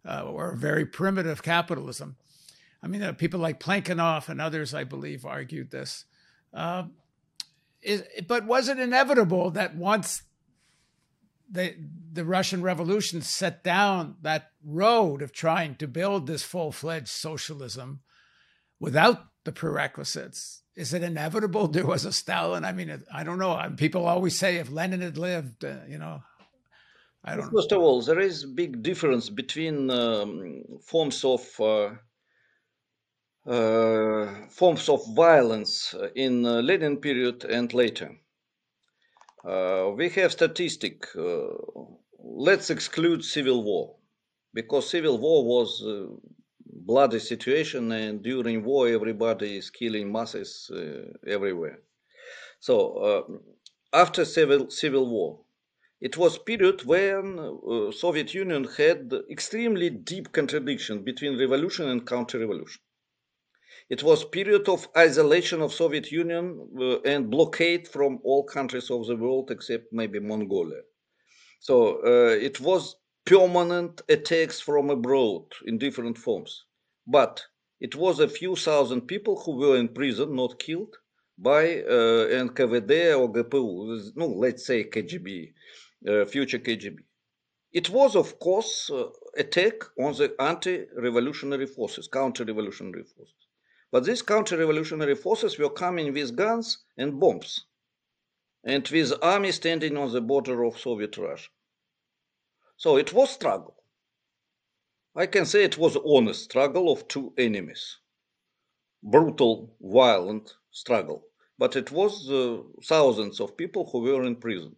uh, 0.05 0.21
or 0.21 0.55
very 0.55 0.85
primitive 0.85 1.43
capitalism. 1.43 2.15
I 2.81 2.87
mean 2.87 3.03
uh, 3.03 3.13
people 3.13 3.39
like 3.39 3.59
Plekhanov 3.59 4.29
and 4.29 4.39
others 4.39 4.73
i 4.73 4.83
believe 4.83 5.25
argued 5.25 5.71
this. 5.71 6.05
Uh, 6.53 6.85
is, 7.81 8.03
but 8.27 8.45
was 8.45 8.69
it 8.69 8.79
inevitable 8.79 9.51
that 9.51 9.75
once 9.75 10.23
the 11.49 11.75
the 12.11 12.25
Russian 12.25 12.61
Revolution 12.61 13.21
set 13.21 13.63
down 13.63 14.15
that 14.21 14.51
road 14.63 15.21
of 15.21 15.31
trying 15.31 15.75
to 15.75 15.87
build 15.87 16.25
this 16.25 16.43
full 16.43 16.71
fledged 16.71 17.09
socialism 17.09 17.99
without 18.79 19.25
the 19.45 19.51
prerequisites? 19.51 20.63
Is 20.75 20.93
it 20.93 21.03
inevitable 21.03 21.67
there 21.67 21.85
was 21.85 22.05
a 22.05 22.11
Stalin? 22.11 22.63
I 22.63 22.71
mean, 22.71 23.03
I 23.13 23.23
don't 23.23 23.39
know. 23.39 23.59
People 23.77 24.05
always 24.05 24.37
say 24.37 24.57
if 24.57 24.69
Lenin 24.69 25.01
had 25.01 25.17
lived, 25.17 25.65
uh, 25.65 25.77
you 25.87 25.97
know. 25.97 26.21
I 27.23 27.35
don't 27.35 27.51
First 27.51 27.71
of 27.71 27.79
all, 27.79 28.01
there 28.01 28.19
is 28.19 28.45
big 28.45 28.83
difference 28.83 29.29
between 29.29 29.89
um, 29.89 30.63
forms 30.81 31.25
of 31.25 31.41
uh, 31.59 31.89
uh, 33.47 34.47
forms 34.49 34.89
of 34.89 35.01
violence 35.15 35.95
in 36.15 36.45
uh, 36.45 36.61
Lenin 36.61 36.97
period 36.97 37.45
and 37.45 37.73
later. 37.73 38.11
Uh, 39.43 39.91
we 39.95 40.09
have 40.09 40.31
statistic. 40.31 41.05
let's 42.19 42.69
exclude 42.69 43.23
civil 43.23 43.63
war 43.63 43.95
because 44.53 44.89
civil 44.89 45.17
war 45.17 45.45
was 45.45 45.81
a 45.81 46.07
bloody 46.85 47.19
situation 47.19 47.91
and 47.91 48.21
during 48.23 48.63
war 48.63 48.87
everybody 48.87 49.57
is 49.57 49.69
killing 49.69 50.11
masses 50.11 50.71
everywhere. 51.25 51.79
So 52.59 53.41
after 53.93 54.25
civil 54.25 54.69
civil 54.69 55.09
war, 55.09 55.39
it 55.99 56.15
was 56.15 56.37
period 56.37 56.83
when 56.85 57.39
uh, 57.39 57.91
Soviet 57.91 58.33
Union 58.33 58.65
had 58.77 59.11
extremely 59.31 59.89
deep 59.89 60.31
contradiction 60.31 61.03
between 61.03 61.39
revolution 61.39 61.87
and 61.87 62.05
counter-revolution. 62.05 62.81
It 63.89 64.03
was 64.03 64.23
period 64.23 64.69
of 64.69 64.87
isolation 64.95 65.61
of 65.61 65.73
Soviet 65.73 66.11
Union 66.11 66.69
uh, 66.79 66.99
and 67.01 67.31
blockade 67.31 67.87
from 67.87 68.19
all 68.23 68.43
countries 68.43 68.91
of 68.91 69.07
the 69.07 69.15
world 69.15 69.49
except 69.49 69.91
maybe 69.91 70.19
Mongolia. 70.19 70.81
So 71.61 72.03
uh, 72.05 72.35
it 72.35 72.59
was 72.59 72.95
permanent 73.25 74.01
attacks 74.07 74.59
from 74.59 74.89
abroad 74.91 75.45
in 75.65 75.79
different 75.79 76.17
forms. 76.17 76.65
But 77.07 77.45
it 77.79 77.95
was 77.95 78.19
a 78.19 78.27
few 78.27 78.55
thousand 78.55 79.01
people 79.07 79.39
who 79.41 79.53
were 79.53 79.77
in 79.77 79.89
prison, 79.89 80.35
not 80.35 80.59
killed, 80.59 80.97
by 81.37 81.81
uh, 81.83 82.27
NKVD 82.47 83.17
or 83.17 83.31
GPU, 83.31 84.15
no, 84.15 84.27
let's 84.27 84.65
say 84.65 84.83
KGB, 84.83 85.53
uh, 86.07 86.25
future 86.25 86.59
KGB. 86.59 86.97
It 87.71 87.89
was, 87.89 88.15
of 88.15 88.39
course, 88.39 88.89
uh, 88.89 89.09
attack 89.37 89.75
on 89.99 90.13
the 90.13 90.35
anti-revolutionary 90.39 91.67
forces, 91.67 92.07
counter-revolutionary 92.07 93.03
forces. 93.03 93.47
But 93.91 94.03
these 94.03 94.21
counter-revolutionary 94.21 95.15
forces 95.15 95.57
were 95.57 95.69
coming 95.69 96.11
with 96.11 96.35
guns 96.35 96.83
and 96.97 97.19
bombs, 97.19 97.65
and 98.63 98.87
with 98.89 99.13
army 99.21 99.51
standing 99.51 99.95
on 99.95 100.11
the 100.11 100.21
border 100.21 100.63
of 100.63 100.79
Soviet 100.79 101.15
Russia. 101.17 101.49
So 102.75 102.97
it 102.97 103.13
was 103.13 103.29
struggle. 103.29 103.76
I 105.17 105.25
can 105.25 105.47
say 105.47 105.63
it 105.63 105.79
was 105.79 105.97
honest 106.05 106.43
struggle 106.43 106.91
of 106.91 107.07
two 107.07 107.33
enemies. 107.39 107.97
Brutal, 109.01 109.75
violent 109.81 110.53
struggle. 110.69 111.25
But 111.57 111.75
it 111.75 111.91
was 111.91 112.29
uh, 112.29 112.61
thousands 112.85 113.39
of 113.39 113.57
people 113.57 113.89
who 113.89 114.01
were 114.01 114.23
in 114.25 114.35
prison. 114.35 114.75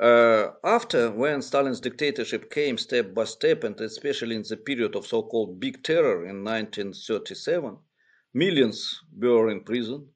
Uh, 0.00 0.52
after, 0.64 1.10
when 1.10 1.42
Stalin's 1.42 1.80
dictatorship 1.80 2.50
came 2.50 2.78
step 2.78 3.12
by 3.12 3.24
step, 3.24 3.64
and 3.64 3.78
especially 3.82 4.34
in 4.34 4.44
the 4.48 4.56
period 4.56 4.96
of 4.96 5.06
so 5.06 5.22
called 5.22 5.60
Big 5.60 5.82
Terror 5.82 6.24
in 6.24 6.42
1937, 6.42 7.76
millions 8.32 9.02
were 9.14 9.50
in 9.50 9.62
prison. 9.62 10.08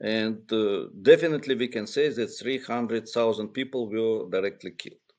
And 0.00 0.50
uh, 0.50 0.86
definitely 1.02 1.54
we 1.54 1.68
can 1.68 1.86
say 1.86 2.08
that 2.08 2.28
300,000 2.28 3.48
people 3.48 3.90
were 3.90 4.30
directly 4.30 4.70
killed. 4.70 5.09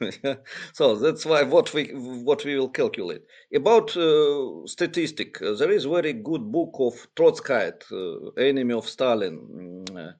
so 0.72 0.96
that's 0.96 1.26
why 1.26 1.42
what 1.42 1.72
we 1.74 1.84
what 1.92 2.44
we 2.44 2.56
will 2.56 2.68
calculate 2.68 3.22
about 3.54 3.96
uh, 3.96 4.66
statistic. 4.66 5.40
Uh, 5.42 5.54
there 5.54 5.70
is 5.70 5.84
very 5.84 6.12
good 6.12 6.50
book 6.50 6.74
of 6.78 6.94
Trotskyite, 7.16 7.84
uh, 7.92 8.30
enemy 8.40 8.74
of 8.74 8.88
Stalin. 8.88 9.84
Mm, 9.88 10.08
uh, 10.08 10.12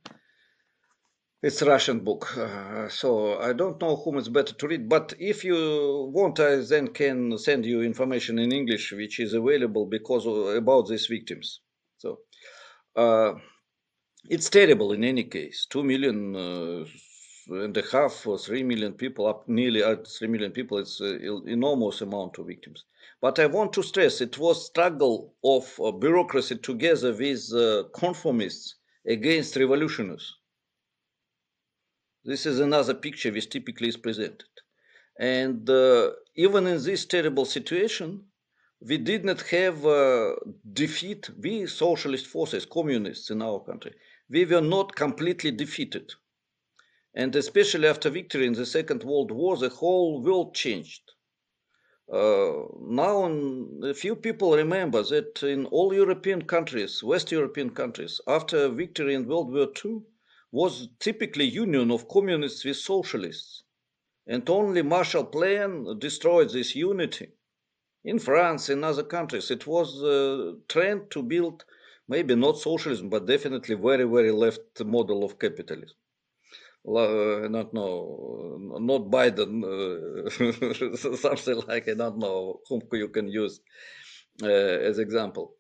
it's 1.42 1.60
a 1.60 1.66
Russian 1.66 2.00
book, 2.00 2.38
uh, 2.38 2.88
so 2.88 3.38
I 3.38 3.52
don't 3.52 3.78
know 3.80 3.96
whom 3.96 4.16
it's 4.16 4.28
better 4.28 4.54
to 4.54 4.66
read. 4.66 4.88
But 4.88 5.12
if 5.18 5.44
you 5.44 6.10
want, 6.10 6.40
I 6.40 6.56
then 6.56 6.88
can 6.88 7.36
send 7.36 7.66
you 7.66 7.82
information 7.82 8.38
in 8.38 8.50
English, 8.50 8.92
which 8.92 9.20
is 9.20 9.34
available 9.34 9.84
because 9.84 10.26
of, 10.26 10.56
about 10.56 10.88
these 10.88 11.06
victims. 11.06 11.60
So 11.98 12.20
uh, 12.96 13.34
it's 14.30 14.48
terrible 14.48 14.92
in 14.92 15.04
any 15.04 15.24
case. 15.24 15.66
Two 15.68 15.84
million 15.84 16.34
and 17.48 17.76
a 17.76 17.82
half 17.92 18.26
or 18.26 18.38
three 18.38 18.62
million 18.62 18.92
people, 18.92 19.26
up 19.26 19.48
nearly 19.48 19.82
three 20.04 20.28
million 20.28 20.52
people, 20.52 20.78
it's 20.78 21.00
an 21.00 21.42
enormous 21.46 22.00
amount 22.00 22.38
of 22.38 22.46
victims. 22.46 22.84
But 23.20 23.38
I 23.38 23.46
want 23.46 23.72
to 23.74 23.82
stress 23.82 24.20
it 24.20 24.38
was 24.38 24.66
struggle 24.66 25.34
of 25.44 25.78
uh, 25.80 25.92
bureaucracy 25.92 26.56
together 26.56 27.12
with 27.12 27.52
uh, 27.52 27.84
conformists 27.94 28.74
against 29.06 29.56
revolutionaries. 29.56 30.34
This 32.24 32.46
is 32.46 32.60
another 32.60 32.94
picture 32.94 33.30
which 33.30 33.50
typically 33.50 33.88
is 33.88 33.96
presented. 33.96 34.48
And 35.18 35.68
uh, 35.68 36.12
even 36.34 36.66
in 36.66 36.82
this 36.82 37.04
terrible 37.04 37.44
situation, 37.44 38.24
we 38.80 38.98
did 38.98 39.24
not 39.24 39.42
have 39.42 39.84
uh, 39.84 40.34
defeat, 40.72 41.30
we 41.38 41.66
socialist 41.66 42.26
forces, 42.26 42.66
communists 42.66 43.30
in 43.30 43.42
our 43.42 43.60
country, 43.60 43.94
we 44.28 44.44
were 44.44 44.60
not 44.60 44.94
completely 44.94 45.50
defeated 45.50 46.12
and 47.14 47.36
especially 47.36 47.86
after 47.86 48.10
victory 48.10 48.46
in 48.46 48.54
the 48.54 48.66
Second 48.66 49.04
World 49.04 49.30
War, 49.30 49.56
the 49.56 49.68
whole 49.68 50.20
world 50.20 50.54
changed. 50.54 51.12
Uh, 52.12 52.64
now, 52.80 53.24
a 53.82 53.94
few 53.94 54.16
people 54.16 54.56
remember 54.56 55.02
that 55.02 55.42
in 55.42 55.64
all 55.66 55.94
European 55.94 56.42
countries, 56.42 57.02
West 57.02 57.30
European 57.32 57.70
countries, 57.70 58.20
after 58.26 58.68
victory 58.68 59.14
in 59.14 59.26
World 59.26 59.52
War 59.52 59.68
II, 59.84 60.02
was 60.50 60.88
typically 60.98 61.44
union 61.44 61.90
of 61.90 62.08
communists 62.08 62.64
with 62.64 62.76
socialists, 62.76 63.62
and 64.26 64.48
only 64.50 64.82
Marshall 64.82 65.24
Plan 65.24 65.98
destroyed 65.98 66.50
this 66.50 66.74
unity. 66.74 67.32
In 68.04 68.18
France, 68.18 68.68
in 68.68 68.84
other 68.84 69.04
countries, 69.04 69.50
it 69.50 69.66
was 69.66 70.02
a 70.02 70.56
trend 70.68 71.10
to 71.12 71.22
build 71.22 71.64
maybe 72.06 72.34
not 72.34 72.58
socialism, 72.58 73.08
but 73.08 73.26
definitely 73.26 73.76
very, 73.76 74.04
very 74.04 74.30
left 74.30 74.84
model 74.84 75.24
of 75.24 75.38
capitalism. 75.38 75.96
I 76.86 77.48
don't 77.50 77.72
know, 77.72 78.58
not 78.78 79.10
Biden, 79.10 79.64
uh, 81.12 81.16
something 81.16 81.62
like 81.66 81.88
I 81.88 81.94
don't 81.94 82.18
know 82.18 82.60
whom 82.68 82.82
you 82.92 83.08
can 83.08 83.28
use 83.28 83.60
uh, 84.42 84.46
as 84.48 84.98
example. 84.98 85.54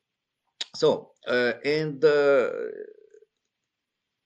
So, 0.76 1.12
uh, 1.26 1.52
and 1.64 2.04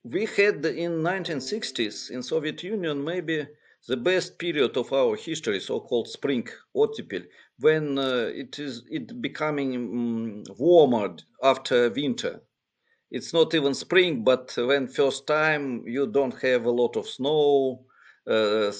we 0.04 0.26
had 0.26 0.64
in 0.64 1.02
1960s 1.02 2.10
in 2.10 2.22
Soviet 2.22 2.62
Union 2.64 3.04
maybe 3.04 3.46
the 3.86 3.96
best 3.96 4.38
period 4.38 4.76
of 4.76 4.92
our 4.92 5.14
history, 5.14 5.60
so-called 5.60 6.08
spring 6.08 6.48
ottepel, 6.76 7.24
when 7.60 7.96
it 7.98 8.58
is 8.58 8.82
it 8.90 9.22
becoming 9.22 9.74
um, 9.76 10.42
warmer 10.58 11.14
after 11.44 11.90
winter 11.90 12.42
it's 13.10 13.32
not 13.32 13.54
even 13.54 13.74
spring, 13.74 14.22
but 14.24 14.54
when 14.56 14.86
first 14.86 15.26
time 15.26 15.84
you 15.86 16.06
don't 16.06 16.40
have 16.42 16.64
a 16.64 16.70
lot 16.70 16.96
of 16.96 17.08
snow, 17.08 17.84
uh, 18.26 18.70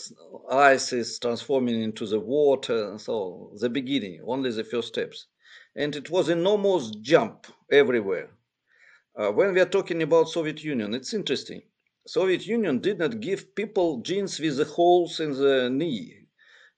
ice 0.51 0.93
is 0.93 1.19
transforming 1.19 1.83
into 1.83 2.07
the 2.07 2.21
water. 2.21 2.99
So 2.99 3.53
the 3.59 3.71
beginning, 3.71 4.23
only 4.27 4.51
the 4.51 4.65
first 4.65 4.89
steps, 4.89 5.27
and 5.75 5.97
it 5.97 6.11
was 6.11 6.29
enormous 6.29 6.91
jump 7.01 7.47
everywhere. 7.71 8.31
Uh, 9.17 9.31
when 9.33 9.53
we 9.55 9.61
are 9.61 9.67
talking 9.67 10.03
about 10.03 10.29
Soviet 10.29 10.63
Union, 10.63 10.95
it's 10.95 11.15
interesting. 11.15 11.63
Soviet 12.07 12.47
Union 12.47 12.79
did 12.81 12.99
not 12.99 13.21
give 13.21 13.55
people 13.55 14.01
jeans 14.03 14.39
with 14.39 14.57
the 14.59 14.65
holes 14.65 15.21
in 15.21 15.33
the 15.33 15.69
knee 15.71 16.28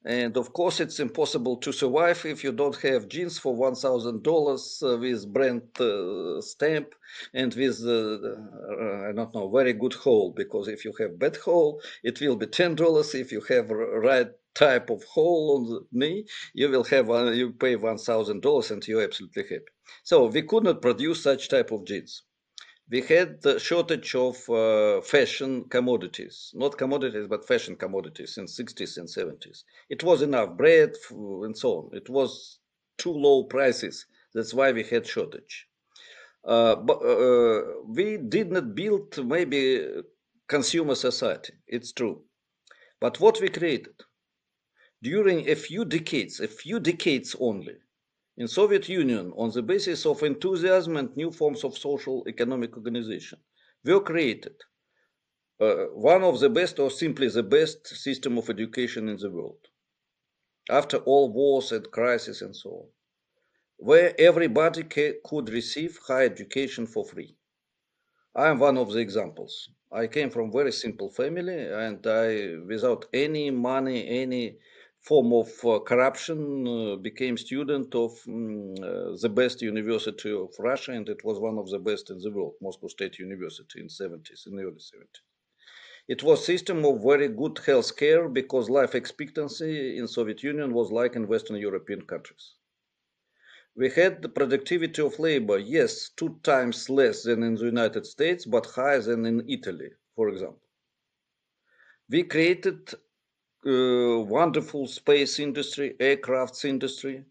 and 0.04 0.36
of 0.36 0.52
course, 0.52 0.80
it's 0.80 0.98
impossible 0.98 1.56
to 1.58 1.72
survive 1.72 2.24
if 2.24 2.42
you 2.42 2.52
don't 2.52 2.76
have 2.76 3.08
jeans 3.08 3.38
for 3.38 3.54
one 3.54 3.74
thousand 3.74 4.16
uh, 4.16 4.30
dollars 4.30 4.78
with 4.82 5.30
brand 5.32 5.62
uh, 5.78 6.40
stamp 6.40 6.94
and 7.34 7.54
with 7.54 7.82
uh, 7.84 7.90
uh, 7.92 9.08
I 9.08 9.12
don't 9.12 9.34
know 9.34 9.50
very 9.50 9.74
good 9.74 9.92
hole. 9.92 10.32
Because 10.34 10.68
if 10.68 10.84
you 10.84 10.94
have 11.00 11.18
bad 11.18 11.36
hole, 11.36 11.82
it 12.02 12.20
will 12.20 12.36
be 12.36 12.46
ten 12.46 12.74
dollars. 12.74 13.14
If 13.14 13.30
you 13.30 13.42
have 13.42 13.70
right 13.70 14.28
type 14.54 14.88
of 14.90 15.04
hole 15.04 15.56
on 15.56 15.64
the 15.70 15.80
knee, 15.92 16.24
you 16.54 16.70
will 16.70 16.84
have 16.84 17.10
uh, 17.10 17.30
you 17.32 17.52
pay 17.52 17.76
one 17.76 17.98
thousand 17.98 18.40
dollars 18.40 18.70
and 18.70 18.86
you're 18.88 19.02
absolutely 19.02 19.42
happy. 19.42 19.72
So 20.02 20.26
we 20.26 20.42
could 20.42 20.64
not 20.64 20.80
produce 20.80 21.22
such 21.22 21.48
type 21.50 21.72
of 21.72 21.84
jeans 21.84 22.22
we 22.90 23.02
had 23.02 23.40
the 23.42 23.58
shortage 23.58 24.14
of 24.14 24.48
uh, 24.50 25.00
fashion 25.00 25.64
commodities, 25.64 26.50
not 26.54 26.76
commodities, 26.76 27.26
but 27.28 27.46
fashion 27.46 27.76
commodities 27.76 28.36
in 28.36 28.46
60s 28.46 28.98
and 28.98 29.08
70s. 29.08 29.64
It 29.88 30.02
was 30.02 30.22
enough 30.22 30.56
bread 30.56 30.94
and 31.10 31.56
so 31.56 31.70
on. 31.78 31.90
It 31.92 32.08
was 32.08 32.58
too 32.98 33.12
low 33.12 33.44
prices. 33.44 34.06
That's 34.34 34.52
why 34.52 34.72
we 34.72 34.82
had 34.82 35.06
shortage. 35.06 35.66
Uh, 36.44 36.76
but 36.76 36.98
uh, 37.02 37.62
we 37.86 38.16
did 38.16 38.50
not 38.50 38.74
build 38.74 39.24
maybe 39.24 39.86
consumer 40.48 40.94
society. 40.94 41.52
It's 41.66 41.92
true. 41.92 42.22
But 43.00 43.20
what 43.20 43.40
we 43.40 43.48
created? 43.48 43.94
during 45.02 45.48
a 45.48 45.54
few 45.54 45.84
decades, 45.84 46.40
a 46.40 46.48
few 46.48 46.78
decades 46.78 47.34
only, 47.40 47.76
in 48.40 48.48
Soviet 48.48 48.88
Union, 48.88 49.26
on 49.36 49.50
the 49.50 49.62
basis 49.62 50.06
of 50.06 50.22
enthusiasm 50.22 50.96
and 50.96 51.14
new 51.14 51.30
forms 51.30 51.62
of 51.62 51.76
social 51.76 52.24
economic 52.26 52.74
organization, 52.74 53.38
were 53.84 54.00
created 54.00 54.56
uh, 55.60 55.84
one 56.12 56.22
of 56.22 56.40
the 56.40 56.48
best 56.48 56.78
or 56.78 56.90
simply 56.90 57.28
the 57.28 57.42
best 57.42 57.86
system 57.86 58.38
of 58.38 58.48
education 58.48 59.10
in 59.10 59.18
the 59.18 59.30
world 59.30 59.62
after 60.70 60.96
all 61.10 61.26
wars 61.30 61.70
and 61.72 61.90
crises 61.90 62.40
and 62.40 62.56
so 62.56 62.70
on 62.70 62.88
where 63.76 64.14
everybody 64.18 64.82
could 65.28 65.48
receive 65.48 65.98
higher 66.06 66.26
education 66.26 66.86
for 66.86 67.04
free. 67.04 67.34
I 68.34 68.48
am 68.48 68.58
one 68.58 68.76
of 68.76 68.92
the 68.92 69.00
examples. 69.00 69.70
I 69.90 70.06
came 70.06 70.30
from 70.30 70.52
very 70.52 70.72
simple 70.72 71.10
family 71.10 71.60
and 71.86 72.06
i 72.06 72.26
without 72.72 73.02
any 73.12 73.50
money 73.50 73.98
any 74.22 74.44
form 75.08 75.32
of 75.32 75.48
uh, 75.64 75.80
corruption 75.80 76.40
uh, 76.68 76.96
became 76.96 77.36
student 77.36 77.94
of 77.94 78.12
um, 78.28 78.74
uh, 78.82 79.16
the 79.22 79.32
best 79.40 79.62
university 79.62 80.32
of 80.32 80.50
russia 80.58 80.92
and 80.92 81.08
it 81.08 81.22
was 81.24 81.38
one 81.38 81.58
of 81.58 81.68
the 81.70 81.78
best 81.78 82.10
in 82.10 82.18
the 82.18 82.30
world 82.30 82.54
moscow 82.60 82.88
state 82.88 83.18
university 83.18 83.80
in 83.80 83.88
70s 83.88 84.46
in 84.46 84.56
the 84.56 84.62
early 84.62 84.84
70s 84.92 85.22
it 86.08 86.24
was 86.24 86.44
system 86.44 86.84
of 86.84 87.04
very 87.04 87.28
good 87.28 87.56
health 87.66 87.96
care 87.96 88.28
because 88.28 88.68
life 88.68 88.96
expectancy 88.96 89.96
in 89.96 90.08
Soviet 90.08 90.42
Union 90.42 90.72
was 90.72 90.90
like 90.90 91.14
in 91.14 91.28
Western 91.28 91.56
European 91.56 92.02
countries. 92.02 92.54
We 93.76 93.90
had 93.90 94.20
the 94.20 94.28
productivity 94.28 95.02
of 95.02 95.18
labor, 95.20 95.58
yes, 95.58 96.10
two 96.16 96.40
times 96.42 96.90
less 96.90 97.22
than 97.22 97.44
in 97.44 97.54
the 97.54 97.66
United 97.66 98.06
States, 98.06 98.44
but 98.44 98.66
higher 98.66 99.00
than 99.00 99.24
in 99.24 99.48
Italy, 99.48 99.90
for 100.16 100.28
example. 100.30 100.66
We 102.08 102.24
created 102.24 102.92
wonderful 103.64 104.86
space 104.86 105.38
industry, 105.38 105.94
aircrafts 106.00 106.64
industry, 106.64 107.24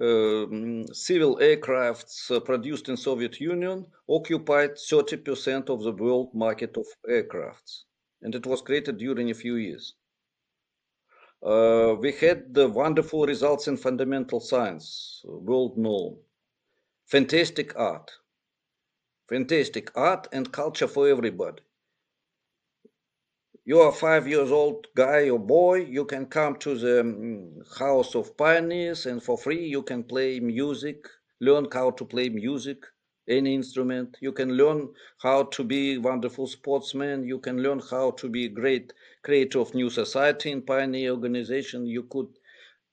um, 0.00 0.84
civil 0.92 1.36
aircrafts 1.36 2.30
uh, 2.30 2.40
produced 2.40 2.88
in 2.88 2.96
Soviet 2.96 3.40
Union 3.40 3.86
occupied 4.08 4.72
30% 4.72 5.68
of 5.68 5.82
the 5.82 5.92
world 5.92 6.34
market 6.34 6.76
of 6.76 6.86
aircrafts 7.08 7.84
and 8.22 8.34
it 8.34 8.46
was 8.46 8.62
created 8.62 8.98
during 8.98 9.30
a 9.30 9.34
few 9.34 9.56
years. 9.56 9.94
Uh, 11.42 11.94
we 12.00 12.10
had 12.12 12.54
the 12.54 12.68
wonderful 12.68 13.26
results 13.26 13.68
in 13.68 13.76
fundamental 13.76 14.40
science, 14.40 15.22
world 15.24 15.76
known. 15.76 16.16
Fantastic 17.06 17.78
art. 17.78 18.10
Fantastic 19.28 19.90
art 19.94 20.26
and 20.32 20.50
culture 20.50 20.88
for 20.88 21.06
everybody. 21.08 21.62
You 23.66 23.80
are 23.80 23.92
five 23.92 24.28
years 24.28 24.52
old 24.52 24.88
guy 24.94 25.30
or 25.30 25.38
boy, 25.38 25.76
you 25.76 26.04
can 26.04 26.26
come 26.26 26.56
to 26.56 26.76
the 26.76 27.00
um, 27.00 27.62
House 27.78 28.14
of 28.14 28.36
Pioneers 28.36 29.06
and 29.06 29.22
for 29.22 29.38
free 29.38 29.66
you 29.66 29.82
can 29.82 30.04
play 30.04 30.38
music, 30.38 31.06
learn 31.40 31.68
how 31.72 31.92
to 31.92 32.04
play 32.04 32.28
music, 32.28 32.84
any 33.26 33.54
instrument. 33.54 34.18
You 34.20 34.32
can 34.32 34.50
learn 34.50 34.92
how 35.22 35.44
to 35.44 35.64
be 35.64 35.96
wonderful 35.96 36.46
sportsman 36.46 37.26
you 37.26 37.38
can 37.38 37.62
learn 37.62 37.80
how 37.90 38.10
to 38.10 38.28
be 38.28 38.48
great 38.50 38.92
creator 39.22 39.60
of 39.60 39.74
new 39.74 39.88
society 39.88 40.50
in 40.50 40.60
pioneer 40.60 41.12
organization. 41.12 41.86
You 41.86 42.02
could 42.02 42.28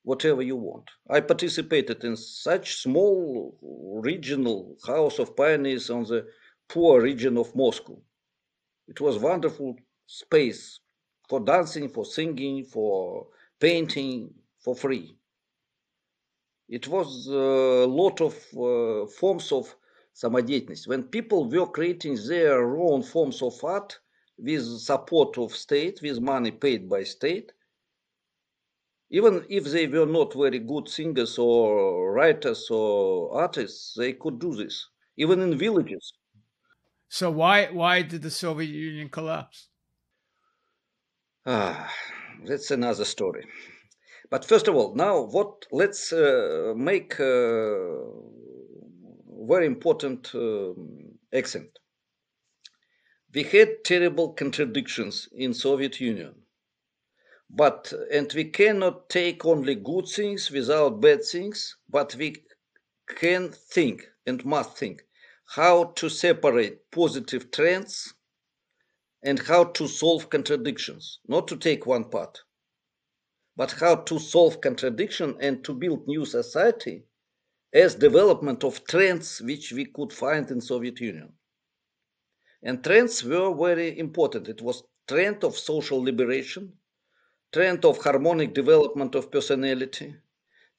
whatever 0.04 0.42
you 0.42 0.56
want. 0.56 0.90
I 1.10 1.20
participated 1.20 2.06
in 2.06 2.16
such 2.16 2.76
small 2.76 3.58
regional 4.02 4.78
house 4.88 5.20
of 5.20 5.36
pioneers 5.36 5.90
on 5.90 6.06
the 6.06 6.28
poor 6.70 7.02
region 7.02 7.38
of 7.38 7.54
moscow. 7.58 8.02
It 8.88 9.02
was 9.02 9.20
wonderful 9.20 9.76
space 10.11 10.81
for 11.29 11.41
dancing 11.41 11.89
for 11.89 12.05
singing 12.05 12.65
for 12.65 13.29
painting 13.61 14.35
for 14.59 14.75
free 14.77 15.19
it 16.69 16.87
was 16.89 17.27
a 17.27 17.87
lot 17.87 18.21
of 18.21 18.35
uh, 18.57 19.07
forms 19.07 19.51
of 19.53 19.77
самодеятельность. 20.15 20.87
When 20.87 21.05
people 21.09 21.49
were 21.49 21.67
creating 21.67 22.17
their 22.29 22.77
own 22.77 23.03
forms 23.03 23.43
of 23.43 23.63
art 23.65 23.99
with 24.39 24.65
support 24.79 25.39
of 25.39 25.53
state, 25.55 26.01
with 26.03 26.21
money 26.21 26.51
paid 26.53 26.89
by 26.89 27.03
state, 27.05 27.53
even 29.11 29.45
if 29.49 29.65
they 29.65 29.87
were 29.89 30.07
not 30.07 30.33
very 30.35 30.59
good 30.61 30.89
singers 30.89 31.39
or 31.39 32.13
writers 32.13 32.69
or 32.71 33.33
artists, 33.41 33.95
they 33.97 34.13
could 34.13 34.39
do 34.39 34.55
this, 34.55 34.89
even 35.17 35.41
in 35.41 35.57
villages. 35.59 36.13
So 37.09 37.31
why 37.33 37.71
why 37.73 38.03
did 38.03 38.23
the 38.23 38.31
Soviet 38.31 38.71
Union 38.71 39.09
collapse? 39.09 39.70
Ah, 41.46 41.92
that's 42.46 42.72
another 42.72 43.06
story. 43.06 43.46
But 44.30 44.46
first 44.46 44.68
of 44.68 44.76
all, 44.76 44.96
now 44.96 45.22
what? 45.22 45.66
Let's 45.72 46.14
uh, 46.14 46.74
make 46.76 47.20
uh, 47.20 48.06
very 49.48 49.66
important 49.66 50.34
um, 50.36 51.18
accent. 51.34 51.80
We 53.34 53.44
had 53.44 53.84
terrible 53.84 54.34
contradictions 54.34 55.30
in 55.32 55.54
Soviet 55.54 56.00
Union, 56.00 56.36
but 57.50 57.92
and 58.12 58.32
we 58.34 58.46
cannot 58.46 59.10
take 59.10 59.44
only 59.44 59.76
good 59.76 60.08
things 60.08 60.52
without 60.52 61.02
bad 61.02 61.24
things, 61.24 61.76
but 61.90 62.16
we 62.16 62.46
can 63.08 63.50
think 63.52 64.08
and 64.26 64.46
must 64.46 64.78
think 64.78 65.02
how 65.56 65.86
to 65.96 66.08
separate 66.08 66.92
positive 66.92 67.52
trends 67.52 68.14
and 69.24 69.40
how 69.40 69.64
to 69.64 69.88
solve 69.88 70.30
contradictions, 70.30 71.20
not 71.28 71.48
to 71.48 71.58
take 71.58 71.86
one 71.86 72.06
part, 72.06 72.42
but 73.56 73.72
how 73.74 73.96
to 73.96 74.20
solve 74.20 74.62
contradiction 74.62 75.36
and 75.40 75.64
to 75.64 75.74
build 75.74 76.08
new 76.08 76.26
society 76.26 77.04
as 77.74 77.96
development 77.96 78.64
of 78.64 78.84
trends 78.86 79.42
which 79.42 79.72
we 79.72 79.86
could 79.86 80.12
find 80.12 80.50
in 80.52 80.60
Soviet 80.60 81.00
Union. 81.00 81.32
And 82.64 82.84
trends 82.84 83.24
were 83.24 83.54
very 83.56 83.98
important. 83.98 84.50
It 84.50 84.62
was 84.62 84.84
trend 85.08 85.44
of 85.44 85.58
social 85.58 86.02
liberation, 86.02 86.74
trend 87.52 87.86
of 87.86 87.98
harmonic 88.04 88.54
development 88.54 89.16
of 89.16 89.32
personality, 89.32 90.16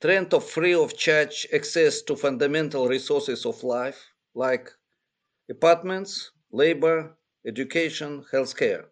trend 0.00 0.32
of 0.34 0.44
free 0.44 0.74
of 0.74 0.96
charge 0.96 1.46
access 1.52 2.02
to 2.02 2.16
fundamental 2.16 2.88
resources 2.88 3.46
of 3.46 3.62
life 3.62 4.00
like 4.34 4.70
apartments, 5.50 6.30
labor, 6.50 7.16
education, 7.46 8.24
healthcare, 8.32 8.84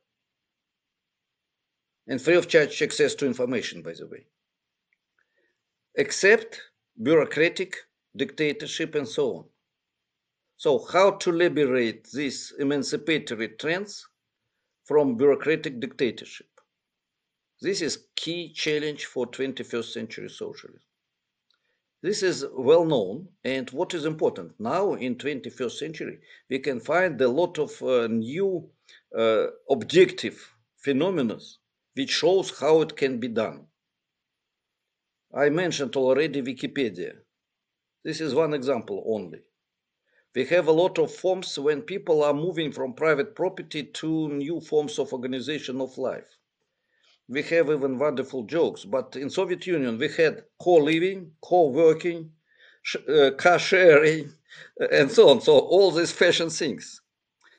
and 2.07 2.21
free 2.21 2.37
of 2.37 2.49
charge 2.49 2.83
access 2.83 3.15
to 3.15 3.27
information, 3.27 3.83
by 3.83 3.93
the 3.93 4.07
way. 4.07 4.27
Except 5.95 6.61
bureaucratic 7.03 7.77
dictatorship, 8.17 8.95
and 8.95 9.09
so 9.09 9.37
on. 9.37 9.45
So, 10.57 10.85
how 10.93 11.13
to 11.13 11.33
liberate 11.33 12.11
these 12.11 12.53
emancipatory 12.59 13.49
trends 13.49 14.07
from 14.85 15.17
bureaucratic 15.17 15.81
dictatorship? 15.81 16.49
This 17.61 17.81
is 17.81 18.07
key 18.17 18.53
challenge 18.53 19.07
for 19.07 19.27
21st 19.27 19.93
century 19.93 20.29
socialism. 20.29 20.90
This 22.03 22.23
is 22.23 22.47
well 22.53 22.87
known, 22.87 23.29
and 23.45 23.69
what 23.71 23.93
is 23.93 24.07
important 24.07 24.59
now 24.59 24.95
in 24.95 25.17
21st 25.17 25.73
century, 25.73 26.21
we 26.49 26.59
can 26.59 26.81
find 26.81 27.21
a 27.21 27.29
lot 27.29 27.59
of 27.59 27.83
uh, 27.83 28.07
new 28.07 28.71
uh, 29.17 29.49
objective 29.69 30.55
phenomena 30.79 31.39
which 31.95 32.11
shows 32.11 32.59
how 32.59 32.81
it 32.81 32.97
can 32.97 33.21
be 33.21 33.29
done. 33.29 33.67
I 35.35 35.51
mentioned 35.51 35.95
already 35.97 36.41
Wikipedia. 36.41 37.19
This 38.03 38.23
is 38.23 38.35
one 38.35 38.55
example 38.55 39.05
only. 39.07 39.41
We 40.35 40.47
have 40.47 40.69
a 40.69 40.73
lot 40.73 40.99
of 40.99 41.15
forms 41.15 41.59
when 41.59 41.83
people 41.83 42.23
are 42.25 42.33
moving 42.33 42.73
from 42.73 42.95
private 42.95 43.35
property 43.35 43.83
to 43.83 44.29
new 44.29 44.61
forms 44.61 44.99
of 44.99 45.13
organization 45.13 45.81
of 45.83 45.99
life. 45.99 46.39
We 47.31 47.43
have 47.45 47.71
even 47.71 47.97
wonderful 47.97 48.43
jokes, 48.43 48.85
but 48.85 49.15
in 49.15 49.31
Soviet 49.31 49.65
Union 49.67 49.99
we 49.99 50.09
had 50.09 50.43
co-living, 50.61 51.31
co-working, 51.41 52.33
uh, 53.09 53.31
car 53.39 53.59
sharing, 53.59 54.33
and 54.93 55.09
so 55.11 55.29
on. 55.31 55.41
So 55.41 55.59
all 55.59 55.93
these 55.93 56.11
fashion 56.11 56.51
things. 56.51 57.01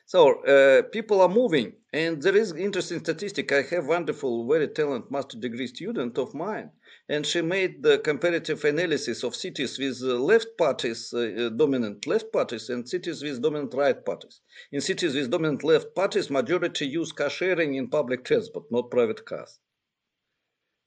So 0.05 0.43
uh, 0.43 0.81
people 0.91 1.21
are 1.21 1.29
moving, 1.29 1.73
and 1.93 2.21
there 2.21 2.35
is 2.35 2.51
interesting 2.51 2.99
statistic. 2.99 3.51
I 3.53 3.61
have 3.61 3.87
wonderful, 3.87 4.45
very 4.45 4.67
talented 4.67 5.09
master 5.09 5.37
degree 5.39 5.67
student 5.67 6.17
of 6.17 6.33
mine 6.33 6.71
and 7.11 7.25
she 7.25 7.41
made 7.41 7.83
the 7.83 7.99
comparative 7.99 8.63
analysis 8.63 9.23
of 9.23 9.35
cities 9.35 9.77
with 9.79 10.01
left 10.01 10.47
parties, 10.57 11.13
uh, 11.13 11.49
dominant 11.55 12.05
left 12.07 12.31
parties, 12.31 12.69
and 12.69 12.87
cities 12.87 13.21
with 13.23 13.41
dominant 13.41 13.73
right 13.73 14.05
parties. 14.05 14.41
In 14.71 14.81
cities 14.81 15.15
with 15.15 15.31
dominant 15.31 15.63
left 15.63 15.93
parties, 15.95 16.29
majority 16.29 16.87
use 16.87 17.11
car 17.11 17.29
sharing 17.29 17.75
in 17.75 17.89
public 17.89 18.23
transport, 18.23 18.65
not 18.71 18.91
private 18.91 19.25
cars. 19.25 19.59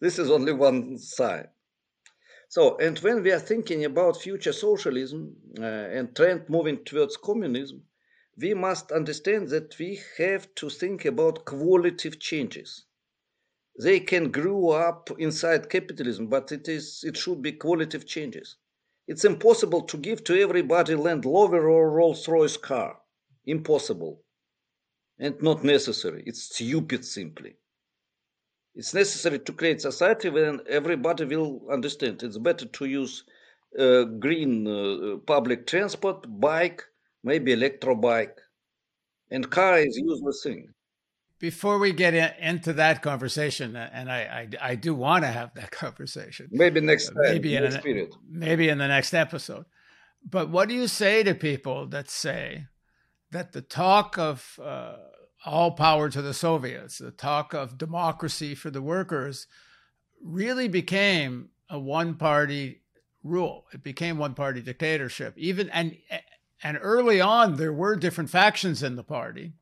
This 0.05 0.19
is 0.19 0.31
only 0.31 0.53
one 0.53 0.99
side. 0.99 1.49
So, 2.49 2.77
and 2.79 2.99
when 2.99 3.23
we 3.23 3.33
are 3.33 3.47
thinking 3.51 3.85
about 3.85 4.21
future 4.21 4.53
socialism 4.53 5.37
uh, 5.59 5.65
and 5.97 6.15
trend 6.15 6.49
moving 6.49 6.85
towards 6.85 7.17
communism, 7.17 7.83
we 8.37 8.55
must 8.55 8.93
understand 8.93 9.49
that 9.49 9.79
we 9.79 10.01
have 10.19 10.55
to 10.57 10.69
think 10.69 11.05
about 11.05 11.45
qualitative 11.45 12.21
changes 12.21 12.85
they 13.81 13.99
can 14.01 14.31
grow 14.31 14.71
up 14.71 15.11
inside 15.19 15.69
capitalism, 15.69 16.29
but 16.29 16.53
it 16.53 16.69
is 16.69 17.03
it 17.05 17.17
should 17.17 17.43
be 17.43 17.53
qualitative 17.53 18.07
changes. 18.07 18.57
It's 19.07 19.25
impossible 19.25 19.83
to 19.83 19.97
give 19.97 20.23
to 20.25 20.41
everybody 20.41 20.95
Land 20.95 21.25
Rover 21.25 21.69
or 21.69 21.91
Rolls 21.91 22.29
Royce 22.29 22.57
car. 22.57 23.01
Impossible. 23.45 24.23
And 25.19 25.41
not 25.43 25.65
necessary. 25.65 26.23
It's 26.27 26.43
stupid 26.45 27.05
simply. 27.05 27.57
It's 28.75 28.95
necessary 28.95 29.39
to 29.39 29.53
create 29.53 29.81
society 29.81 30.31
when 30.31 30.61
everybody 30.69 31.25
will 31.25 31.63
understand. 31.71 32.23
It's 32.23 32.39
better 32.39 32.67
to 32.67 32.85
use 32.85 33.25
uh, 33.79 34.05
green 34.05 34.67
uh, 34.67 35.19
public 35.19 35.67
transport, 35.67 36.27
bike, 36.41 36.83
maybe 37.23 37.53
electro 37.53 37.95
bike, 37.95 38.39
and 39.31 39.49
car 39.49 39.79
is 39.79 39.97
useless 39.97 40.43
thing 40.43 40.75
before 41.45 41.79
we 41.79 41.93
get 41.93 42.15
in, 42.15 42.31
into 42.41 42.73
that 42.73 43.03
conversation, 43.03 43.77
and 43.77 44.11
I, 44.11 44.49
I, 44.63 44.71
I 44.71 44.75
do 44.77 44.95
want 44.95 45.25
to 45.25 45.29
have 45.29 45.53
that 45.57 45.71
conversation. 45.85 46.49
Maybe 46.51 46.81
next 46.81 47.09
time, 47.09 47.17
maybe 47.19 47.53
next 47.59 47.77
in 47.77 47.83
period. 47.83 48.15
maybe 48.27 48.71
in 48.71 48.79
the 48.79 48.89
next 48.89 49.13
episode. 49.13 49.67
But 50.25 50.49
what 50.49 50.71
do 50.71 50.75
you 50.75 50.89
say 50.89 51.23
to 51.23 51.35
people 51.35 51.87
that 51.89 52.09
say 52.09 52.69
that 53.31 53.53
the 53.53 53.61
talk 53.61 54.19
of 54.19 54.59
uh, 54.63 54.97
all 55.45 55.73
power 55.73 56.09
to 56.09 56.23
the 56.23 56.35
Soviets, 56.35 56.99
the 56.99 57.11
talk 57.11 57.53
of 57.53 57.79
democracy 57.79 58.55
for 58.55 58.71
the 58.71 58.83
workers, 58.83 59.47
really 60.23 60.69
became 60.69 61.51
a 61.69 61.79
one-party 61.79 62.83
rule? 63.23 63.67
It 63.73 63.83
became 63.83 64.19
one-party 64.19 64.63
dictatorship. 64.63 65.35
Even 65.37 65.69
and 65.71 65.97
and 66.63 66.79
early 66.81 67.21
on, 67.21 67.57
there 67.57 67.73
were 67.73 67.97
different 67.97 68.31
factions 68.31 68.83
in 68.83 68.97
the 68.97 69.05
party 69.05 69.53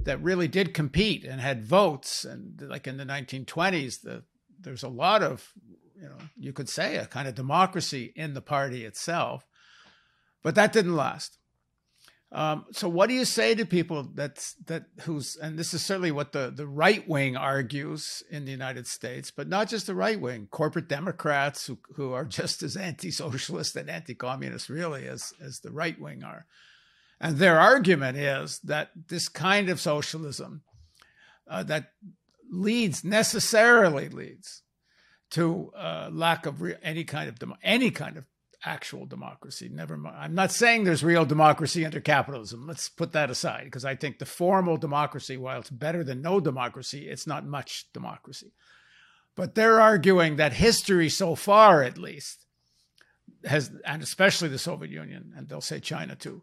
that 0.00 0.22
really 0.22 0.48
did 0.48 0.74
compete 0.74 1.24
and 1.24 1.40
had 1.40 1.64
votes. 1.64 2.24
And 2.24 2.60
like 2.60 2.86
in 2.86 2.96
the 2.96 3.04
1920s, 3.04 4.02
the, 4.02 4.24
there's 4.60 4.82
a 4.82 4.88
lot 4.88 5.22
of, 5.22 5.52
you 5.94 6.08
know, 6.08 6.18
you 6.36 6.52
could 6.52 6.68
say 6.68 6.96
a 6.96 7.06
kind 7.06 7.28
of 7.28 7.36
democracy 7.36 8.12
in 8.16 8.34
the 8.34 8.40
party 8.40 8.84
itself. 8.84 9.46
But 10.42 10.56
that 10.56 10.72
didn't 10.72 10.96
last. 10.96 11.38
Um, 12.34 12.64
so 12.72 12.88
what 12.88 13.08
do 13.08 13.14
you 13.14 13.26
say 13.26 13.54
to 13.54 13.66
people 13.66 14.08
that's 14.14 14.54
that 14.66 14.86
who's 15.02 15.36
and 15.36 15.58
this 15.58 15.74
is 15.74 15.84
certainly 15.84 16.12
what 16.12 16.32
the 16.32 16.50
the 16.50 16.66
right 16.66 17.06
wing 17.06 17.36
argues 17.36 18.22
in 18.30 18.46
the 18.46 18.50
United 18.50 18.86
States, 18.86 19.30
but 19.30 19.48
not 19.48 19.68
just 19.68 19.86
the 19.86 19.94
right 19.94 20.18
wing, 20.18 20.48
corporate 20.50 20.88
Democrats 20.88 21.66
who 21.66 21.78
who 21.94 22.12
are 22.12 22.24
just 22.40 22.62
as 22.62 22.74
anti-socialist 22.74 23.76
and 23.76 23.90
anti-communist 23.90 24.70
really 24.70 25.06
as 25.06 25.34
as 25.44 25.60
the 25.60 25.70
right 25.70 26.00
wing 26.00 26.24
are. 26.24 26.46
And 27.20 27.36
their 27.36 27.60
argument 27.60 28.16
is 28.16 28.60
that 28.60 28.90
this 29.08 29.28
kind 29.28 29.68
of 29.68 29.78
socialism 29.78 30.62
uh, 31.46 31.62
that 31.64 31.92
leads 32.50 33.04
necessarily 33.04 34.08
leads 34.08 34.62
to 35.32 35.70
uh, 35.76 36.08
lack 36.10 36.46
of 36.46 36.62
re- 36.62 36.76
any 36.82 37.04
kind 37.04 37.28
of 37.28 37.38
dem- 37.38 37.54
any 37.62 37.90
kind 37.90 38.16
of 38.16 38.24
actual 38.64 39.06
democracy. 39.06 39.68
Never 39.72 39.96
mind. 39.96 40.16
I'm 40.18 40.34
not 40.34 40.52
saying 40.52 40.84
there's 40.84 41.04
real 41.04 41.24
democracy 41.24 41.84
under 41.84 42.00
capitalism. 42.00 42.66
Let's 42.66 42.88
put 42.88 43.12
that 43.12 43.30
aside 43.30 43.64
because 43.64 43.84
I 43.84 43.96
think 43.96 44.18
the 44.18 44.26
formal 44.26 44.76
democracy, 44.76 45.36
while 45.36 45.60
it's 45.60 45.70
better 45.70 46.04
than 46.04 46.22
no 46.22 46.40
democracy, 46.40 47.08
it's 47.08 47.26
not 47.26 47.46
much 47.46 47.86
democracy. 47.92 48.52
But 49.34 49.54
they're 49.54 49.80
arguing 49.80 50.36
that 50.36 50.52
history, 50.52 51.08
so 51.08 51.34
far 51.34 51.82
at 51.82 51.98
least, 51.98 52.46
has, 53.44 53.70
and 53.84 54.02
especially 54.02 54.48
the 54.48 54.58
Soviet 54.58 54.90
Union, 54.90 55.32
and 55.36 55.48
they'll 55.48 55.60
say 55.60 55.80
China 55.80 56.14
too, 56.14 56.42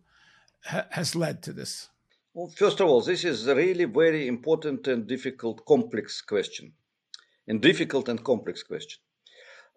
ha- 0.65 0.87
has 0.91 1.15
led 1.15 1.43
to 1.43 1.53
this? 1.53 1.89
Well, 2.33 2.51
first 2.55 2.79
of 2.79 2.87
all, 2.87 3.01
this 3.01 3.23
is 3.23 3.47
a 3.47 3.55
really 3.55 3.85
very 3.85 4.27
important 4.27 4.87
and 4.87 5.07
difficult, 5.07 5.65
complex 5.65 6.21
question, 6.21 6.73
and 7.47 7.61
difficult 7.61 8.09
and 8.09 8.23
complex 8.23 8.63
question. 8.63 8.99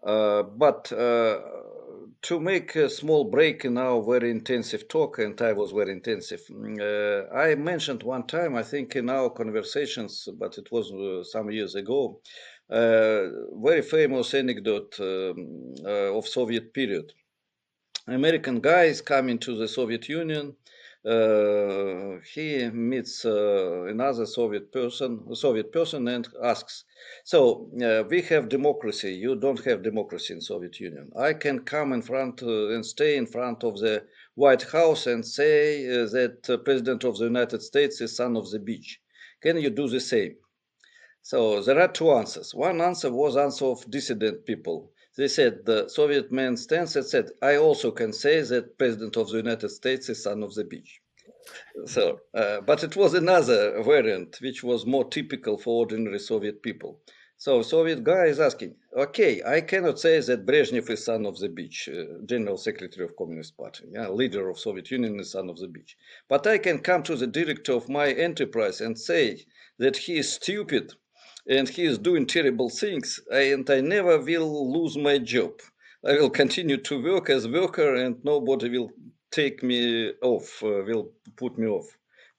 Uh, 0.05 0.43
but 0.43 0.91
uh, 0.93 1.41
to 2.23 2.41
make 2.41 2.75
a 2.75 2.91
small 2.91 3.25
break 3.25 3.65
in 3.65 3.79
our 3.79 4.03
very 4.03 4.31
intensive 4.31 4.89
talk, 4.89 5.19
and 5.19 5.41
I 5.41 5.53
was 5.53 5.71
very 5.73 5.93
intensive, 5.93 6.41
uh, 6.51 7.29
I 7.33 7.55
mentioned 7.55 8.03
one 8.03 8.27
time, 8.27 8.57
I 8.57 8.63
think 8.63 8.97
in 8.97 9.09
our 9.09 9.31
conversations, 9.31 10.29
but 10.39 10.59
it 10.59 10.71
was 10.73 11.31
some 11.31 11.51
years 11.51 11.75
ago, 11.77 12.21
very 12.69 13.83
famous 13.83 14.35
anecdote 14.35 14.97
um, 15.01 15.75
of 15.87 16.27
Soviet 16.27 16.75
period. 16.75 17.13
American 18.09 18.61
guys 18.61 19.01
coming 19.01 19.39
to 19.39 19.57
the 19.57 19.69
Soviet 19.69 20.09
Union 20.09 20.57
uh, 21.05 22.19
he 22.35 22.69
meets 22.71 23.25
uh, 23.25 23.85
another 23.89 24.25
Soviet 24.27 24.71
person, 24.73 25.35
Soviet 25.35 25.73
person, 25.73 26.07
and 26.09 26.29
asks, 26.43 26.85
"So 27.25 27.71
uh, 27.83 28.05
we 28.09 28.23
have 28.23 28.49
democracy. 28.49 29.13
You 29.15 29.35
don't 29.37 29.65
have 29.65 29.83
democracy 29.83 30.35
in 30.35 30.41
Soviet 30.41 30.79
Union. 30.79 31.11
I 31.17 31.35
can 31.35 31.61
come 31.65 31.93
in 31.93 32.03
front 32.03 32.43
and 32.43 32.87
stay 32.87 33.17
in 33.17 33.27
front 33.27 33.65
of 33.65 33.79
the 33.81 34.05
White 34.37 34.63
House 34.63 35.07
and 35.07 35.27
say 35.27 35.85
that 35.87 36.61
President 36.65 37.03
of 37.05 37.19
the 37.19 37.25
United 37.25 37.63
States 37.63 38.01
is 38.01 38.15
son 38.17 38.37
of 38.37 38.51
the 38.51 38.61
beach. 38.61 39.01
Can 39.43 39.57
you 39.59 39.71
do 39.71 39.89
the 39.89 40.01
same?" 40.01 40.37
So 41.23 41.63
there 41.63 41.81
are 41.81 41.93
two 41.93 42.11
answers. 42.13 42.55
One 42.55 42.81
answer 42.81 43.11
was 43.11 43.37
answer 43.37 43.67
of 43.67 43.91
dissident 43.91 44.45
people. 44.47 44.92
They 45.17 45.29
said 45.29 45.67
the 45.67 45.89
Soviet 45.89 46.33
man 46.33 46.57
stands 46.57 46.97
and 46.97 47.05
said, 47.05 47.31
I 47.43 47.57
also 47.57 47.91
can 47.91 48.13
say 48.13 48.41
that 48.41 48.79
President 48.79 49.17
of 49.17 49.29
the 49.31 49.37
United 49.37 49.69
States 49.69 50.09
is 50.09 50.23
son 50.23 50.43
of 50.43 50.55
the 50.55 50.65
beach. 50.65 51.01
So, 51.87 52.21
uh, 52.33 52.61
but 52.63 52.83
it 52.83 52.97
was 52.97 53.13
another 53.15 53.83
variant 53.83 54.39
which 54.41 54.63
was 54.63 54.87
more 54.87 55.05
typical 55.09 55.59
for 55.59 55.81
ordinary 55.81 56.19
Soviet 56.19 56.63
people. 56.63 57.01
So 57.37 57.61
Soviet 57.63 58.05
guy 58.05 58.27
is 58.27 58.39
asking, 58.39 58.77
okay, 58.97 59.43
I 59.43 59.61
cannot 59.63 59.99
say 59.99 60.21
that 60.21 60.47
Brezhnev 60.47 60.89
is 60.89 61.05
son 61.05 61.27
of 61.27 61.39
the 61.39 61.49
beach, 61.49 61.89
uh, 61.89 62.25
general 62.25 62.57
secretary 62.57 63.05
of 63.05 63.17
Communist 63.17 63.57
Party, 63.57 63.87
yeah, 63.91 64.09
leader 64.09 64.49
of 64.49 64.61
Soviet 64.61 64.91
Union 64.93 65.19
is 65.19 65.33
son 65.33 65.51
of 65.51 65.59
the 65.59 65.67
beach. 65.67 65.97
But 66.29 66.47
I 66.47 66.59
can 66.59 66.79
come 66.79 67.03
to 67.03 67.17
the 67.17 67.27
director 67.27 67.73
of 67.73 67.89
my 67.89 68.13
enterprise 68.13 68.81
and 68.81 68.99
say 68.99 69.45
that 69.79 69.97
he 69.97 70.19
is 70.19 70.33
stupid 70.33 70.93
and 71.47 71.69
he 71.69 71.85
is 71.85 71.99
doing 71.99 72.27
terrible 72.27 72.69
things, 72.69 73.21
and 73.33 73.69
I 73.71 73.81
never 73.81 74.19
will 74.19 74.73
lose 74.73 74.97
my 74.97 75.19
job. 75.19 75.61
I 76.05 76.13
will 76.15 76.31
continue 76.31 76.77
to 76.79 77.03
work 77.03 77.31
as 77.31 77.49
worker, 77.49 77.95
and 77.95 78.23
nobody 78.25 78.69
will 78.69 78.91
take 79.31 79.63
me 79.63 80.13
off, 80.23 80.63
uh, 80.63 80.83
will 80.87 81.13
put 81.37 81.59
me 81.59 81.67
off. 81.67 81.87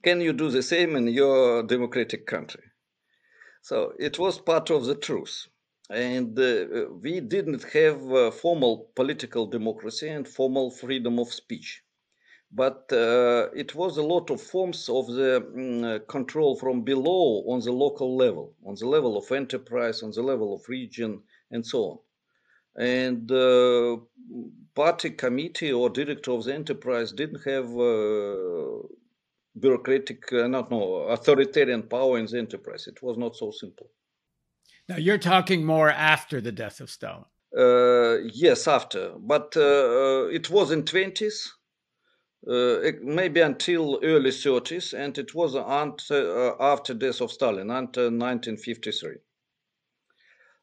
Can 0.03 0.21
you 0.21 0.33
do 0.33 0.49
the 0.49 0.63
same 0.63 0.95
in 0.95 1.07
your 1.07 1.63
democratic 1.63 2.25
country? 2.25 2.63
So 3.61 3.93
it 3.97 4.19
was 4.19 4.39
part 4.39 4.69
of 4.69 4.85
the 4.85 4.95
truth. 4.95 5.47
And 5.89 6.37
uh, 6.39 6.87
we 7.01 7.19
didn't 7.19 7.63
have 7.71 8.11
uh, 8.11 8.31
formal 8.31 8.89
political 8.95 9.45
democracy 9.45 10.09
and 10.09 10.27
formal 10.27 10.71
freedom 10.71 11.19
of 11.19 11.31
speech 11.31 11.83
but 12.55 12.91
uh, 12.91 13.49
it 13.55 13.73
was 13.73 13.97
a 13.97 14.03
lot 14.03 14.29
of 14.29 14.39
forms 14.39 14.87
of 14.87 15.07
the 15.07 15.37
um, 15.37 15.99
control 16.07 16.55
from 16.55 16.83
below 16.83 17.43
on 17.47 17.59
the 17.61 17.71
local 17.71 18.15
level, 18.15 18.53
on 18.65 18.75
the 18.75 18.87
level 18.87 19.17
of 19.17 19.31
enterprise, 19.31 20.03
on 20.03 20.11
the 20.11 20.21
level 20.21 20.53
of 20.53 20.69
region, 20.69 21.21
and 21.49 21.65
so 21.65 21.79
on. 21.83 21.97
And 22.75 23.31
uh, 23.31 23.97
party 24.75 25.11
committee 25.11 25.71
or 25.71 25.89
director 25.89 26.31
of 26.31 26.43
the 26.43 26.53
enterprise 26.53 27.11
didn't 27.11 27.43
have 27.45 27.69
uh, 27.75 28.87
bureaucratic, 29.59 30.31
uh, 30.31 30.47
not 30.47 30.69
no, 30.69 31.07
authoritarian 31.09 31.83
power 31.83 32.19
in 32.19 32.27
the 32.27 32.37
enterprise. 32.37 32.87
It 32.87 33.01
was 33.01 33.17
not 33.17 33.35
so 33.35 33.51
simple. 33.51 33.89
Now 34.87 34.97
you're 34.97 35.17
talking 35.17 35.65
more 35.65 35.89
after 35.89 36.39
the 36.41 36.51
death 36.51 36.81
of 36.81 36.89
Stalin. 36.89 37.25
Uh, 37.55 38.17
yes, 38.33 38.67
after, 38.67 39.13
but 39.17 39.55
uh, 39.55 40.27
it 40.31 40.49
was 40.49 40.71
in 40.71 40.83
twenties 40.83 41.53
maybe 42.45 43.41
until 43.41 43.99
early 44.03 44.31
30s, 44.31 44.93
and 44.93 45.17
it 45.17 45.33
was 45.33 45.55
uh, 45.55 46.55
after 46.59 46.93
death 46.93 47.21
of 47.21 47.31
Stalin, 47.31 47.69
until 47.69 48.05
1953. 48.05 49.15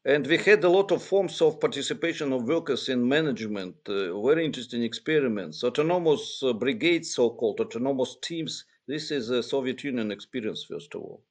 And 0.03 0.25
we 0.25 0.37
had 0.37 0.63
a 0.63 0.69
lot 0.69 0.91
of 0.91 1.03
forms 1.03 1.41
of 1.41 1.59
participation 1.59 2.33
of 2.33 2.47
workers 2.47 2.89
in 2.89 3.07
management, 3.07 3.75
uh, 3.87 4.19
very 4.21 4.45
interesting 4.45 4.83
experiments, 4.83 5.63
autonomous 5.63 6.41
uh, 6.43 6.53
brigades, 6.53 7.13
so-called 7.13 7.59
autonomous 7.59 8.17
teams. 8.21 8.65
This 8.87 9.11
is 9.11 9.29
a 9.29 9.43
Soviet 9.43 9.83
Union 9.83 10.11
experience, 10.11 10.63
first 10.63 10.95
of 10.95 11.01
all 11.01 11.23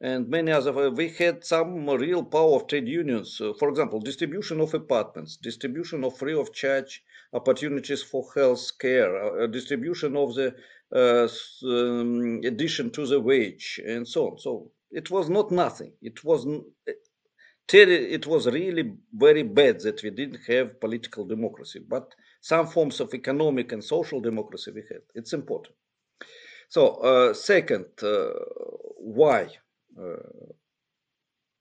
and 0.00 0.28
many 0.28 0.52
other. 0.52 0.90
We 0.90 1.08
had 1.08 1.44
some 1.44 1.88
real 1.88 2.22
power 2.24 2.56
of 2.56 2.66
trade 2.66 2.88
unions. 2.88 3.40
Uh, 3.40 3.52
for 3.58 3.68
example, 3.68 4.00
distribution 4.00 4.60
of 4.60 4.74
apartments, 4.74 5.36
distribution 5.36 6.04
of 6.04 6.16
free 6.18 6.38
of 6.38 6.52
charge 6.52 7.02
opportunities 7.32 8.02
for 8.02 8.26
health 8.34 8.70
care, 8.78 9.42
uh, 9.42 9.46
distribution 9.46 10.16
of 10.16 10.34
the 10.34 10.54
uh, 10.94 11.28
um, 11.68 12.40
addition 12.44 12.90
to 12.90 13.06
the 13.06 13.20
wage, 13.20 13.80
and 13.86 14.06
so 14.06 14.30
on. 14.30 14.38
So 14.38 14.70
it 14.90 15.10
was 15.10 15.28
not 15.28 15.50
nothing. 15.50 15.92
It 16.02 16.24
was. 16.24 16.46
It 17.68 18.28
was 18.28 18.46
really 18.46 18.92
very 19.12 19.42
bad 19.42 19.80
that 19.80 20.00
we 20.04 20.10
didn't 20.10 20.38
have 20.46 20.78
political 20.80 21.24
democracy, 21.24 21.80
but 21.80 22.14
some 22.40 22.68
forms 22.68 23.00
of 23.00 23.12
economic 23.12 23.72
and 23.72 23.82
social 23.82 24.20
democracy 24.20 24.70
we 24.72 24.82
had. 24.88 25.00
It's 25.16 25.32
important. 25.32 25.74
So, 26.68 26.88
uh, 26.96 27.34
second, 27.34 27.86
uh, 28.02 28.30
why? 28.98 29.48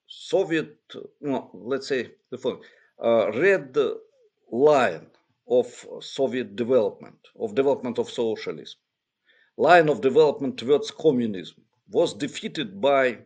Soviet, 0.08 0.78
no, 1.22 1.50
let's 1.54 1.88
say 1.88 2.12
the 2.30 2.38
following, 2.38 2.64
uh, 3.04 3.32
red 3.32 3.76
line 4.52 5.08
of 5.48 5.68
Soviet 6.02 6.56
development, 6.56 7.20
of 7.40 7.56
development 7.56 8.00
of 8.00 8.10
socialism, 8.10 8.80
line 9.58 9.90
of 9.90 10.02
development 10.02 10.58
towards 10.58 10.92
communism 10.92 11.64
was 11.90 12.14
defeated 12.14 12.82
by 12.82 13.20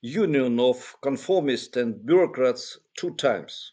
union 0.00 0.60
of 0.60 0.96
conformists 1.02 1.76
and 1.76 2.04
bureaucrats 2.06 2.78
two 2.96 3.14
times. 3.14 3.72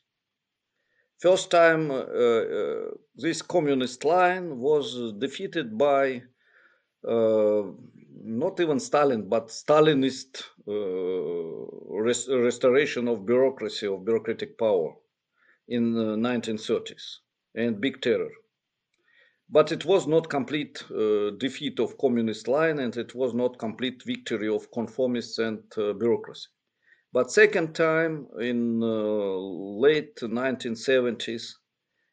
First 1.20 1.52
time, 1.52 1.92
uh, 1.92 1.96
uh, 1.96 2.92
this 3.16 3.42
communist 3.42 4.04
line 4.04 4.58
was 4.58 5.14
defeated 5.14 5.78
by 5.78 6.18
uh, 6.18 6.20
not 7.08 8.60
even 8.60 8.80
Stalin, 8.80 9.30
but 9.30 9.50
Stalinist 9.50 10.44
uh, 10.68 12.02
rest- 12.02 12.30
restoration 12.30 13.08
of 13.08 13.26
bureaucracy, 13.26 13.88
of 13.88 14.06
bureaucratic 14.06 14.58
power 14.58 14.96
in 15.68 15.94
the 15.94 16.18
1930s 16.18 17.20
and 17.56 17.80
big 17.80 18.02
terror. 18.02 18.32
But 19.50 19.72
it 19.72 19.86
was 19.86 20.08
not 20.08 20.30
complete 20.30 20.84
uh, 20.92 21.32
defeat 21.38 21.80
of 21.80 21.98
communist 22.00 22.48
line 22.48 22.80
and 22.80 22.96
it 22.98 23.14
was 23.14 23.34
not 23.34 23.60
complete 23.60 24.02
victory 24.04 24.50
of 24.50 24.72
conformists 24.72 25.38
and 25.38 25.62
uh, 25.78 25.94
bureaucracy. 25.94 26.48
But 27.14 27.32
second 27.32 27.76
time 27.76 28.28
in 28.40 28.82
uh, 28.84 28.88
late 28.88 30.18
1970s, 30.22 31.58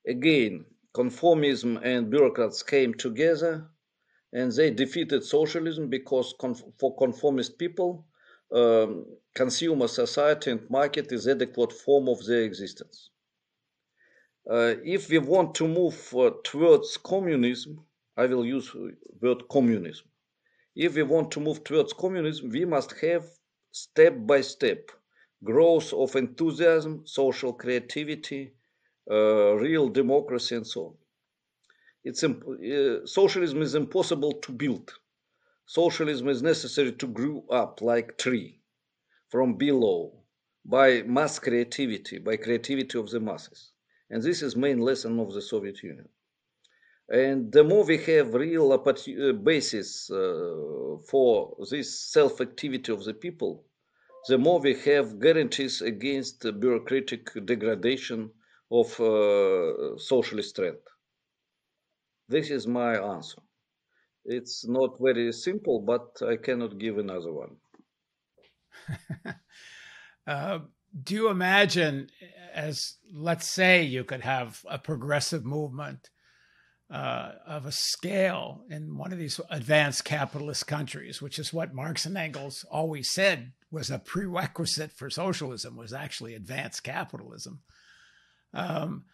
again, 0.07 0.67
conformism 0.95 1.81
and 1.83 2.11
bureaucrats 2.11 2.63
came 2.63 2.95
together 2.95 3.72
and 4.33 4.51
they 4.53 4.71
defeated 4.71 5.25
socialism 5.25 5.89
because 5.89 6.35
for 6.79 6.97
conformist 6.97 7.59
people, 7.59 8.07
um, 8.53 9.07
consumer 9.35 9.89
society 9.89 10.51
and 10.51 10.71
market 10.71 11.13
is 11.13 11.29
adequate 11.29 11.73
form 11.73 12.09
of 12.09 12.25
their 12.27 12.43
existence. 12.43 13.11
Uh, 14.51 14.75
if 14.85 15.09
we 15.09 15.19
want 15.19 15.55
to 15.55 15.69
move 15.69 16.15
uh, 16.17 16.31
towards 16.45 16.97
communism, 16.97 17.85
I 18.17 18.27
will 18.27 18.45
use 18.45 18.75
word 19.21 19.49
communism. 19.49 20.07
If 20.75 20.97
we 20.97 21.03
want 21.03 21.31
to 21.33 21.41
move 21.41 21.63
towards 21.65 21.93
communism, 21.93 22.51
we 22.51 22.65
must 22.65 22.93
have 23.01 23.25
step 23.71 24.15
by 24.27 24.41
step 24.41 24.91
growth 25.45 25.93
of 25.93 26.15
enthusiasm, 26.17 27.03
social 27.05 27.53
creativity, 27.53 28.53
uh, 29.11 29.55
real 29.55 29.89
democracy, 29.89 30.57
and 30.57 30.67
so 30.67 30.81
on. 30.87 30.95
It's 32.05 32.25
uh, 32.25 33.07
socialism 33.07 33.63
is 33.63 33.75
impossible 33.75 34.33
to 34.33 34.53
build. 34.53 34.93
Socialism 35.67 36.29
is 36.29 36.43
necessary 36.43 36.93
to 36.93 37.07
grow 37.07 37.45
up 37.51 37.81
like 37.81 38.19
tree 38.19 38.61
from 39.29 39.55
below 39.55 40.13
by 40.65 41.03
mass 41.03 41.39
creativity, 41.39 42.19
by 42.19 42.37
creativity 42.37 42.99
of 42.99 43.09
the 43.11 43.21
masses. 43.21 43.73
And 44.11 44.23
this 44.23 44.43
is 44.43 44.57
main 44.57 44.81
lesson 44.81 45.19
of 45.19 45.33
the 45.33 45.41
Soviet 45.41 45.83
Union. 45.83 46.09
And 47.09 47.53
the 47.53 47.65
more 47.65 47.85
we 47.85 47.99
have 47.99 48.35
real 48.35 48.73
uh, 48.73 49.33
basis 49.33 50.11
uh, 50.11 50.97
for 51.09 51.57
this 51.71 52.13
self-activity 52.13 52.93
of 52.93 53.05
the 53.05 53.15
people, 53.15 53.65
the 54.29 54.39
more 54.39 54.61
we 54.61 54.75
have 54.75 55.21
guarantees 55.21 55.83
against 55.83 56.43
bureaucratic 56.61 57.33
degradation 57.45 58.31
of 58.71 58.99
uh, 59.01 59.99
socialist 59.99 60.57
trend. 60.57 60.79
This 62.33 62.51
is 62.51 62.67
my 62.67 62.93
answer. 62.99 63.43
It's 64.25 64.67
not 64.67 64.97
very 64.99 65.31
simple, 65.33 65.81
but 65.81 66.07
I 66.27 66.37
cannot 66.37 66.79
give 66.79 66.97
another 66.97 67.33
one. 67.33 67.57
uh, 70.27 70.59
do 71.05 71.15
you 71.15 71.29
imagine 71.29 72.09
as 72.55 72.97
let's 73.13 73.47
say 73.47 73.83
you 73.83 74.05
could 74.05 74.23
have 74.23 74.65
a 74.69 74.79
progressive 74.79 75.45
movement 75.45 76.11
uh, 76.91 77.33
of 77.47 77.67
a 77.67 77.73
scale 77.73 78.65
in 78.71 78.97
one 78.97 79.13
of 79.13 79.19
these 79.19 79.41
advanced 79.51 80.05
capitalist 80.05 80.67
countries, 80.67 81.23
which 81.23 81.39
is 81.39 81.53
what 81.53 81.75
Marx 81.75 82.07
and 82.07 82.17
Engels 82.17 82.65
always 82.71 83.11
said 83.11 83.53
was 83.71 83.91
a 83.91 83.99
prerequisite 83.99 84.93
for 84.93 85.09
socialism, 85.09 85.77
was 85.77 85.93
actually 85.93 86.35
advanced 86.35 86.83
capitalism. 86.83 87.61
Um, 88.53 89.05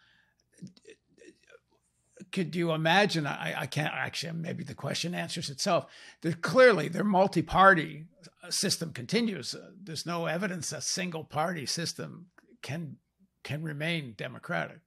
could 2.31 2.55
you 2.55 2.71
imagine? 2.71 3.25
I, 3.27 3.61
I, 3.61 3.65
can't 3.65 3.93
actually. 3.93 4.33
Maybe 4.33 4.63
the 4.63 4.75
question 4.75 5.15
answers 5.15 5.49
itself. 5.49 5.85
That 6.21 6.41
clearly, 6.41 6.87
their 6.87 7.03
multi-party 7.03 8.05
system 8.49 8.93
continues. 8.93 9.53
Uh, 9.53 9.71
there's 9.81 10.05
no 10.05 10.25
evidence 10.25 10.71
a 10.71 10.81
single-party 10.81 11.65
system 11.65 12.27
can 12.61 12.97
can 13.43 13.63
remain 13.63 14.13
democratic? 14.17 14.79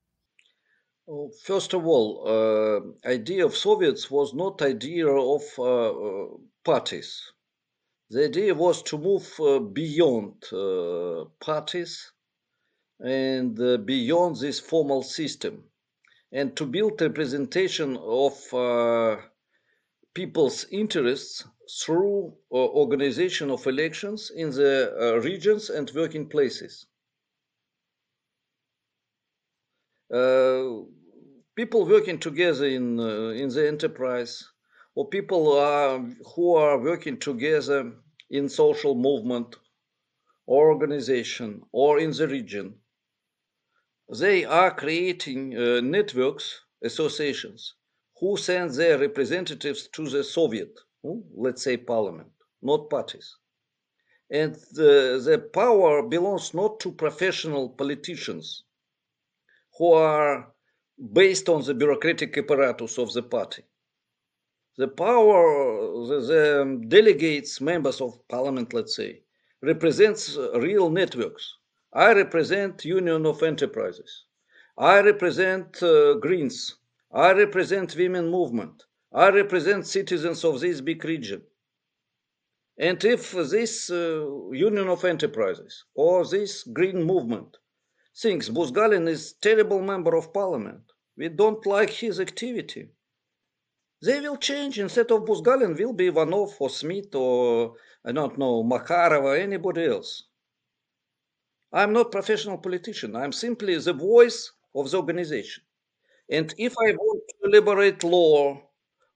Well, 1.07 1.31
first 1.45 1.75
of 1.75 1.87
all, 1.87 2.07
uh, 2.27 3.09
idea 3.09 3.45
of 3.45 3.57
Soviets 3.57 4.11
was 4.11 4.35
not 4.35 4.63
idea 4.63 5.09
of 5.09 5.43
uh, 5.59 5.65
uh, 5.65 6.29
parties. 6.65 7.33
The 8.11 8.25
idea 8.27 8.55
was 8.55 8.83
to 8.85 8.99
move 8.99 9.29
uh, 9.41 9.59
beyond 9.59 10.45
uh, 10.53 11.25
parties 11.41 12.13
and 13.01 13.57
beyond 13.85 14.37
this 14.37 14.61
formal 14.61 15.03
system, 15.03 15.65
and 16.33 16.57
to 16.57 16.67
build 16.67 17.01
representation 17.01 17.97
of 17.99 18.35
people's 20.15 20.67
interests 20.71 21.45
through 21.81 22.35
organization 22.51 23.51
of 23.51 23.67
elections 23.67 24.31
in 24.35 24.51
the 24.51 25.21
regions 25.23 25.71
and 25.71 25.91
working 25.95 26.29
places. 26.29 26.87
Uh, 30.13 30.83
people 31.55 31.87
working 31.87 32.19
together 32.19 32.67
in 32.67 33.01
uh, 33.01 33.31
in 33.31 33.49
the 33.49 33.67
enterprise, 33.67 34.45
or 34.95 35.09
people 35.09 35.59
are, 35.59 36.01
who 36.35 36.55
are 36.55 36.79
working 36.79 37.19
together 37.19 37.93
in 38.29 38.49
social 38.49 38.95
movement 38.95 39.57
or 40.47 40.71
organization 40.71 41.63
or 41.73 41.99
in 41.99 42.11
the 42.11 42.29
region, 42.29 42.75
they 44.19 44.45
are 44.45 44.71
creating 44.71 45.57
uh, 45.57 45.81
networks, 45.81 46.61
associations, 46.85 47.75
who 48.21 48.37
send 48.37 48.71
their 48.73 48.99
representatives 48.99 49.89
to 49.89 50.09
the 50.09 50.23
Soviet, 50.23 50.79
let's 51.35 51.63
say 51.63 51.77
parliament, 51.77 52.31
not 52.63 52.91
parties. 52.91 53.37
And 54.31 54.55
the, 54.73 55.21
the 55.25 55.39
power 55.53 56.03
belongs 56.03 56.55
not 56.55 56.81
to 56.81 56.93
professional 56.93 57.71
politicians, 57.71 58.65
who 59.79 59.93
are 59.93 60.53
based 61.13 61.49
on 61.49 61.63
the 61.65 61.75
bureaucratic 61.75 62.37
apparatus 62.37 62.99
of 62.99 63.13
the 63.13 63.23
party. 63.23 63.63
The 64.77 64.89
power, 64.89 65.81
the, 66.07 66.21
the 66.21 66.85
delegates, 66.89 67.61
members 67.61 68.01
of 68.01 68.19
parliament, 68.29 68.73
let's 68.73 68.95
say, 68.95 69.23
represents 69.63 70.37
real 70.55 70.91
networks. 70.91 71.57
I 71.95 72.15
represent 72.15 72.87
Union 72.87 73.27
of 73.27 73.43
Enterprises. 73.43 74.25
I 74.79 75.01
represent 75.01 75.83
uh, 75.83 76.15
Greens. 76.15 76.77
I 77.13 77.33
represent 77.33 77.95
women 77.97 78.31
movement. 78.31 78.85
I 79.13 79.29
represent 79.29 79.87
citizens 79.87 80.43
of 80.43 80.61
this 80.61 80.81
big 80.81 81.05
region. 81.05 81.43
And 82.79 83.05
if 83.05 83.33
this 83.33 83.91
uh, 83.91 84.27
Union 84.53 84.89
of 84.89 85.05
Enterprises 85.05 85.85
or 85.95 86.25
this 86.25 86.63
Green 86.63 87.03
movement 87.03 87.59
thinks 88.17 88.49
Buzgalin 88.49 89.07
is 89.07 89.35
terrible 89.35 89.83
member 89.83 90.17
of 90.17 90.33
parliament. 90.33 90.83
We 91.19 91.29
don't 91.29 91.65
like 91.67 91.91
his 91.91 92.21
activity. 92.21 92.89
They 94.01 94.21
will 94.21 94.39
change. 94.39 94.79
Instead 94.79 95.11
of 95.13 95.27
Buzgalin, 95.27 95.79
will 95.79 95.93
be 95.93 96.07
Ivanov 96.07 96.57
or 96.59 96.71
Smith 96.71 97.15
or, 97.15 97.75
I 98.03 98.13
don't 98.13 98.39
know, 98.39 98.65
Makharov 98.65 99.23
or 99.23 99.37
anybody 99.37 99.85
else. 99.85 100.25
I'm 101.73 101.93
not 101.93 102.07
a 102.07 102.11
professional 102.11 102.59
politician. 102.59 103.17
I'm 103.17 103.33
simply 103.33 103.77
the 103.77 103.93
voice 103.93 104.53
of 104.77 104.91
the 104.91 104.97
organization. 104.99 105.65
And 106.31 106.55
if 106.59 106.75
I 106.79 106.93
want 106.93 107.23
to 107.29 107.49
elaborate 107.49 108.05
law 108.05 108.63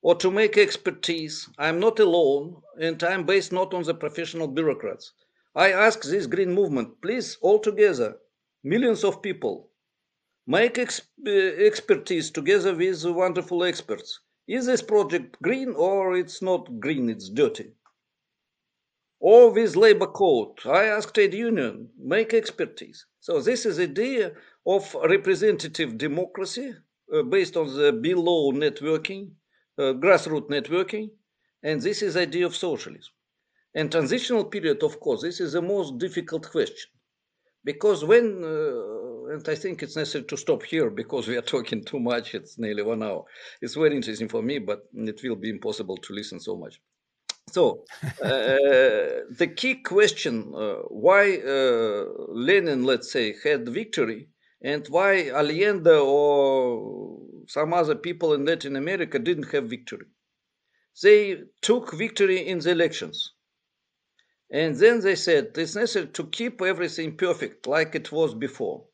or 0.02 0.14
to 0.16 0.30
make 0.30 0.59
expertise, 0.59 1.48
I'm 1.59 1.80
not 1.80 2.00
alone 2.00 2.62
and 2.80 3.02
I'm 3.04 3.26
based 3.26 3.52
not 3.52 3.74
on 3.74 3.84
the 3.84 3.94
professional 3.94 4.48
bureaucrats. 4.48 5.12
I 5.54 5.72
ask 5.72 6.02
this 6.02 6.26
green 6.26 6.52
movement, 6.52 7.00
please, 7.02 7.38
all 7.42 7.59
together, 7.61 8.18
millions 8.64 9.04
of 9.04 9.22
people 9.22 9.70
make 10.46 10.78
ex- 10.78 11.02
eh, 11.26 11.54
expertise 11.66 12.30
together 12.30 12.74
with 12.74 13.04
wonderful 13.07 13.64
experts. 13.64 14.20
Is 14.48 14.66
this 14.66 14.82
project 14.82 15.40
green 15.42 15.74
or 15.74 16.16
it's 16.16 16.42
not 16.42 16.80
green, 16.80 17.11
it's 17.11 17.28
dirty? 17.30 17.72
Or 19.33 19.51
with 19.51 19.74
labor 19.74 20.07
code, 20.07 20.55
I 20.66 20.85
ask 20.97 21.12
trade 21.12 21.35
union, 21.35 21.91
make 21.99 22.33
expertise. 22.33 23.07
So 23.18 23.41
this 23.41 23.66
is 23.66 23.81
idea 23.81 24.33
of 24.64 24.95
representative 24.95 25.99
democracy 25.99 26.68
uh, 27.12 27.22
based 27.22 27.57
on 27.57 27.66
the 27.77 27.93
below 27.93 28.53
networking, 28.53 29.33
uh, 29.79 29.95
grassroots 30.03 30.49
networking, 30.49 31.11
and 31.64 31.83
this 31.83 32.03
is 32.03 32.16
idea 32.16 32.47
of 32.47 32.55
socialism. 32.55 33.12
And 33.74 33.91
transitional 33.91 34.45
period, 34.45 34.85
of 34.85 35.01
course, 35.01 35.22
this 35.22 35.41
is 35.41 35.55
the 35.55 35.62
most 35.74 35.99
difficult 35.99 36.49
question 36.49 36.91
because 37.64 38.05
when 38.05 38.27
uh, 38.45 39.33
and 39.33 39.49
I 39.49 39.57
think 39.57 39.83
it's 39.83 39.97
necessary 39.97 40.24
to 40.27 40.37
stop 40.37 40.62
here 40.62 40.89
because 40.89 41.27
we 41.27 41.37
are 41.37 41.49
talking 41.55 41.83
too 41.85 41.99
much. 41.99 42.35
It's 42.35 42.59
nearly 42.59 42.85
one 42.85 43.03
hour. 43.03 43.24
It's 43.61 43.74
very 43.74 43.97
interesting 43.97 44.29
for 44.29 44.41
me, 44.41 44.61
but 44.61 44.89
it 44.95 45.20
will 45.24 45.35
be 45.35 45.51
impossible 45.51 45.97
to 45.97 46.12
listen 46.12 46.39
so 46.39 46.57
much. 46.57 46.81
So 47.49 47.84
uh, 48.22 49.24
the 49.30 49.53
key 49.57 49.76
question: 49.76 50.53
uh, 50.55 50.82
why 50.88 51.38
uh, 51.38 52.05
Lenin, 52.28 52.84
let's 52.84 53.11
say, 53.12 53.36
had 53.44 53.68
victory, 53.68 54.28
and 54.62 54.86
why 54.88 55.28
Allende 55.30 55.97
or 55.99 57.20
some 57.47 57.72
other 57.72 57.94
people 57.94 58.34
in 58.34 58.44
Latin 58.44 58.76
America 58.76 59.18
didn't 59.18 59.53
have 59.53 59.70
victory? 59.70 60.07
They 61.03 61.42
took 61.62 61.92
victory 61.94 62.47
in 62.47 62.59
the 62.59 62.70
elections. 62.70 63.32
And 64.51 64.76
then 64.76 65.01
they 65.01 65.16
said 65.16 65.53
it's 65.57 65.74
necessary 65.74 66.07
to 66.09 66.26
keep 66.28 66.62
everything 66.62 67.16
perfect 67.16 67.66
like 67.66 67.94
it 67.94 68.12
was 68.12 68.34
before. 68.34 68.86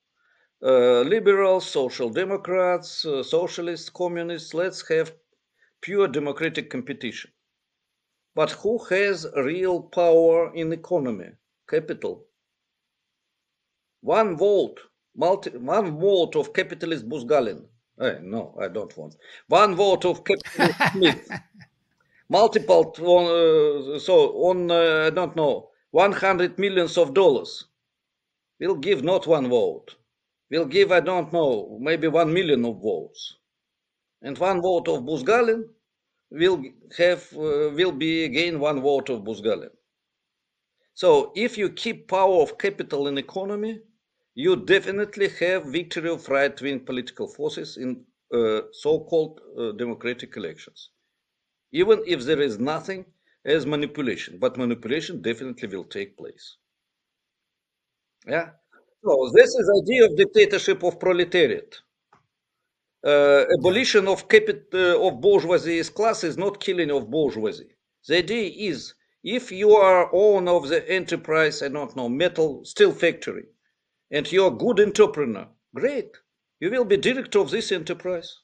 Uh, 0.62 1.00
liberals, 1.02 1.68
social 1.68 2.08
democrats, 2.10 3.04
uh, 3.04 3.22
socialists, 3.22 3.90
communists, 3.90 4.54
let's 4.54 4.86
have 4.88 5.12
pure 5.80 6.08
democratic 6.08 6.70
competition. 6.70 7.30
But 8.34 8.50
who 8.52 8.78
has 8.90 9.26
real 9.36 9.82
power 9.82 10.54
in 10.54 10.72
economy? 10.72 11.30
Capital. 11.68 12.24
One 14.00 14.36
vote, 14.36 14.80
multi, 15.14 15.50
one 15.50 16.00
vote 16.00 16.36
of 16.36 16.52
capitalist 16.52 17.08
Buzgalin. 17.08 17.64
Eh, 18.00 18.18
no, 18.22 18.56
I 18.60 18.68
don't 18.68 18.96
want. 18.96 19.16
One 19.48 19.74
vote 19.74 20.04
of 20.04 20.24
capitalist 20.24 20.78
Smith 20.92 21.30
multiple 22.32 22.84
uh, 22.98 23.98
so 23.98 24.14
on 24.48 24.70
uh, 24.70 25.06
I 25.06 25.10
don't 25.10 25.36
know 25.36 25.68
100 25.90 26.58
millions 26.58 26.96
of 26.96 27.12
dollars 27.14 27.66
We'll 28.58 28.76
give 28.88 29.02
not 29.04 29.26
one 29.26 29.48
vote 29.48 29.96
We'll 30.50 30.72
give 30.76 30.92
I 30.92 31.00
don't 31.00 31.30
know 31.32 31.78
maybe 31.80 32.08
1 32.08 32.32
million 32.32 32.64
of 32.64 32.80
votes 32.80 33.36
and 34.22 34.38
one 34.38 34.62
vote 34.62 34.88
of 34.88 35.02
Buzgalin 35.02 35.64
will 36.40 36.58
have 36.98 37.22
uh, 37.36 37.70
will 37.78 37.92
be 37.92 38.24
again 38.24 38.58
one 38.58 38.80
vote 38.80 39.08
of 39.08 39.22
Buzgalin 39.28 39.74
so 40.94 41.32
if 41.34 41.56
you 41.58 41.68
keep 41.70 42.08
power 42.08 42.36
of 42.42 42.58
capital 42.58 43.08
in 43.08 43.18
economy 43.18 43.74
you 44.34 44.56
definitely 44.56 45.28
have 45.40 45.66
victory 45.66 46.10
of 46.10 46.28
right-wing 46.28 46.80
political 46.80 47.28
forces 47.28 47.76
in 47.76 47.90
uh, 48.34 48.60
so-called 48.72 49.40
uh, 49.58 49.72
democratic 49.72 50.36
elections 50.36 50.90
even 51.72 52.02
if 52.06 52.24
there 52.24 52.40
is 52.40 52.58
nothing 52.58 53.04
as 53.44 53.66
manipulation, 53.66 54.38
but 54.38 54.56
manipulation 54.56 55.20
definitely 55.20 55.68
will 55.68 55.84
take 55.84 56.16
place. 56.16 56.56
Yeah. 58.26 58.50
So 59.04 59.30
this 59.34 59.48
is 59.48 59.82
idea 59.82 60.04
of 60.06 60.16
dictatorship 60.16 60.82
of 60.84 61.00
proletariat. 61.00 61.76
Uh, 63.04 63.44
abolition 63.58 64.06
of 64.06 64.28
capit 64.28 64.68
uh, 64.74 65.00
of 65.04 65.20
bourgeoisie 65.20 65.82
class 65.84 66.22
is 66.22 66.38
not 66.38 66.60
killing 66.60 66.90
of 66.90 67.10
bourgeoisie. 67.10 67.74
The 68.06 68.18
idea 68.18 68.70
is 68.70 68.94
if 69.24 69.50
you 69.50 69.72
are 69.72 70.14
owner 70.14 70.52
of 70.52 70.68
the 70.68 70.88
enterprise, 70.88 71.62
I 71.62 71.68
don't 71.68 71.96
know, 71.96 72.08
metal 72.08 72.64
steel 72.64 72.92
factory, 72.92 73.46
and 74.10 74.30
you're 74.30 74.52
a 74.52 74.56
good 74.56 74.78
entrepreneur, 74.78 75.48
great. 75.74 76.16
You 76.60 76.70
will 76.70 76.84
be 76.84 76.96
director 76.96 77.40
of 77.40 77.50
this 77.50 77.72
enterprise. 77.72 78.38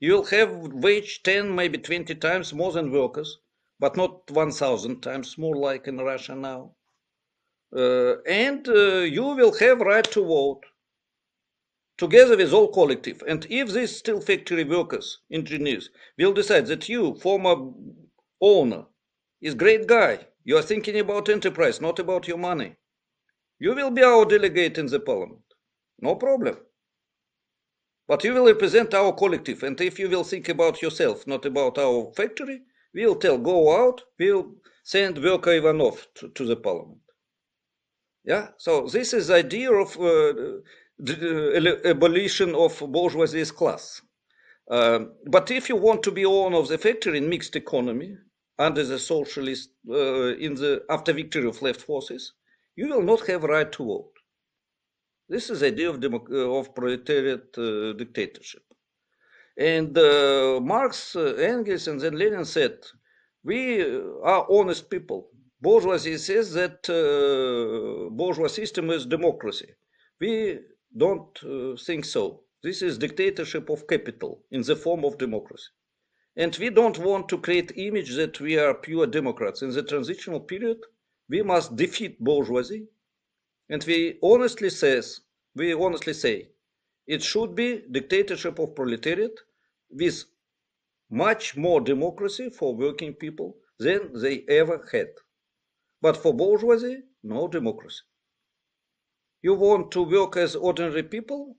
You'll 0.00 0.24
have 0.26 0.72
wage 0.72 1.22
10, 1.22 1.54
maybe 1.54 1.76
20 1.76 2.14
times 2.14 2.54
more 2.54 2.72
than 2.72 2.92
workers, 2.92 3.38
but 3.78 3.96
not 3.96 4.30
1,000 4.30 5.02
times 5.02 5.36
more 5.36 5.56
like 5.56 5.86
in 5.86 5.98
Russia 5.98 6.34
now. 6.34 6.76
Uh, 7.76 8.22
and 8.22 8.66
uh, 8.68 9.00
you 9.00 9.22
will 9.22 9.52
have 9.58 9.80
right 9.80 10.10
to 10.12 10.24
vote 10.24 10.64
together 11.98 12.36
with 12.36 12.52
all 12.52 12.68
collective. 12.68 13.22
And 13.28 13.46
if 13.50 13.72
these 13.72 13.96
steel 13.96 14.20
factory 14.20 14.64
workers, 14.64 15.18
engineers, 15.30 15.90
will 16.16 16.32
decide 16.32 16.66
that 16.66 16.88
you, 16.88 17.16
former 17.16 17.72
owner, 18.40 18.84
is 19.42 19.54
great 19.54 19.86
guy, 19.86 20.26
you 20.44 20.56
are 20.56 20.62
thinking 20.62 20.98
about 20.98 21.28
enterprise, 21.28 21.80
not 21.80 21.98
about 21.98 22.26
your 22.26 22.38
money, 22.38 22.76
you 23.58 23.74
will 23.74 23.90
be 23.90 24.02
our 24.02 24.24
delegate 24.24 24.78
in 24.78 24.86
the 24.86 25.00
parliament. 25.00 25.42
No 26.00 26.14
problem. 26.14 26.56
But 28.06 28.24
you 28.24 28.32
will 28.32 28.46
represent 28.46 28.94
our 28.94 29.12
collective, 29.12 29.62
and 29.62 29.78
if 29.80 29.98
you 29.98 30.08
will 30.08 30.24
think 30.24 30.48
about 30.48 30.80
yourself, 30.80 31.26
not 31.26 31.44
about 31.44 31.76
our 31.76 32.12
factory, 32.16 32.62
we'll 32.94 33.16
tell 33.16 33.36
go 33.36 33.84
out, 33.84 34.02
we'll 34.18 34.54
send 34.84 35.18
Verka 35.18 35.50
Ivanov 35.58 36.06
to, 36.14 36.28
to 36.30 36.46
the 36.46 36.56
parliament. 36.56 37.00
Yeah, 38.24 38.48
so 38.56 38.86
this 38.86 39.12
is 39.12 39.26
the 39.26 39.34
idea 39.34 39.72
of 39.72 39.98
uh, 40.00 40.60
the 40.98 41.80
abolition 41.84 42.54
of 42.54 42.78
bourgeoisie's 42.80 43.52
class. 43.52 44.00
Um, 44.70 45.12
but 45.26 45.50
if 45.50 45.68
you 45.68 45.76
want 45.76 46.02
to 46.02 46.10
be 46.10 46.24
owner 46.24 46.58
of 46.58 46.68
the 46.68 46.78
factory 46.78 47.18
in 47.18 47.28
mixed 47.28 47.56
economy 47.56 48.16
under 48.58 48.84
the 48.84 48.98
socialist 48.98 49.70
uh, 49.88 50.34
in 50.36 50.54
the 50.54 50.82
after 50.90 51.12
victory 51.12 51.48
of 51.48 51.62
left 51.62 51.80
forces, 51.80 52.32
you 52.76 52.88
will 52.88 53.02
not 53.02 53.26
have 53.26 53.44
right 53.44 53.70
to 53.72 53.84
vote. 53.84 54.12
This 55.28 55.50
is 55.50 55.60
the 55.60 55.68
idea 55.68 55.90
of, 55.90 56.00
democ- 56.00 56.32
of 56.32 56.74
proletariat 56.74 57.56
uh, 57.56 57.92
dictatorship. 57.92 58.62
And 59.56 59.96
uh, 59.96 60.60
Marx, 60.60 61.16
uh, 61.16 61.34
Engels, 61.38 61.88
and 61.88 62.00
then 62.00 62.16
Lenin 62.18 62.44
said, 62.44 62.78
we 63.44 63.82
are 64.22 64.46
honest 64.50 64.90
people. 64.90 65.30
Bourgeoisie 65.60 66.18
says 66.18 66.52
that 66.54 66.88
uh, 66.88 68.10
bourgeois 68.10 68.48
system 68.48 68.90
is 68.90 69.06
democracy. 69.06 69.70
We 70.20 70.60
don't 70.96 71.38
uh, 71.44 71.76
think 71.76 72.04
so. 72.04 72.42
This 72.62 72.82
is 72.82 72.98
dictatorship 72.98 73.68
of 73.70 73.86
capital 73.86 74.44
in 74.50 74.62
the 74.62 74.76
form 74.76 75.04
of 75.04 75.18
democracy. 75.18 75.70
And 76.36 76.56
we 76.58 76.70
don't 76.70 76.98
want 76.98 77.28
to 77.28 77.38
create 77.38 77.72
image 77.76 78.14
that 78.16 78.40
we 78.40 78.58
are 78.58 78.74
pure 78.74 79.06
Democrats. 79.06 79.62
In 79.62 79.70
the 79.70 79.82
transitional 79.82 80.40
period, 80.40 80.78
we 81.28 81.42
must 81.42 81.76
defeat 81.76 82.22
bourgeoisie 82.22 82.86
and 83.68 83.84
we 83.84 84.18
honestly 84.22 84.70
says, 84.70 85.20
we 85.54 85.74
honestly 85.74 86.14
say, 86.14 86.48
it 87.06 87.22
should 87.22 87.54
be 87.54 87.84
dictatorship 87.90 88.58
of 88.58 88.74
proletariat 88.74 89.38
with 89.90 90.24
much 91.10 91.56
more 91.56 91.80
democracy 91.80 92.50
for 92.50 92.74
working 92.74 93.14
people 93.14 93.56
than 93.78 94.12
they 94.20 94.44
ever 94.48 94.86
had. 94.92 95.08
But 96.00 96.16
for 96.16 96.34
bourgeoisie, 96.34 97.02
no 97.22 97.48
democracy. 97.48 98.02
You 99.42 99.54
want 99.54 99.90
to 99.92 100.02
work 100.02 100.36
as 100.36 100.56
ordinary 100.56 101.02
people 101.02 101.56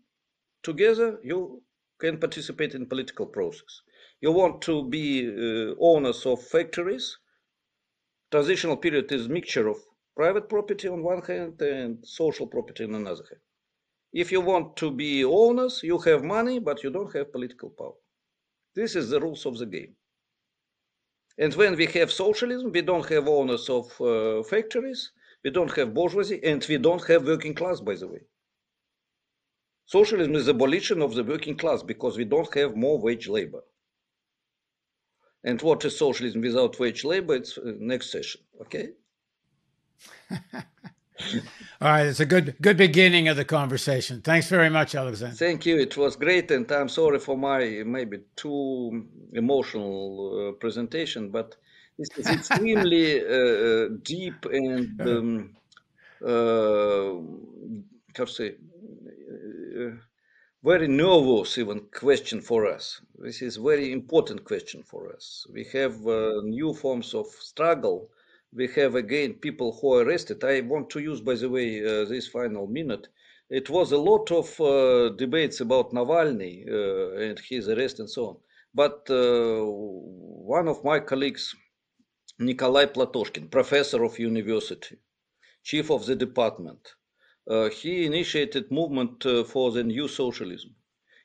together, 0.63 1.19
you 1.23 1.63
can 1.99 2.17
participate 2.17 2.75
in 2.75 2.85
political 2.85 3.25
process. 3.25 3.81
You 4.21 4.31
want 4.31 4.61
to 4.63 4.87
be 4.89 5.27
uh, 5.27 5.75
owners 5.79 6.25
of 6.25 6.41
factories, 6.43 7.17
transitional 8.31 8.77
period 8.77 9.11
is 9.11 9.27
mixture 9.29 9.67
of 9.67 9.77
private 10.15 10.49
property 10.49 10.87
on 10.87 11.03
one 11.03 11.21
hand 11.21 11.61
and 11.61 12.05
social 12.05 12.47
property 12.47 12.83
on 12.83 12.95
another 12.95 13.23
hand. 13.29 13.41
If 14.11 14.31
you 14.31 14.41
want 14.41 14.75
to 14.77 14.91
be 14.91 15.23
owners, 15.23 15.81
you 15.83 15.97
have 15.99 16.23
money, 16.23 16.59
but 16.59 16.83
you 16.83 16.89
don't 16.89 17.13
have 17.15 17.31
political 17.31 17.69
power. 17.69 17.99
This 18.75 18.95
is 18.95 19.09
the 19.09 19.19
rules 19.19 19.45
of 19.45 19.57
the 19.57 19.65
game. 19.65 19.95
And 21.37 21.53
when 21.55 21.77
we 21.77 21.85
have 21.85 22.11
socialism, 22.11 22.71
we 22.71 22.81
don't 22.81 23.07
have 23.07 23.27
owners 23.27 23.69
of 23.69 23.85
uh, 24.01 24.43
factories, 24.43 25.11
we 25.43 25.51
don't 25.51 25.75
have 25.75 25.93
bourgeoisie, 25.93 26.43
and 26.43 26.65
we 26.67 26.77
don't 26.77 27.05
have 27.07 27.25
working 27.25 27.53
class, 27.53 27.79
by 27.79 27.95
the 27.95 28.07
way. 28.07 28.21
Socialism 29.85 30.35
is 30.35 30.47
abolition 30.47 31.01
of 31.01 31.15
the 31.15 31.23
working 31.23 31.57
class 31.57 31.81
because 31.81 32.17
we 32.17 32.25
don't 32.25 32.53
have 32.53 32.75
more 32.75 32.99
wage 32.99 33.27
labor. 33.27 33.63
And 35.43 35.61
what 35.61 35.83
is 35.85 35.97
socialism 35.97 36.41
without 36.41 36.79
wage 36.79 37.03
labor? 37.05 37.35
It's 37.35 37.57
uh, 37.57 37.73
next 37.79 38.11
session, 38.11 38.41
okay? 38.61 38.89
All 41.81 41.87
right, 41.87 42.05
it's 42.05 42.19
a 42.19 42.25
good 42.25 42.55
good 42.61 42.77
beginning 42.77 43.27
of 43.27 43.37
the 43.37 43.45
conversation. 43.45 44.21
Thanks 44.21 44.47
very 44.49 44.69
much, 44.69 44.95
Alexander. 44.95 45.35
Thank 45.35 45.65
you. 45.65 45.77
It 45.77 45.97
was 45.97 46.15
great, 46.15 46.51
and 46.51 46.69
I'm 46.71 46.89
sorry 46.89 47.19
for 47.19 47.37
my 47.37 47.83
maybe 47.85 48.19
too 48.35 49.05
emotional 49.33 50.49
uh, 50.49 50.51
presentation, 50.53 51.29
but 51.29 51.55
this 51.99 52.09
is 52.17 52.27
extremely 52.37 53.05
uh, 53.21 53.55
uh 53.67 53.87
deep 54.03 54.39
and 54.45 55.01
um, 55.13 55.31
uh, 56.25 57.11
how 58.17 58.25
to 58.25 58.33
say 58.37 58.49
uh, 59.79 59.91
very 60.63 60.87
nervous 60.87 61.57
even 61.57 61.79
question 62.03 62.41
for 62.41 62.67
us. 62.67 62.99
This 63.17 63.41
is 63.41 63.55
very 63.55 63.93
important 63.93 64.43
question 64.43 64.83
for 64.83 65.13
us. 65.15 65.47
We 65.53 65.63
have 65.71 65.95
uh, 66.05 66.41
new 66.43 66.73
forms 66.73 67.13
of 67.13 67.27
struggle 67.27 68.09
we 68.53 68.67
have 68.75 68.95
again 68.95 69.33
people 69.33 69.77
who 69.79 69.93
are 69.93 70.03
arrested. 70.03 70.43
I 70.43 70.61
want 70.61 70.89
to 70.91 70.99
use, 70.99 71.21
by 71.21 71.35
the 71.35 71.49
way, 71.49 71.83
uh, 71.85 72.05
this 72.05 72.27
final 72.27 72.67
minute. 72.67 73.07
It 73.49 73.69
was 73.69 73.91
a 73.91 73.97
lot 73.97 74.31
of 74.31 74.59
uh, 74.59 75.09
debates 75.09 75.59
about 75.61 75.91
Navalny 75.91 76.67
uh, 76.67 77.19
and 77.19 77.39
his 77.39 77.67
arrest 77.67 77.99
and 77.99 78.09
so 78.09 78.27
on. 78.29 78.37
But 78.73 79.07
uh, 79.09 79.63
one 79.65 80.67
of 80.67 80.83
my 80.83 80.99
colleagues, 80.99 81.55
Nikolai 82.39 82.85
Platoshkin, 82.85 83.49
professor 83.51 84.03
of 84.03 84.17
university, 84.17 84.97
chief 85.63 85.91
of 85.91 86.05
the 86.05 86.15
department, 86.15 86.95
uh, 87.49 87.69
he 87.69 88.05
initiated 88.05 88.71
movement 88.71 89.25
uh, 89.25 89.43
for 89.43 89.71
the 89.71 89.83
new 89.83 90.07
socialism. 90.07 90.73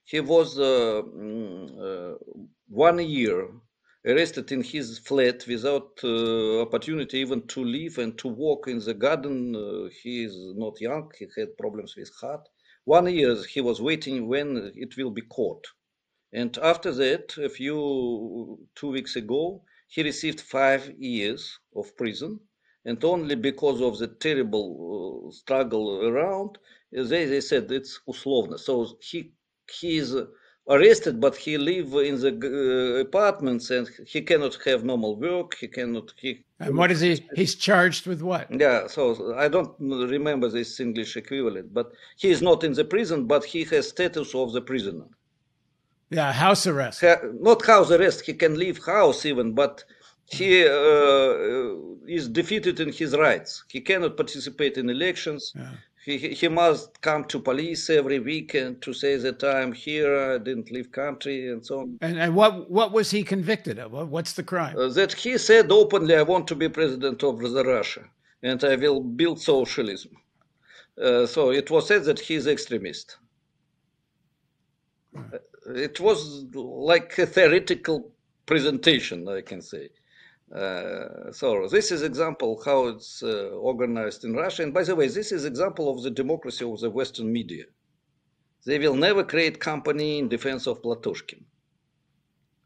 He 0.05 0.21
was 0.21 0.59
uh, 0.59 1.03
mm, 1.07 2.19
one 2.69 2.99
year 2.99 3.49
arrested 4.05 4.51
in 4.53 4.63
his 4.63 4.99
flat 4.99 5.47
without 5.47 5.99
uh, 6.03 6.61
opportunity 6.61 7.19
even 7.19 7.47
to 7.47 7.65
live 7.65 7.99
and 7.99 8.19
to 8.19 8.29
walk 8.29 8.69
in 8.69 8.79
the 8.81 8.95
garden. 8.95 9.55
Uh, 9.57 9.89
he 10.03 10.25
is 10.25 10.37
not 10.57 10.81
young, 10.81 11.11
he 11.19 11.27
had 11.37 11.57
problems 11.57 11.95
with 11.97 12.11
heart. 12.21 12.47
One 12.85 13.07
year 13.07 13.37
he 13.45 13.61
was 13.61 13.81
waiting 13.81 14.27
when 14.27 14.73
it 14.75 14.97
will 14.97 15.11
be 15.11 15.23
caught. 15.23 15.65
And 16.33 16.59
after 16.59 16.93
that, 16.93 17.39
a 17.39 17.49
few 17.49 18.59
two 18.75 18.91
weeks 18.91 19.17
ago, 19.17 19.63
he 19.87 20.03
received 20.03 20.41
five 20.41 20.93
years 20.99 21.59
of 21.75 21.97
prison. 21.97 22.41
And 22.87 23.03
only 23.03 23.35
because 23.35 23.81
of 23.81 23.99
the 23.99 24.09
terrible 24.09 25.29
uh, 25.29 25.31
struggle 25.33 26.07
around, 26.07 26.59
they, 26.93 27.25
they 27.25 27.41
said 27.41 27.71
it's 27.73 28.01
uslovno. 28.07 28.59
So 28.59 28.99
he 29.01 29.33
he 29.81 29.97
is 29.97 30.15
arrested, 30.69 31.21
but 31.21 31.35
he 31.37 31.57
live 31.57 31.95
in 31.95 32.21
the 32.21 32.33
uh, 32.33 33.01
apartments 33.01 33.71
and 33.71 33.89
he 34.07 34.21
cannot 34.23 34.59
have 34.65 34.85
normal 34.85 35.17
work. 35.17 35.57
He 35.57 35.69
cannot. 35.69 36.13
He. 36.21 36.45
And 36.61 36.77
what 36.77 36.91
is 36.91 37.01
he? 37.01 37.27
He's 37.35 37.55
charged 37.55 38.07
with 38.07 38.21
what? 38.21 38.49
Yeah, 38.51 38.87
so 38.87 39.35
I 39.35 39.49
don't 39.49 39.75
remember 39.79 40.49
this 40.49 40.81
English 40.81 41.17
equivalent, 41.17 41.73
but 41.73 41.93
he 42.17 42.31
is 42.31 42.43
not 42.43 42.65
in 42.65 42.73
the 42.75 42.85
prison, 42.85 43.27
but 43.27 43.45
he 43.45 43.65
has 43.65 43.89
status 43.89 44.35
of 44.35 44.53
the 44.53 44.61
prisoner. 44.61 45.07
Yeah, 46.15 46.33
house 46.33 46.67
arrest. 46.67 47.01
Ha, 47.01 47.17
not 47.41 47.65
house 47.67 47.91
arrest. 47.91 48.23
He 48.23 48.35
can 48.35 48.59
leave 48.59 48.85
house 48.85 49.25
even, 49.25 49.53
but 49.53 49.85
he 50.27 50.67
uh, 50.67 51.75
is 52.07 52.29
defeated 52.29 52.81
in 52.81 52.93
his 52.93 53.17
rights. 53.17 53.65
He 53.69 53.81
cannot 53.81 54.17
participate 54.17 54.77
in 54.79 54.89
elections. 54.91 55.53
Yeah 55.55 55.73
he, 56.05 56.19
he 56.19 56.49
must 56.49 57.01
come 57.01 57.25
to 57.25 57.41
police 57.41 57.89
every 57.89 58.19
weekend 58.19 58.83
to 58.83 58.93
say 58.93 59.17
that 59.17 59.43
I'm 59.43 59.73
here, 59.73 60.35
I 60.35 60.39
didn't 60.39 60.71
leave 60.71 60.93
country, 60.93 61.51
and 61.51 61.65
so 61.65 61.81
on. 61.81 61.99
And, 62.03 62.19
and 62.19 62.35
what 62.35 62.71
what 62.71 62.93
was 62.93 63.11
he 63.11 63.25
convicted 63.25 63.79
of? 63.79 63.93
What's 63.93 64.35
the 64.35 64.43
crime? 64.43 64.77
Uh, 64.77 64.89
that 64.89 65.15
he 65.15 65.39
said 65.39 65.73
openly, 65.73 66.15
I 66.15 66.23
want 66.23 66.47
to 66.49 66.55
be 66.55 66.69
president 66.69 67.23
of 67.23 67.39
the 67.41 67.65
Russia, 67.65 68.05
and 68.43 68.63
I 68.63 68.77
will 68.77 69.01
build 69.01 69.41
socialism. 69.41 70.13
Uh, 71.03 71.27
so 71.27 71.51
it 71.51 71.71
was 71.71 71.89
said 71.89 72.05
that 72.05 72.21
he's 72.21 72.47
extremist. 72.47 73.17
Uh, 75.17 75.39
it 75.67 76.01
was 76.01 76.45
like 76.55 77.19
a 77.19 77.27
theoretical 77.27 78.11
presentation, 78.47 79.29
I 79.29 79.41
can 79.41 79.63
say. 79.63 79.89
Uh, 80.55 81.33
so 81.33 81.67
this 81.69 81.91
is 81.91 82.03
example 82.03 82.63
how 82.65 82.89
it's 82.89 83.23
uh, 83.23 83.49
organized 83.71 84.25
in 84.25 84.35
Russia. 84.35 84.63
And 84.63 84.75
by 84.75 84.85
the 84.85 84.95
way, 84.95 85.09
this 85.09 85.33
is 85.33 85.45
example 85.45 85.91
of 85.91 86.03
the 86.03 86.11
democracy 86.11 86.65
of 86.65 86.81
the 86.81 86.91
Western 86.91 87.33
media. 87.33 87.65
They 88.67 88.79
will 88.79 88.95
never 88.95 89.25
create 89.25 89.61
company 89.61 90.19
in 90.19 90.29
defense 90.29 90.67
of 90.67 90.81
Platoshkin. 90.83 91.43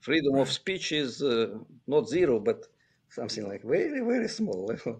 Freedom 0.01 0.36
of 0.36 0.51
speech 0.53 0.92
is 0.92 1.22
uh, 1.22 1.59
not 1.86 2.09
zero, 2.09 2.38
but 2.38 2.66
something 3.11 3.48
like 3.48 3.62
very 3.62 4.00
very 4.00 4.28
small. 4.28 4.72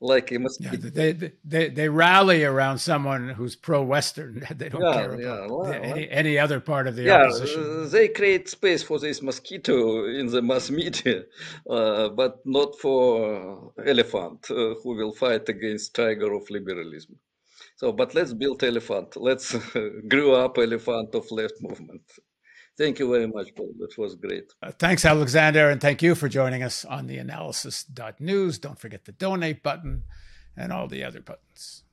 Like 0.00 0.32
a 0.32 0.38
mosquito. 0.38 0.76
Yeah, 0.76 0.90
they, 0.90 1.32
they 1.44 1.68
they 1.70 1.88
rally 1.88 2.44
around 2.44 2.76
someone 2.78 3.30
who's 3.30 3.56
pro-western. 3.56 4.46
They 4.54 4.68
don't 4.68 4.82
yeah, 4.82 4.92
care 4.92 5.12
about 5.14 5.20
yeah, 5.20 5.46
well, 5.46 5.72
any, 5.72 6.10
any 6.10 6.38
other 6.38 6.60
part 6.60 6.86
of 6.86 6.94
the 6.96 7.04
yeah, 7.04 7.22
opposition. 7.22 7.62
uh, 7.62 7.88
they 7.88 8.08
create 8.08 8.50
space 8.50 8.82
for 8.82 8.98
this 8.98 9.22
mosquito 9.22 10.04
in 10.20 10.26
the 10.26 10.42
mass 10.42 10.70
media 10.70 11.22
uh, 11.70 12.10
but 12.10 12.40
not 12.44 12.78
for 12.78 13.72
elephant 13.86 14.40
uh, 14.50 14.74
who 14.82 14.90
will 14.98 15.14
fight 15.14 15.48
against 15.48 15.94
tiger 15.94 16.34
of 16.34 16.42
liberalism. 16.50 17.16
So 17.76 17.92
but 17.92 18.14
let's 18.14 18.34
build 18.34 18.62
elephant. 18.62 19.16
Let's 19.16 19.56
grow 20.12 20.34
up 20.44 20.58
elephant 20.58 21.14
of 21.14 21.24
left 21.30 21.54
movement 21.62 22.02
Thank 22.76 22.98
you 22.98 23.10
very 23.10 23.28
much, 23.28 23.54
Paul. 23.54 23.72
That 23.78 23.96
was 23.96 24.16
great. 24.16 24.52
Uh, 24.60 24.72
thanks, 24.72 25.04
Alexander. 25.04 25.70
And 25.70 25.80
thank 25.80 26.02
you 26.02 26.14
for 26.14 26.28
joining 26.28 26.62
us 26.62 26.84
on 26.84 27.06
the 27.06 27.18
analysis.news. 27.18 28.58
Don't 28.58 28.78
forget 28.78 29.04
the 29.04 29.12
donate 29.12 29.62
button 29.62 30.02
and 30.56 30.72
all 30.72 30.88
the 30.88 31.04
other 31.04 31.20
buttons. 31.20 31.84